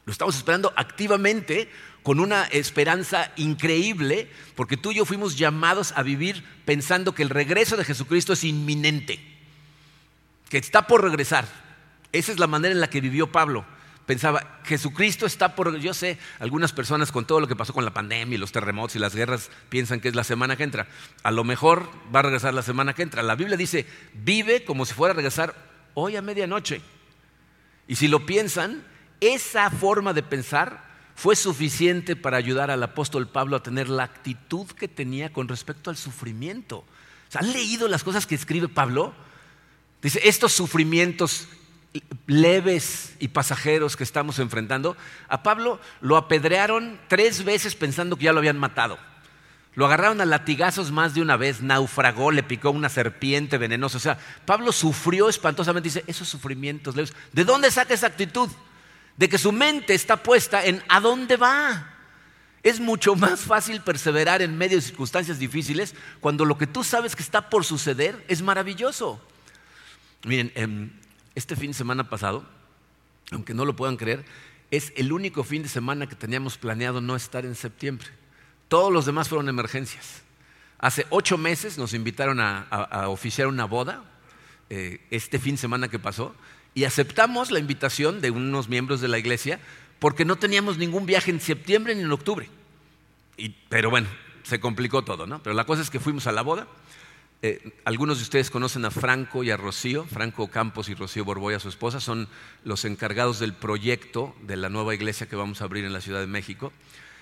Lo 0.06 0.12
estamos 0.12 0.36
esperando 0.36 0.74
activamente 0.76 1.70
con 2.04 2.20
una 2.20 2.46
esperanza 2.46 3.32
increíble, 3.36 4.32
porque 4.56 4.78
tú 4.78 4.92
y 4.92 4.96
yo 4.96 5.06
fuimos 5.06 5.38
llamados 5.38 5.94
a 5.96 6.04
vivir 6.04 6.44
pensando 6.66 7.14
que 7.14 7.24
el 7.24 7.30
regreso 7.30 7.78
de 7.78 7.86
Jesucristo 7.86 8.34
es 8.34 8.44
inminente, 8.44 9.20
que 10.50 10.58
está 10.58 10.88
por 10.88 11.04
regresar. 11.04 11.48
Esa 12.12 12.32
es 12.32 12.40
la 12.40 12.48
manera 12.48 12.74
en 12.74 12.82
la 12.82 12.90
que 12.90 13.02
vivió 13.02 13.32
Pablo 13.32 13.66
pensaba, 14.10 14.60
Jesucristo 14.64 15.28
está 15.28 15.54
por, 15.54 15.78
yo 15.78 15.94
sé, 15.94 16.18
algunas 16.40 16.74
personas 16.74 17.12
con 17.12 17.26
todo 17.26 17.40
lo 17.40 17.48
que 17.48 17.56
pasó 17.56 17.74
con 17.74 17.86
la 17.86 17.94
pandemia 17.94 18.34
y 18.34 18.40
los 18.40 18.52
terremotos 18.52 18.96
y 18.96 19.00
las 19.00 19.14
guerras 19.14 19.52
piensan 19.70 20.00
que 20.00 20.08
es 20.08 20.16
la 20.16 20.24
semana 20.24 20.56
que 20.56 20.64
entra. 20.64 20.88
A 21.22 21.30
lo 21.30 21.44
mejor 21.44 21.88
va 22.14 22.22
a 22.22 22.24
regresar 22.24 22.56
la 22.56 22.64
semana 22.64 22.96
que 22.96 23.04
entra. 23.04 23.22
La 23.22 23.36
Biblia 23.36 23.56
dice, 23.56 23.86
vive 24.16 24.66
como 24.66 24.88
si 24.88 24.96
fuera 24.96 25.12
a 25.12 25.16
regresar 25.16 25.54
hoy 25.94 26.16
a 26.16 26.24
medianoche. 26.24 26.82
Y 27.88 27.98
si 27.98 28.08
lo 28.08 28.26
piensan, 28.26 28.84
esa 29.22 29.70
forma 29.70 30.12
de 30.14 30.24
pensar 30.24 30.90
fue 31.14 31.36
suficiente 31.36 32.16
para 32.16 32.38
ayudar 32.38 32.72
al 32.72 32.82
apóstol 32.82 33.28
Pablo 33.28 33.58
a 33.58 33.62
tener 33.62 33.90
la 33.90 34.06
actitud 34.06 34.66
que 34.72 34.88
tenía 34.88 35.32
con 35.32 35.48
respecto 35.48 35.92
al 35.92 35.98
sufrimiento. 35.98 36.84
¿Han 37.36 37.54
leído 37.54 37.88
las 37.88 38.04
cosas 38.04 38.26
que 38.26 38.34
escribe 38.34 38.70
Pablo? 38.70 39.14
Dice, 40.02 40.20
estos 40.24 40.52
sufrimientos 40.52 41.48
leves 42.28 43.16
y 43.20 43.30
pasajeros 43.30 43.96
que 43.96 44.04
estamos 44.04 44.40
enfrentando, 44.40 44.96
a 45.28 45.44
Pablo 45.44 45.80
lo 46.02 46.18
apedrearon 46.18 47.00
tres 47.08 47.44
veces 47.44 47.76
pensando 47.76 48.16
que 48.16 48.26
ya 48.26 48.34
lo 48.34 48.40
habían 48.40 48.60
matado. 48.60 48.98
Lo 49.76 49.86
agarraron 49.86 50.20
a 50.20 50.26
latigazos 50.26 50.92
más 50.92 51.14
de 51.14 51.22
una 51.22 51.38
vez, 51.38 51.62
naufragó, 51.62 52.32
le 52.32 52.44
picó 52.44 52.72
una 52.72 52.90
serpiente 52.90 53.58
venenosa. 53.58 53.98
O 53.98 54.02
sea, 54.02 54.20
Pablo 54.46 54.72
sufrió 54.72 55.30
espantosamente, 55.30 55.88
dice, 55.88 56.04
esos 56.08 56.28
sufrimientos 56.28 56.96
leves. 56.96 57.14
¿De 57.32 57.46
dónde 57.46 57.72
saca 57.72 57.94
esa 57.94 58.08
actitud? 58.08 58.50
De 59.16 59.30
que 59.30 59.38
su 59.38 59.52
mente 59.52 59.94
está 59.94 60.18
puesta 60.18 60.66
en 60.66 60.84
a 60.90 61.00
dónde 61.00 61.38
va. 61.38 61.94
Es 62.62 62.80
mucho 62.80 63.16
más 63.16 63.42
fácil 63.42 63.82
perseverar 63.82 64.42
en 64.42 64.58
medio 64.58 64.76
de 64.76 64.82
circunstancias 64.82 65.40
difíciles 65.40 65.96
cuando 66.20 66.44
lo 66.44 66.58
que 66.58 66.68
tú 66.68 66.84
sabes 66.84 67.16
que 67.16 67.24
está 67.24 67.50
por 67.50 67.64
suceder 67.64 68.24
es 68.28 68.42
maravilloso. 68.42 69.22
Miren, 70.26 70.52
em, 70.56 70.92
este 71.40 71.56
fin 71.56 71.72
de 71.72 71.74
semana 71.74 72.10
pasado, 72.10 72.44
aunque 73.32 73.54
no 73.54 73.64
lo 73.64 73.76
puedan 73.76 73.96
creer, 73.96 74.26
es 74.72 74.92
el 74.98 75.12
único 75.14 75.44
fin 75.44 75.64
de 75.64 75.70
semana 75.70 76.08
que 76.08 76.16
teníamos 76.16 76.58
planeado 76.58 77.00
no 77.00 77.16
estar 77.16 77.46
en 77.46 77.56
septiembre. 77.56 78.08
Todos 78.68 78.92
los 78.92 79.06
demás 79.06 79.30
fueron 79.30 79.48
emergencias. 79.48 80.22
Hace 80.78 81.08
ocho 81.10 81.38
meses 81.38 81.78
nos 81.78 81.94
invitaron 81.94 82.40
a, 82.42 83.08
oficiar 83.08 83.48
una 83.48 83.66
boda, 83.66 84.04
eh, 84.70 85.00
este 85.12 85.40
fin 85.40 85.56
de 85.56 85.62
semana 85.62 85.88
que 85.88 85.98
pasó, 85.98 86.36
y 86.76 86.84
aceptamos 86.84 87.52
la 87.52 87.60
invitación 87.60 88.20
de 88.22 88.32
unos 88.32 88.68
miembros 88.68 89.00
de 89.02 89.08
la 89.08 89.18
iglesia 89.18 89.60
porque 89.98 90.26
no 90.26 90.36
teníamos 90.36 90.78
ningún 90.78 91.06
viaje 91.06 91.32
en 91.32 91.40
septiembre 91.40 91.96
ni 91.96 92.02
en 92.02 92.12
octubre. 92.12 92.50
pero 93.70 93.90
bueno, 93.90 94.08
se 94.44 94.60
complicó 94.60 95.04
todo, 95.04 95.26
¿no? 95.26 95.42
Pero 95.42 95.56
la 95.56 95.64
cosa 95.64 95.82
es 95.82 95.90
que 95.90 96.02
fuimos 96.02 96.28
a 96.28 96.34
la 96.34 96.42
boda 96.42 96.68
eh, 97.42 97.72
algunos 97.86 98.18
de 98.18 98.24
ustedes 98.24 98.50
conocen 98.50 98.84
a 98.84 98.92
Franco 98.92 99.44
y 99.44 99.52
a 99.52 99.58
Rocío, 99.58 100.06
Franco 100.06 100.50
Campos 100.50 100.90
y 100.90 100.94
Rocío 100.94 101.24
Borboya, 101.24 101.60
su 101.60 101.70
esposa, 101.70 102.02
son 102.02 102.28
los 102.66 102.84
encargados 102.84 103.40
del 103.40 103.54
proyecto 103.54 104.36
de 104.42 104.58
la 104.58 104.68
nueva 104.68 104.94
iglesia 104.94 105.28
que 105.28 105.38
vamos 105.38 105.62
a 105.62 105.64
abrir 105.64 105.86
en 105.86 105.94
la 105.94 106.02
Ciudad 106.02 106.20
de 106.20 106.28
México. 106.28 106.74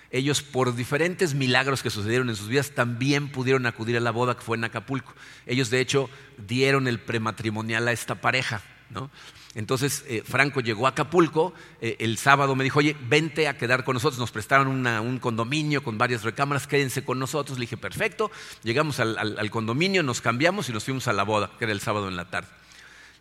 Ellos, 0.09 0.41
por 0.41 0.73
diferentes 0.73 1.33
milagros 1.33 1.83
que 1.83 1.89
sucedieron 1.89 2.29
en 2.29 2.35
sus 2.35 2.47
vidas, 2.47 2.71
también 2.71 3.29
pudieron 3.29 3.65
acudir 3.65 3.97
a 3.97 3.99
la 3.99 4.11
boda 4.11 4.35
que 4.35 4.41
fue 4.41 4.57
en 4.57 4.63
Acapulco. 4.63 5.13
Ellos, 5.45 5.69
de 5.69 5.81
hecho, 5.81 6.09
dieron 6.47 6.87
el 6.87 6.99
prematrimonial 6.99 7.87
a 7.87 7.91
esta 7.91 8.15
pareja. 8.15 8.63
¿No? 8.89 9.09
Entonces 9.55 10.03
eh, 10.07 10.23
Franco 10.23 10.61
llegó 10.61 10.85
a 10.85 10.89
Acapulco, 10.89 11.53
eh, 11.81 11.95
el 11.99 12.17
sábado 12.17 12.55
me 12.55 12.63
dijo, 12.63 12.79
oye, 12.79 12.95
vente 13.07 13.47
a 13.47 13.57
quedar 13.57 13.83
con 13.83 13.95
nosotros, 13.95 14.19
nos 14.19 14.31
prestaron 14.31 14.85
un 14.85 15.19
condominio 15.19 15.83
con 15.83 15.97
varias 15.97 16.23
recámaras, 16.23 16.67
quédense 16.67 17.03
con 17.03 17.17
nosotros. 17.17 17.57
Le 17.57 17.63
dije, 17.63 17.75
perfecto, 17.75 18.29
llegamos 18.63 18.99
al, 18.99 19.49
condominio, 19.49 20.03
nos 20.03 20.21
cambiamos 20.21 20.69
y 20.69 20.73
nos 20.73 20.83
fuimos 20.83 21.07
a 21.07 21.13
la 21.13 21.23
boda, 21.23 21.51
que 21.57 21.65
era 21.65 21.73
el 21.73 21.81
sábado 21.81 22.07
en 22.07 22.15
la 22.15 22.29
tarde. 22.29 22.49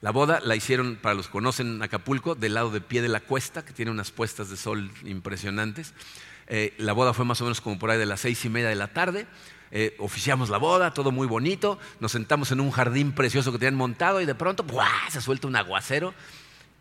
La 0.03 0.11
boda 0.11 0.41
la 0.45 0.55
hicieron, 0.55 0.97
para 0.97 1.15
los 1.15 1.27
que 1.27 1.33
conocen 1.33 1.83
Acapulco, 1.83 2.35
del 2.35 2.53
lado 2.53 2.71
de 2.71 2.83
pie 2.83 3.01
de 3.01 3.09
la 3.09 3.21
cuesta, 3.21 3.65
que 3.65 3.73
tiene 3.73 3.91
unas 3.91 4.11
puestas 4.11 4.51
de 4.51 4.59
sol 4.59 4.91
impresionantes. 5.05 5.95
Eh, 6.49 6.75
la 6.77 6.93
boda 6.93 7.15
fue 7.15 7.25
más 7.25 7.41
o 7.41 7.45
menos 7.45 7.61
como 7.61 7.79
por 7.79 7.91
ahí 7.91 7.99
de 7.99 8.07
las 8.07 8.21
seis 8.21 8.45
y 8.45 8.51
media 8.51 8.69
de 8.69 8.77
la 8.77 8.93
tarde. 8.93 9.27
Eh, 9.71 9.97
oficiamos 9.99 10.49
la 10.49 10.59
boda, 10.59 10.93
todo 10.95 11.11
muy 11.11 11.27
bonito, 11.27 11.79
nos 12.01 12.13
sentamos 12.13 12.53
en 12.53 12.61
un 12.61 12.71
jardín 12.71 13.13
precioso 13.13 13.53
que 13.53 13.59
tenían 13.59 13.75
montado 13.75 14.21
y 14.21 14.27
de 14.27 14.35
pronto 14.35 14.63
¡buah! 14.63 15.11
se 15.11 15.21
suelta 15.21 15.47
un 15.47 15.57
aguacero 15.57 16.15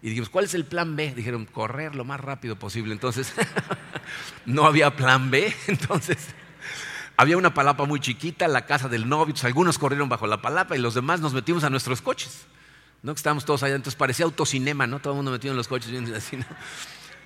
y 0.01 0.09
dijimos, 0.09 0.29
¿cuál 0.29 0.45
es 0.45 0.53
el 0.53 0.65
plan 0.65 0.95
B? 0.95 1.13
Dijeron, 1.15 1.45
correr 1.45 1.95
lo 1.95 2.05
más 2.05 2.19
rápido 2.19 2.57
posible. 2.57 2.93
Entonces, 2.93 3.33
no 4.45 4.65
había 4.65 4.95
plan 4.95 5.31
B, 5.31 5.51
entonces 5.67 6.27
había 7.17 7.38
una 7.38 7.53
palapa 7.53 7.86
muy 7.86 7.99
chiquita, 7.99 8.47
la 8.47 8.65
casa 8.65 8.89
del 8.89 9.07
novio, 9.09 9.33
algunos 9.43 9.79
corrieron 9.79 10.09
bajo 10.09 10.27
la 10.27 10.41
palapa 10.41 10.75
y 10.75 10.79
los 10.79 10.93
demás 10.93 11.21
nos 11.21 11.33
metimos 11.33 11.63
a 11.63 11.69
nuestros 11.69 12.01
coches. 12.01 12.45
¿no? 13.01 13.13
Estábamos 13.13 13.45
todos 13.45 13.63
allá, 13.63 13.75
entonces 13.75 13.97
parecía 13.97 14.25
autocinema, 14.25 14.86
¿no? 14.88 14.99
Todo 14.99 15.13
el 15.13 15.17
mundo 15.17 15.31
metido 15.31 15.51
en 15.51 15.57
los 15.57 15.67
coches, 15.67 15.91
así, 16.11 16.38
¿no? 16.38 16.45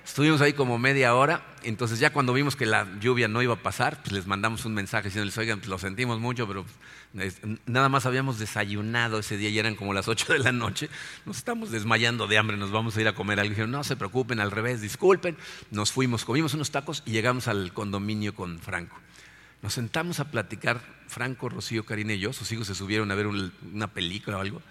Estuvimos 0.04 0.40
ahí 0.40 0.52
como 0.54 0.78
media 0.78 1.14
hora, 1.14 1.46
entonces 1.62 1.98
ya 1.98 2.12
cuando 2.12 2.32
vimos 2.32 2.56
que 2.56 2.66
la 2.66 2.86
lluvia 3.00 3.28
no 3.28 3.42
iba 3.42 3.54
a 3.54 3.62
pasar, 3.62 4.00
pues 4.00 4.12
les 4.12 4.26
mandamos 4.26 4.64
un 4.64 4.74
mensaje 4.74 5.08
diciéndoles, 5.08 5.36
oigan, 5.38 5.60
pues 5.60 5.68
lo 5.68 5.78
sentimos 5.78 6.18
mucho, 6.18 6.48
pero 6.48 6.64
nada 7.66 7.88
más 7.88 8.06
habíamos 8.06 8.38
desayunado 8.38 9.18
ese 9.18 9.36
día 9.36 9.50
y 9.50 9.58
eran 9.58 9.76
como 9.76 9.94
las 9.94 10.08
8 10.08 10.32
de 10.32 10.38
la 10.40 10.52
noche, 10.52 10.88
nos 11.26 11.36
estamos 11.36 11.70
desmayando 11.70 12.26
de 12.26 12.38
hambre, 12.38 12.56
nos 12.56 12.70
vamos 12.70 12.96
a 12.96 13.00
ir 13.00 13.08
a 13.08 13.14
comer 13.14 13.38
algo. 13.40 13.50
Dijeron, 13.50 13.70
no 13.70 13.84
se 13.84 13.96
preocupen, 13.96 14.40
al 14.40 14.50
revés, 14.50 14.80
disculpen. 14.80 15.36
Nos 15.70 15.92
fuimos, 15.92 16.24
comimos 16.24 16.54
unos 16.54 16.70
tacos 16.70 17.02
y 17.06 17.12
llegamos 17.12 17.46
al 17.46 17.72
condominio 17.72 18.34
con 18.34 18.58
Franco. 18.58 18.96
Nos 19.62 19.74
sentamos 19.74 20.18
a 20.20 20.30
platicar, 20.30 20.80
Franco, 21.06 21.48
Rocío, 21.50 21.84
Karina 21.84 22.14
y 22.14 22.18
yo, 22.18 22.32
sus 22.32 22.50
hijos 22.52 22.66
se 22.66 22.74
subieron 22.74 23.10
a 23.10 23.14
ver 23.14 23.26
una 23.26 23.88
película 23.88 24.38
o 24.38 24.40
algo, 24.40 24.62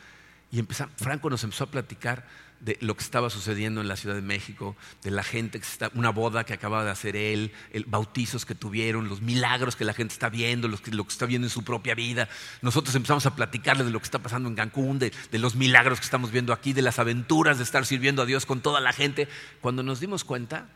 y 0.52 0.64
Franco 0.98 1.30
nos 1.30 1.44
empezó 1.44 1.66
a 1.66 1.68
platicar 1.68 2.26
de 2.60 2.78
lo 2.82 2.96
que 2.96 3.04
estaba 3.04 3.30
sucediendo 3.30 3.82
en 3.82 3.88
la 3.88 3.96
Ciudad 3.96 4.16
de 4.16 4.22
México, 4.22 4.76
de 5.04 5.12
la 5.12 5.24
gente 5.24 5.60
que 5.60 5.66
está, 5.66 5.92
una 5.96 6.10
boda 6.10 6.44
que 6.44 6.54
acababa 6.54 6.84
de 6.84 6.92
hacer 6.92 7.16
él, 7.16 7.52
el 7.72 7.86
bautizos 7.86 8.46
que 8.46 8.56
tuvieron, 8.56 9.08
los 9.08 9.22
milagros 9.22 9.76
que 9.76 9.86
la 9.86 9.94
gente 9.94 10.14
está 10.14 10.30
viendo, 10.30 10.68
lo 10.68 10.78
que 10.78 10.92
está 11.08 11.26
viendo 11.26 11.48
en 11.48 11.52
su 11.52 11.64
propia 11.64 11.96
vida. 11.96 12.28
Nosotros 12.62 12.96
empezamos 12.96 13.26
a 13.26 13.36
platicarle 13.36 13.84
de 13.84 13.92
lo 13.92 14.00
que 14.00 14.06
está 14.06 14.20
pasando 14.20 14.50
en 14.50 14.56
Cancún, 14.56 15.00
de, 15.00 15.14
de 15.32 15.40
los 15.40 15.56
milagros 15.56 16.00
que 16.00 16.06
estamos 16.06 16.32
viendo 16.32 16.54
aquí, 16.54 16.74
de 16.74 16.82
las 16.82 17.00
aventuras 17.00 17.58
de 17.58 17.64
estar 17.64 17.86
sirviendo 17.86 18.22
a 18.22 18.26
Dios 18.26 18.46
con 18.46 18.62
toda 18.62 18.80
la 18.80 18.94
gente. 18.94 19.28
Cuando 19.62 19.84
nos 19.84 20.00
dimos 20.00 20.24
cuenta, 20.24 20.68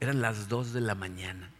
eran 0.00 0.20
las 0.20 0.48
dos 0.48 0.72
de 0.72 0.80
la 0.80 0.94
mañana. 0.94 1.50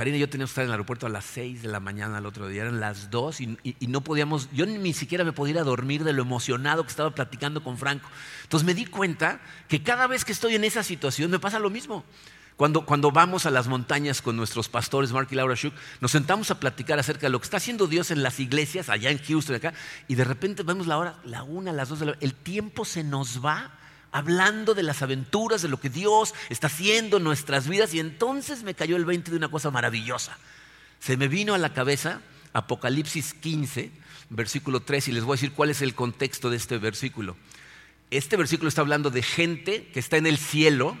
Karina 0.00 0.16
y 0.16 0.20
yo 0.20 0.30
teníamos 0.30 0.48
que 0.48 0.52
estar 0.52 0.64
en 0.64 0.68
el 0.68 0.72
aeropuerto 0.72 1.04
a 1.04 1.10
las 1.10 1.26
6 1.26 1.60
de 1.60 1.68
la 1.68 1.78
mañana 1.78 2.16
al 2.16 2.24
otro 2.24 2.48
día, 2.48 2.62
eran 2.62 2.80
las 2.80 3.10
2 3.10 3.38
y, 3.42 3.58
no 3.86 4.00
podíamos, 4.00 4.48
yo 4.50 4.64
ni 4.64 4.94
siquiera 4.94 5.24
me 5.24 5.32
podía 5.32 5.56
ir 5.56 5.58
a 5.58 5.62
dormir 5.62 6.04
de 6.04 6.14
lo 6.14 6.22
emocionado 6.22 6.84
que 6.84 6.88
estaba 6.88 7.14
platicando 7.14 7.62
con 7.62 7.76
Franco. 7.76 8.08
Entonces 8.44 8.66
me 8.66 8.72
di 8.72 8.86
cuenta 8.86 9.42
que 9.68 9.82
cada 9.82 10.06
vez 10.06 10.24
que 10.24 10.32
estoy 10.32 10.54
en 10.54 10.64
esa 10.64 10.82
situación 10.82 11.30
me 11.30 11.38
pasa 11.38 11.58
lo 11.58 11.68
mismo. 11.68 12.02
Cuando, 12.56 12.86
cuando 12.86 13.12
vamos 13.12 13.44
a 13.44 13.50
las 13.50 13.68
montañas 13.68 14.22
con 14.22 14.38
nuestros 14.38 14.70
pastores, 14.70 15.12
Mark 15.12 15.28
y 15.32 15.34
Laura 15.34 15.54
Schuch, 15.54 15.74
nos 16.00 16.12
sentamos 16.12 16.50
a 16.50 16.58
platicar 16.58 16.98
acerca 16.98 17.26
de 17.26 17.30
lo 17.32 17.38
que 17.38 17.44
está 17.44 17.58
haciendo 17.58 17.86
Dios 17.86 18.10
en 18.10 18.22
las 18.22 18.40
iglesias, 18.40 18.88
allá 18.88 19.10
en 19.10 19.18
Houston, 19.18 19.56
acá, 19.56 19.74
y 20.08 20.14
de 20.14 20.24
repente 20.24 20.62
vemos 20.62 20.86
la 20.86 20.96
hora, 20.96 21.16
la 21.26 21.42
una, 21.42 21.74
las 21.74 21.90
dos 21.90 22.00
de 22.00 22.06
la 22.06 22.16
El 22.20 22.32
tiempo 22.32 22.86
se 22.86 23.04
nos 23.04 23.44
va 23.44 23.78
hablando 24.12 24.74
de 24.74 24.82
las 24.82 25.02
aventuras, 25.02 25.62
de 25.62 25.68
lo 25.68 25.80
que 25.80 25.90
Dios 25.90 26.34
está 26.48 26.66
haciendo 26.66 27.18
en 27.18 27.24
nuestras 27.24 27.68
vidas. 27.68 27.94
Y 27.94 28.00
entonces 28.00 28.62
me 28.62 28.74
cayó 28.74 28.96
el 28.96 29.04
20 29.04 29.30
de 29.30 29.36
una 29.36 29.48
cosa 29.48 29.70
maravillosa. 29.70 30.36
Se 30.98 31.16
me 31.16 31.28
vino 31.28 31.54
a 31.54 31.58
la 31.58 31.72
cabeza 31.72 32.20
Apocalipsis 32.52 33.34
15, 33.34 33.90
versículo 34.30 34.80
3, 34.80 35.08
y 35.08 35.12
les 35.12 35.24
voy 35.24 35.34
a 35.34 35.36
decir 35.36 35.52
cuál 35.52 35.70
es 35.70 35.82
el 35.82 35.94
contexto 35.94 36.50
de 36.50 36.56
este 36.56 36.78
versículo. 36.78 37.36
Este 38.10 38.36
versículo 38.36 38.68
está 38.68 38.80
hablando 38.80 39.10
de 39.10 39.22
gente 39.22 39.88
que 39.92 40.00
está 40.00 40.16
en 40.16 40.26
el 40.26 40.38
cielo. 40.38 40.96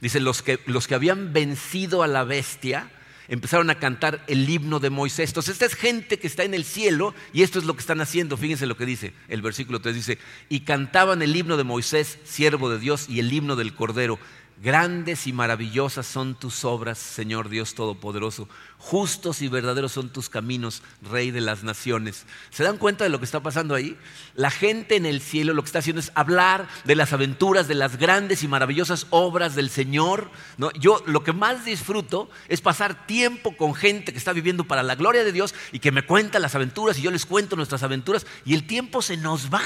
Dice, 0.00 0.20
los 0.20 0.42
que, 0.42 0.60
los 0.66 0.86
que 0.86 0.94
habían 0.94 1.32
vencido 1.32 2.02
a 2.02 2.06
la 2.06 2.24
bestia 2.24 2.90
empezaron 3.30 3.70
a 3.70 3.78
cantar 3.78 4.24
el 4.26 4.46
himno 4.50 4.80
de 4.80 4.90
Moisés. 4.90 5.30
Entonces, 5.30 5.52
esta 5.52 5.64
es 5.64 5.74
gente 5.74 6.18
que 6.18 6.26
está 6.26 6.42
en 6.42 6.52
el 6.52 6.64
cielo 6.64 7.14
y 7.32 7.42
esto 7.42 7.60
es 7.60 7.64
lo 7.64 7.74
que 7.74 7.80
están 7.80 8.00
haciendo. 8.00 8.36
Fíjense 8.36 8.66
lo 8.66 8.76
que 8.76 8.84
dice 8.84 9.14
el 9.28 9.40
versículo 9.40 9.80
3. 9.80 9.94
Dice, 9.94 10.18
y 10.48 10.60
cantaban 10.60 11.22
el 11.22 11.34
himno 11.34 11.56
de 11.56 11.62
Moisés, 11.64 12.18
siervo 12.24 12.68
de 12.68 12.80
Dios, 12.80 13.08
y 13.08 13.20
el 13.20 13.32
himno 13.32 13.54
del 13.54 13.72
Cordero. 13.72 14.18
Grandes 14.62 15.26
y 15.26 15.32
maravillosas 15.32 16.06
son 16.06 16.34
tus 16.34 16.66
obras, 16.66 16.98
Señor 16.98 17.48
Dios 17.48 17.74
Todopoderoso. 17.74 18.46
Justos 18.76 19.40
y 19.40 19.48
verdaderos 19.48 19.92
son 19.92 20.10
tus 20.10 20.28
caminos, 20.28 20.82
Rey 21.00 21.30
de 21.30 21.40
las 21.40 21.64
naciones. 21.64 22.26
¿Se 22.50 22.62
dan 22.62 22.76
cuenta 22.76 23.04
de 23.04 23.08
lo 23.08 23.18
que 23.18 23.24
está 23.24 23.40
pasando 23.40 23.74
ahí? 23.74 23.96
La 24.34 24.50
gente 24.50 24.96
en 24.96 25.06
el 25.06 25.22
cielo 25.22 25.54
lo 25.54 25.62
que 25.62 25.68
está 25.68 25.78
haciendo 25.78 26.00
es 26.00 26.12
hablar 26.14 26.68
de 26.84 26.94
las 26.94 27.14
aventuras, 27.14 27.68
de 27.68 27.74
las 27.74 27.96
grandes 27.96 28.42
y 28.42 28.48
maravillosas 28.48 29.06
obras 29.08 29.54
del 29.54 29.70
Señor. 29.70 30.30
Yo 30.78 31.02
lo 31.06 31.24
que 31.24 31.32
más 31.32 31.64
disfruto 31.64 32.28
es 32.46 32.60
pasar 32.60 33.06
tiempo 33.06 33.56
con 33.56 33.74
gente 33.74 34.12
que 34.12 34.18
está 34.18 34.34
viviendo 34.34 34.64
para 34.64 34.82
la 34.82 34.94
gloria 34.94 35.24
de 35.24 35.32
Dios 35.32 35.54
y 35.72 35.78
que 35.78 35.90
me 35.90 36.02
cuenta 36.02 36.38
las 36.38 36.54
aventuras 36.54 36.98
y 36.98 37.02
yo 37.02 37.10
les 37.10 37.24
cuento 37.24 37.56
nuestras 37.56 37.82
aventuras 37.82 38.26
y 38.44 38.52
el 38.52 38.66
tiempo 38.66 39.00
se 39.00 39.16
nos 39.16 39.50
va. 39.50 39.62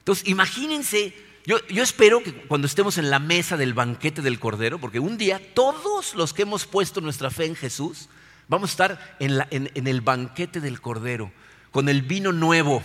Entonces, 0.00 0.28
imagínense 0.28 1.31
yo, 1.44 1.82
espero 1.82 2.22
que 2.22 2.32
cuando 2.32 2.68
estemos 2.68 2.98
en 2.98 3.10
la 3.10 3.18
mesa 3.18 3.56
del 3.56 3.74
banquete 3.74 4.22
del 4.22 4.38
Cordero, 4.38 4.78
porque 4.78 5.00
un 5.00 5.18
día 5.18 5.40
todos 5.54 6.14
los 6.14 6.32
que 6.32 6.42
hemos 6.42 6.66
puesto 6.66 7.00
nuestra 7.00 7.30
fe 7.30 7.46
en 7.46 7.56
Jesús, 7.56 8.08
vamos 8.46 8.70
a 8.70 8.72
estar 8.72 9.16
en, 9.18 9.70
el 9.74 10.00
banquete 10.02 10.60
del 10.60 10.80
Cordero, 10.80 11.32
con 11.72 11.88
el 11.88 12.02
vino 12.02 12.30
nuevo. 12.30 12.82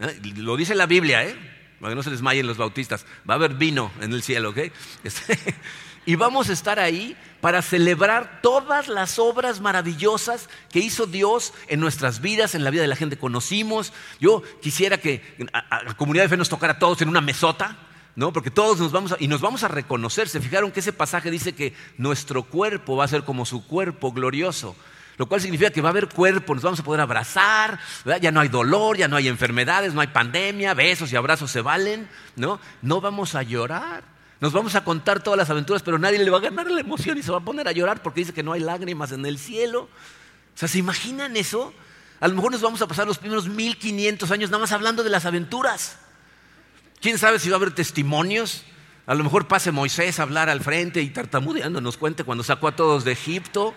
¿eh? 0.00 0.20
Lo 0.36 0.56
dice 0.58 0.74
la 0.74 0.84
Biblia, 0.84 1.24
¿eh? 1.24 1.34
Para 1.80 1.92
que 1.92 1.96
no 1.96 2.02
se 2.02 2.10
desmayen 2.10 2.46
los 2.46 2.58
bautistas. 2.58 3.06
Va 3.28 3.34
a 3.34 3.36
haber 3.36 3.54
vino 3.54 3.90
en 4.02 4.12
el 4.12 4.22
cielo, 4.22 4.50
¿ok? 4.50 4.58
Este, 5.02 5.38
y 6.06 6.16
vamos 6.16 6.50
a 6.50 6.52
estar 6.52 6.78
ahí 6.78 7.16
para 7.40 7.62
celebrar 7.62 8.40
todas 8.42 8.88
las 8.88 9.18
obras 9.18 9.62
maravillosas 9.62 10.50
que 10.70 10.80
hizo 10.80 11.06
Dios 11.06 11.54
en 11.68 11.80
nuestras 11.80 12.20
vidas, 12.20 12.54
en 12.54 12.64
la 12.64 12.70
vida 12.70 12.82
de 12.82 12.88
la 12.88 12.96
gente 12.96 13.16
que 13.16 13.20
conocimos. 13.20 13.94
Yo 14.20 14.42
quisiera 14.60 14.98
que 14.98 15.22
la 15.70 15.94
comunidad 15.96 16.24
de 16.24 16.28
fe 16.28 16.36
nos 16.36 16.50
tocara 16.50 16.74
a 16.74 16.78
todos 16.78 17.00
en 17.00 17.08
una 17.08 17.22
mesota 17.22 17.78
¿no? 18.16 18.32
Porque 18.32 18.50
todos 18.50 18.78
nos 18.78 18.92
vamos 18.92 19.12
a, 19.12 19.16
y 19.18 19.28
nos 19.28 19.40
vamos 19.40 19.62
a 19.62 19.68
reconocer. 19.68 20.28
Se 20.28 20.40
fijaron 20.40 20.70
que 20.70 20.80
ese 20.80 20.92
pasaje 20.92 21.30
dice 21.30 21.54
que 21.54 21.74
nuestro 21.98 22.44
cuerpo 22.44 22.96
va 22.96 23.04
a 23.04 23.08
ser 23.08 23.24
como 23.24 23.44
su 23.44 23.66
cuerpo 23.66 24.12
glorioso. 24.12 24.76
Lo 25.16 25.26
cual 25.26 25.40
significa 25.40 25.70
que 25.70 25.80
va 25.80 25.90
a 25.90 25.92
haber 25.92 26.08
cuerpo, 26.08 26.54
nos 26.54 26.64
vamos 26.64 26.80
a 26.80 26.82
poder 26.82 27.00
abrazar, 27.00 27.78
ya 28.20 28.32
no 28.32 28.40
hay 28.40 28.48
dolor, 28.48 28.96
ya 28.96 29.06
no 29.06 29.14
hay 29.14 29.28
enfermedades, 29.28 29.94
no 29.94 30.00
hay 30.00 30.08
pandemia, 30.08 30.74
besos 30.74 31.12
y 31.12 31.16
abrazos 31.16 31.52
se 31.52 31.60
valen, 31.60 32.08
¿no? 32.34 32.58
No 32.82 33.00
vamos 33.00 33.36
a 33.36 33.42
llorar. 33.42 34.02
Nos 34.40 34.52
vamos 34.52 34.74
a 34.74 34.82
contar 34.82 35.22
todas 35.22 35.38
las 35.38 35.50
aventuras, 35.50 35.82
pero 35.82 35.98
nadie 35.98 36.18
le 36.18 36.30
va 36.30 36.38
a 36.38 36.40
ganar 36.40 36.68
la 36.68 36.80
emoción 36.80 37.16
y 37.16 37.22
se 37.22 37.30
va 37.30 37.38
a 37.38 37.44
poner 37.44 37.68
a 37.68 37.72
llorar 37.72 38.02
porque 38.02 38.20
dice 38.20 38.32
que 38.32 38.42
no 38.42 38.52
hay 38.52 38.60
lágrimas 38.60 39.12
en 39.12 39.24
el 39.24 39.38
cielo. 39.38 39.82
O 39.82 40.58
sea, 40.58 40.68
¿se 40.68 40.78
imaginan 40.78 41.36
eso? 41.36 41.72
A 42.20 42.26
lo 42.26 42.34
mejor 42.34 42.50
nos 42.50 42.60
vamos 42.60 42.82
a 42.82 42.88
pasar 42.88 43.06
los 43.06 43.18
primeros 43.18 43.48
1500 43.48 44.30
años 44.32 44.50
nada 44.50 44.60
más 44.60 44.72
hablando 44.72 45.04
de 45.04 45.10
las 45.10 45.26
aventuras. 45.26 45.98
¿Quién 47.04 47.18
sabe 47.18 47.38
si 47.38 47.50
va 47.50 47.56
a 47.56 47.58
haber 47.58 47.74
testimonios? 47.74 48.62
A 49.04 49.14
lo 49.14 49.24
mejor 49.24 49.46
pase 49.46 49.70
Moisés 49.70 50.18
a 50.18 50.22
hablar 50.22 50.48
al 50.48 50.62
frente 50.62 51.02
y 51.02 51.10
tartamudeando 51.10 51.82
nos 51.82 51.98
cuente 51.98 52.24
cuando 52.24 52.42
sacó 52.42 52.66
a 52.68 52.76
todos 52.76 53.04
de 53.04 53.12
Egipto, 53.12 53.74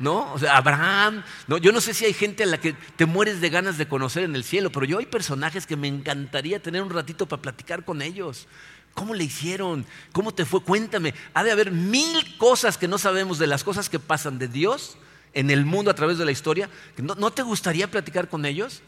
¿no? 0.00 0.32
O 0.32 0.40
sea, 0.40 0.56
Abraham, 0.56 1.22
¿no? 1.46 1.58
Yo 1.58 1.70
no 1.70 1.80
sé 1.80 1.94
si 1.94 2.04
hay 2.04 2.12
gente 2.12 2.42
a 2.42 2.46
la 2.46 2.58
que 2.58 2.72
te 2.96 3.06
mueres 3.06 3.40
de 3.40 3.48
ganas 3.48 3.78
de 3.78 3.86
conocer 3.86 4.24
en 4.24 4.34
el 4.34 4.42
cielo, 4.42 4.72
pero 4.72 4.86
yo 4.86 4.98
hay 4.98 5.06
personajes 5.06 5.66
que 5.66 5.76
me 5.76 5.86
encantaría 5.86 6.60
tener 6.60 6.82
un 6.82 6.90
ratito 6.90 7.28
para 7.28 7.42
platicar 7.42 7.84
con 7.84 8.02
ellos. 8.02 8.48
¿Cómo 8.92 9.14
le 9.14 9.22
hicieron? 9.22 9.86
¿Cómo 10.10 10.34
te 10.34 10.44
fue? 10.44 10.60
Cuéntame. 10.60 11.14
Ha 11.32 11.44
de 11.44 11.52
haber 11.52 11.70
mil 11.70 12.36
cosas 12.38 12.76
que 12.76 12.88
no 12.88 12.98
sabemos 12.98 13.38
de 13.38 13.46
las 13.46 13.62
cosas 13.62 13.88
que 13.88 14.00
pasan 14.00 14.40
de 14.40 14.48
Dios 14.48 14.96
en 15.32 15.52
el 15.52 15.64
mundo 15.64 15.92
a 15.92 15.94
través 15.94 16.18
de 16.18 16.24
la 16.24 16.32
historia. 16.32 16.68
¿No, 16.96 17.30
te 17.30 17.42
gustaría 17.42 17.88
platicar 17.88 18.28
con 18.28 18.44
ellos? 18.44 18.82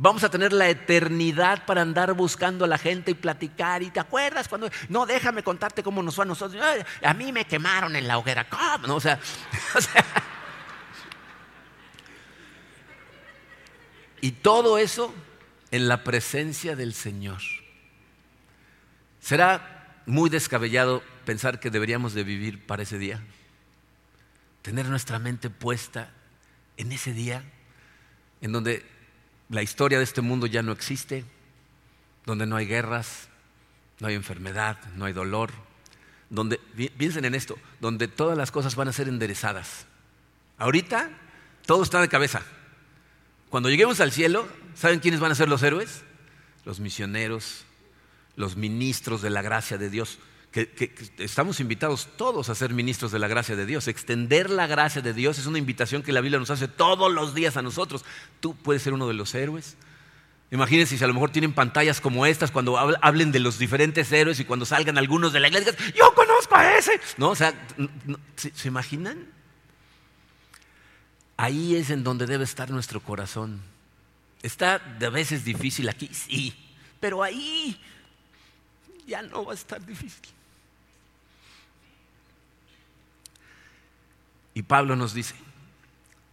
Vamos 0.00 0.22
a 0.22 0.30
tener 0.30 0.52
la 0.52 0.68
eternidad 0.68 1.66
para 1.66 1.82
andar 1.82 2.12
buscando 2.12 2.64
a 2.64 2.68
la 2.68 2.78
gente 2.78 3.10
y 3.10 3.14
platicar. 3.14 3.82
¿Y 3.82 3.90
te 3.90 3.98
acuerdas 3.98 4.46
cuando.? 4.46 4.70
No, 4.88 5.06
déjame 5.06 5.42
contarte 5.42 5.82
cómo 5.82 6.04
nos 6.04 6.14
fue 6.14 6.24
a 6.24 6.28
nosotros. 6.28 6.64
a 7.02 7.14
mí 7.14 7.32
me 7.32 7.44
quemaron 7.46 7.96
en 7.96 8.06
la 8.06 8.16
hoguera. 8.16 8.48
¿Cómo? 8.48 8.94
o 8.94 9.00
sea, 9.00 9.18
y 14.20 14.30
todo 14.30 14.78
eso 14.78 15.12
en 15.72 15.88
la 15.88 16.04
presencia 16.04 16.76
del 16.76 16.94
Señor. 16.94 17.40
¿Será 19.18 20.02
muy 20.06 20.30
descabellado 20.30 21.02
pensar 21.24 21.58
que 21.58 21.70
deberíamos 21.70 22.14
de 22.14 22.22
vivir 22.22 22.64
para 22.64 22.84
ese 22.84 22.98
día? 22.98 23.20
Tener 24.62 24.86
nuestra 24.86 25.18
mente 25.18 25.50
puesta 25.50 26.10
en 26.76 26.92
ese 26.92 27.12
día 27.12 27.42
en 28.40 28.52
donde 28.52 28.97
la 29.48 29.62
historia 29.62 29.98
de 29.98 30.04
este 30.04 30.20
mundo 30.20 30.46
ya 30.46 30.62
no 30.62 30.72
existe, 30.72 31.24
donde 32.26 32.46
no 32.46 32.56
hay 32.56 32.66
guerras, 32.66 33.28
no 34.00 34.08
hay 34.08 34.14
enfermedad, 34.14 34.78
no 34.94 35.06
hay 35.06 35.12
dolor, 35.12 35.50
donde, 36.30 36.58
piensen 36.96 37.24
en 37.24 37.34
esto, 37.34 37.58
donde 37.80 38.08
todas 38.08 38.36
las 38.36 38.50
cosas 38.50 38.76
van 38.76 38.88
a 38.88 38.92
ser 38.92 39.08
enderezadas. 39.08 39.86
Ahorita 40.58 41.10
todo 41.66 41.82
está 41.82 42.00
de 42.00 42.08
cabeza. 42.08 42.42
Cuando 43.48 43.70
lleguemos 43.70 44.00
al 44.00 44.12
cielo, 44.12 44.46
¿saben 44.74 45.00
quiénes 45.00 45.20
van 45.20 45.32
a 45.32 45.34
ser 45.34 45.48
los 45.48 45.62
héroes? 45.62 46.02
Los 46.64 46.80
misioneros, 46.80 47.64
los 48.36 48.56
ministros 48.56 49.22
de 49.22 49.30
la 49.30 49.42
gracia 49.42 49.78
de 49.78 49.88
Dios, 49.88 50.18
que, 50.50 50.94
estamos 51.18 51.60
invitados 51.60 52.08
todos 52.16 52.48
a 52.48 52.54
ser 52.54 52.72
ministros 52.72 53.12
de 53.12 53.18
la 53.18 53.28
gracia 53.28 53.56
de 53.56 53.66
Dios. 53.66 53.88
Extender 53.88 54.50
la 54.50 54.66
gracia 54.66 55.02
de 55.02 55.12
Dios 55.12 55.38
es 55.38 55.46
una 55.46 55.58
invitación 55.58 56.02
que 56.02 56.12
la 56.12 56.20
Biblia 56.20 56.38
nos 56.38 56.50
hace 56.50 56.68
todos 56.68 57.12
los 57.12 57.34
días 57.34 57.56
a 57.56 57.62
nosotros. 57.62 58.04
Tú 58.40 58.54
puedes 58.56 58.82
ser 58.82 58.92
uno 58.92 59.06
de 59.06 59.14
los 59.14 59.34
héroes. 59.34 59.76
Imagínense 60.50 60.96
si 60.96 61.04
a 61.04 61.06
lo 61.06 61.12
mejor 61.12 61.30
tienen 61.30 61.52
pantallas 61.52 62.00
como 62.00 62.24
estas 62.24 62.50
cuando 62.50 62.78
hablen 62.78 63.32
de 63.32 63.38
los 63.38 63.58
diferentes 63.58 64.10
héroes 64.10 64.40
y 64.40 64.46
cuando 64.46 64.64
salgan 64.64 64.96
algunos 64.96 65.32
de 65.34 65.40
la 65.40 65.48
iglesia, 65.48 65.74
yo 65.94 66.14
conozco 66.14 66.56
a 66.56 66.78
ese. 66.78 66.98
¿No? 67.18 67.30
O 67.30 67.34
sea, 67.34 67.52
¿se 68.36 68.68
imaginan? 68.68 69.26
Ahí 71.36 71.76
es 71.76 71.90
en 71.90 72.02
donde 72.02 72.26
debe 72.26 72.44
estar 72.44 72.70
nuestro 72.70 73.00
corazón. 73.00 73.60
Está 74.42 74.78
de 74.78 75.10
veces 75.10 75.44
difícil 75.44 75.88
aquí, 75.88 76.08
sí, 76.12 76.54
pero 76.98 77.22
ahí 77.22 77.78
ya 79.06 79.22
no 79.22 79.44
va 79.44 79.52
a 79.52 79.54
estar 79.54 79.84
difícil. 79.84 80.37
Y 84.58 84.64
Pablo 84.64 84.96
nos 84.96 85.14
dice, 85.14 85.36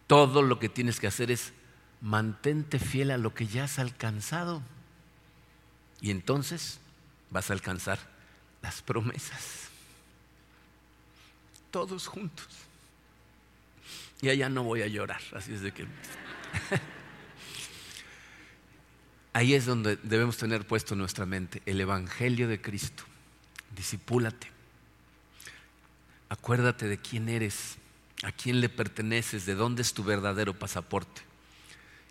todo 0.08 0.42
lo 0.42 0.58
que 0.58 0.68
tienes 0.68 0.98
que 0.98 1.06
hacer 1.06 1.30
es 1.30 1.52
mantente 2.00 2.80
fiel 2.80 3.12
a 3.12 3.18
lo 3.18 3.32
que 3.32 3.46
ya 3.46 3.62
has 3.62 3.78
alcanzado. 3.78 4.64
Y 6.00 6.10
entonces 6.10 6.80
vas 7.30 7.50
a 7.50 7.52
alcanzar 7.52 8.00
las 8.62 8.82
promesas. 8.82 9.68
Todos 11.70 12.08
juntos. 12.08 12.48
Y 14.20 14.28
allá 14.28 14.48
no 14.48 14.64
voy 14.64 14.82
a 14.82 14.88
llorar, 14.88 15.20
así 15.32 15.54
es 15.54 15.60
de 15.60 15.70
que... 15.70 15.86
Ahí 19.34 19.54
es 19.54 19.66
donde 19.66 19.98
debemos 20.02 20.36
tener 20.36 20.66
puesto 20.66 20.96
nuestra 20.96 21.26
mente, 21.26 21.62
el 21.64 21.80
Evangelio 21.80 22.48
de 22.48 22.60
Cristo. 22.60 23.04
Disipúlate. 23.76 24.50
Acuérdate 26.28 26.88
de 26.88 26.98
quién 26.98 27.28
eres, 27.28 27.78
a 28.22 28.32
quién 28.32 28.60
le 28.60 28.68
perteneces, 28.68 29.46
de 29.46 29.54
dónde 29.54 29.82
es 29.82 29.92
tu 29.94 30.04
verdadero 30.04 30.58
pasaporte. 30.58 31.22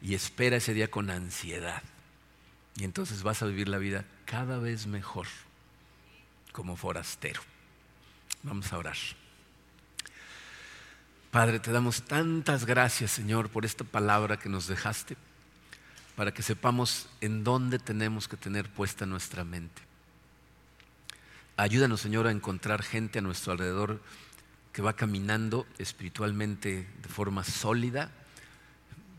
Y 0.01 0.13
espera 0.13 0.57
ese 0.57 0.73
día 0.73 0.89
con 0.89 1.09
ansiedad. 1.09 1.81
Y 2.75 2.83
entonces 2.83 3.23
vas 3.23 3.41
a 3.41 3.45
vivir 3.45 3.67
la 3.67 3.77
vida 3.77 4.05
cada 4.25 4.59
vez 4.59 4.87
mejor 4.87 5.27
como 6.51 6.75
forastero. 6.75 7.41
Vamos 8.43 8.71
a 8.71 8.77
orar. 8.77 8.97
Padre, 11.31 11.59
te 11.59 11.71
damos 11.71 12.03
tantas 12.03 12.65
gracias, 12.65 13.11
Señor, 13.11 13.49
por 13.49 13.65
esta 13.65 13.83
palabra 13.83 14.37
que 14.37 14.49
nos 14.49 14.67
dejaste 14.67 15.17
para 16.15 16.33
que 16.33 16.41
sepamos 16.41 17.09
en 17.21 17.43
dónde 17.43 17.77
tenemos 17.77 18.27
que 18.27 18.37
tener 18.37 18.69
puesta 18.69 19.05
nuestra 19.05 19.43
mente. 19.43 19.81
Ayúdanos, 21.57 22.01
Señor, 22.01 22.27
a 22.27 22.31
encontrar 22.31 22.83
gente 22.83 23.19
a 23.19 23.21
nuestro 23.21 23.51
alrededor 23.51 24.01
que 24.75 24.81
va 24.81 24.91
caminando 24.91 25.65
espiritualmente 25.77 26.85
de 27.01 27.07
forma 27.07 27.45
sólida. 27.45 28.11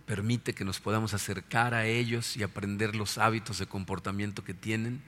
Permite 0.04 0.52
que 0.52 0.66
nos 0.66 0.80
podamos 0.80 1.14
acercar 1.14 1.72
a 1.72 1.86
ellos 1.86 2.36
y 2.36 2.42
aprender 2.42 2.94
los 2.94 3.16
hábitos 3.16 3.57
de 3.57 3.66
comportamiento 3.66 4.44
que 4.44 4.52
tienen 4.52 5.00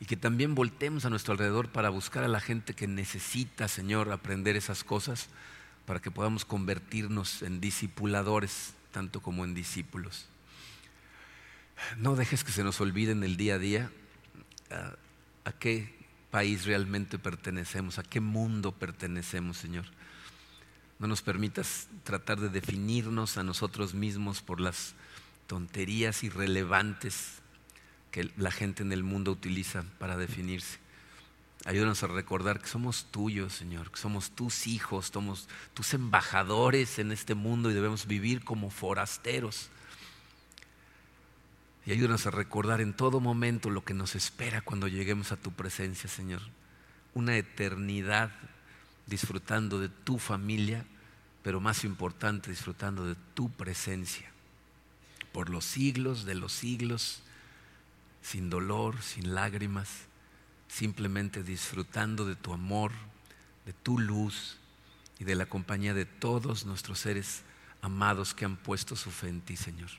y 0.00 0.06
que 0.06 0.16
también 0.16 0.54
voltemos 0.54 1.04
a 1.04 1.10
nuestro 1.10 1.32
alrededor 1.32 1.68
para 1.68 1.90
buscar 1.90 2.24
a 2.24 2.28
la 2.28 2.40
gente 2.40 2.72
que 2.72 2.86
necesita, 2.86 3.68
Señor, 3.68 4.10
aprender 4.10 4.56
esas 4.56 4.82
cosas 4.82 5.28
para 5.84 6.00
que 6.00 6.10
podamos 6.10 6.46
convertirnos 6.46 7.42
en 7.42 7.60
discipuladores 7.60 8.72
tanto 8.92 9.20
como 9.20 9.44
en 9.44 9.52
discípulos. 9.52 10.26
No 11.98 12.16
dejes 12.16 12.44
que 12.44 12.52
se 12.52 12.64
nos 12.64 12.80
olvide 12.80 13.12
en 13.12 13.22
el 13.22 13.36
día 13.36 13.56
a 13.56 13.58
día 13.58 13.90
a, 15.44 15.52
qué 15.52 15.94
país 16.36 16.66
realmente 16.66 17.18
pertenecemos, 17.18 17.98
a 17.98 18.02
qué 18.02 18.20
mundo 18.20 18.70
pertenecemos, 18.70 19.56
Señor. 19.56 19.86
No 20.98 21.06
nos 21.06 21.22
permitas 21.22 21.88
tratar 22.04 22.38
de 22.40 22.50
definirnos 22.50 23.38
a 23.38 23.42
nosotros 23.42 23.94
mismos 23.94 24.42
por 24.42 24.60
las 24.60 24.94
tonterías 25.46 26.22
irrelevantes 26.24 27.40
que 28.10 28.30
la 28.36 28.50
gente 28.50 28.82
en 28.82 28.92
el 28.92 29.02
mundo 29.02 29.32
utiliza 29.32 29.86
para 29.98 30.18
definirse. 30.18 30.78
Ayúdanos 31.64 32.02
a 32.02 32.08
recordar 32.08 32.60
que 32.60 32.68
somos 32.68 33.06
tuyos, 33.10 33.54
Señor, 33.54 33.90
que 33.90 33.98
somos 33.98 34.30
tus 34.32 34.66
hijos, 34.66 35.06
somos 35.06 35.48
tus 35.72 35.94
embajadores 35.94 36.98
en 36.98 37.12
este 37.12 37.34
mundo 37.34 37.70
y 37.70 37.74
debemos 37.74 38.06
vivir 38.06 38.44
como 38.44 38.68
forasteros 38.68 39.70
y 41.86 41.92
ayúdanos 41.92 42.26
a 42.26 42.32
recordar 42.32 42.80
en 42.80 42.92
todo 42.92 43.20
momento 43.20 43.70
lo 43.70 43.84
que 43.84 43.94
nos 43.94 44.16
espera 44.16 44.60
cuando 44.60 44.88
lleguemos 44.88 45.30
a 45.30 45.36
tu 45.36 45.52
presencia, 45.52 46.10
Señor. 46.10 46.42
Una 47.14 47.36
eternidad 47.36 48.32
disfrutando 49.06 49.78
de 49.78 49.88
tu 49.88 50.18
familia, 50.18 50.84
pero 51.44 51.60
más 51.60 51.84
importante, 51.84 52.50
disfrutando 52.50 53.06
de 53.06 53.14
tu 53.34 53.50
presencia. 53.50 54.28
Por 55.30 55.48
los 55.48 55.64
siglos 55.64 56.24
de 56.24 56.34
los 56.34 56.52
siglos, 56.52 57.20
sin 58.20 58.50
dolor, 58.50 59.00
sin 59.00 59.32
lágrimas, 59.32 59.88
simplemente 60.66 61.44
disfrutando 61.44 62.26
de 62.26 62.34
tu 62.34 62.52
amor, 62.52 62.90
de 63.64 63.72
tu 63.72 64.00
luz 64.00 64.58
y 65.20 65.24
de 65.24 65.36
la 65.36 65.46
compañía 65.46 65.94
de 65.94 66.04
todos 66.04 66.66
nuestros 66.66 66.98
seres 66.98 67.42
amados 67.80 68.34
que 68.34 68.44
han 68.44 68.56
puesto 68.56 68.96
su 68.96 69.12
fe 69.12 69.28
en 69.28 69.40
ti, 69.40 69.56
Señor. 69.56 69.90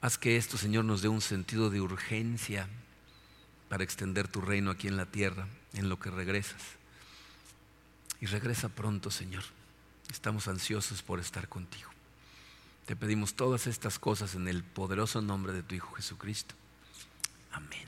Haz 0.00 0.16
que 0.16 0.36
esto, 0.36 0.56
Señor, 0.56 0.84
nos 0.84 1.02
dé 1.02 1.08
un 1.08 1.20
sentido 1.20 1.70
de 1.70 1.80
urgencia 1.80 2.68
para 3.68 3.84
extender 3.84 4.28
tu 4.28 4.40
reino 4.40 4.70
aquí 4.70 4.88
en 4.88 4.96
la 4.96 5.06
tierra, 5.06 5.48
en 5.74 5.88
lo 5.88 5.98
que 5.98 6.10
regresas. 6.10 6.62
Y 8.20 8.26
regresa 8.26 8.68
pronto, 8.68 9.10
Señor. 9.10 9.42
Estamos 10.10 10.48
ansiosos 10.48 11.02
por 11.02 11.20
estar 11.20 11.48
contigo. 11.48 11.90
Te 12.86 12.96
pedimos 12.96 13.34
todas 13.34 13.66
estas 13.66 13.98
cosas 13.98 14.34
en 14.34 14.48
el 14.48 14.62
poderoso 14.62 15.20
nombre 15.20 15.52
de 15.52 15.62
tu 15.62 15.74
Hijo 15.74 15.92
Jesucristo. 15.94 16.54
Amén. 17.52 17.87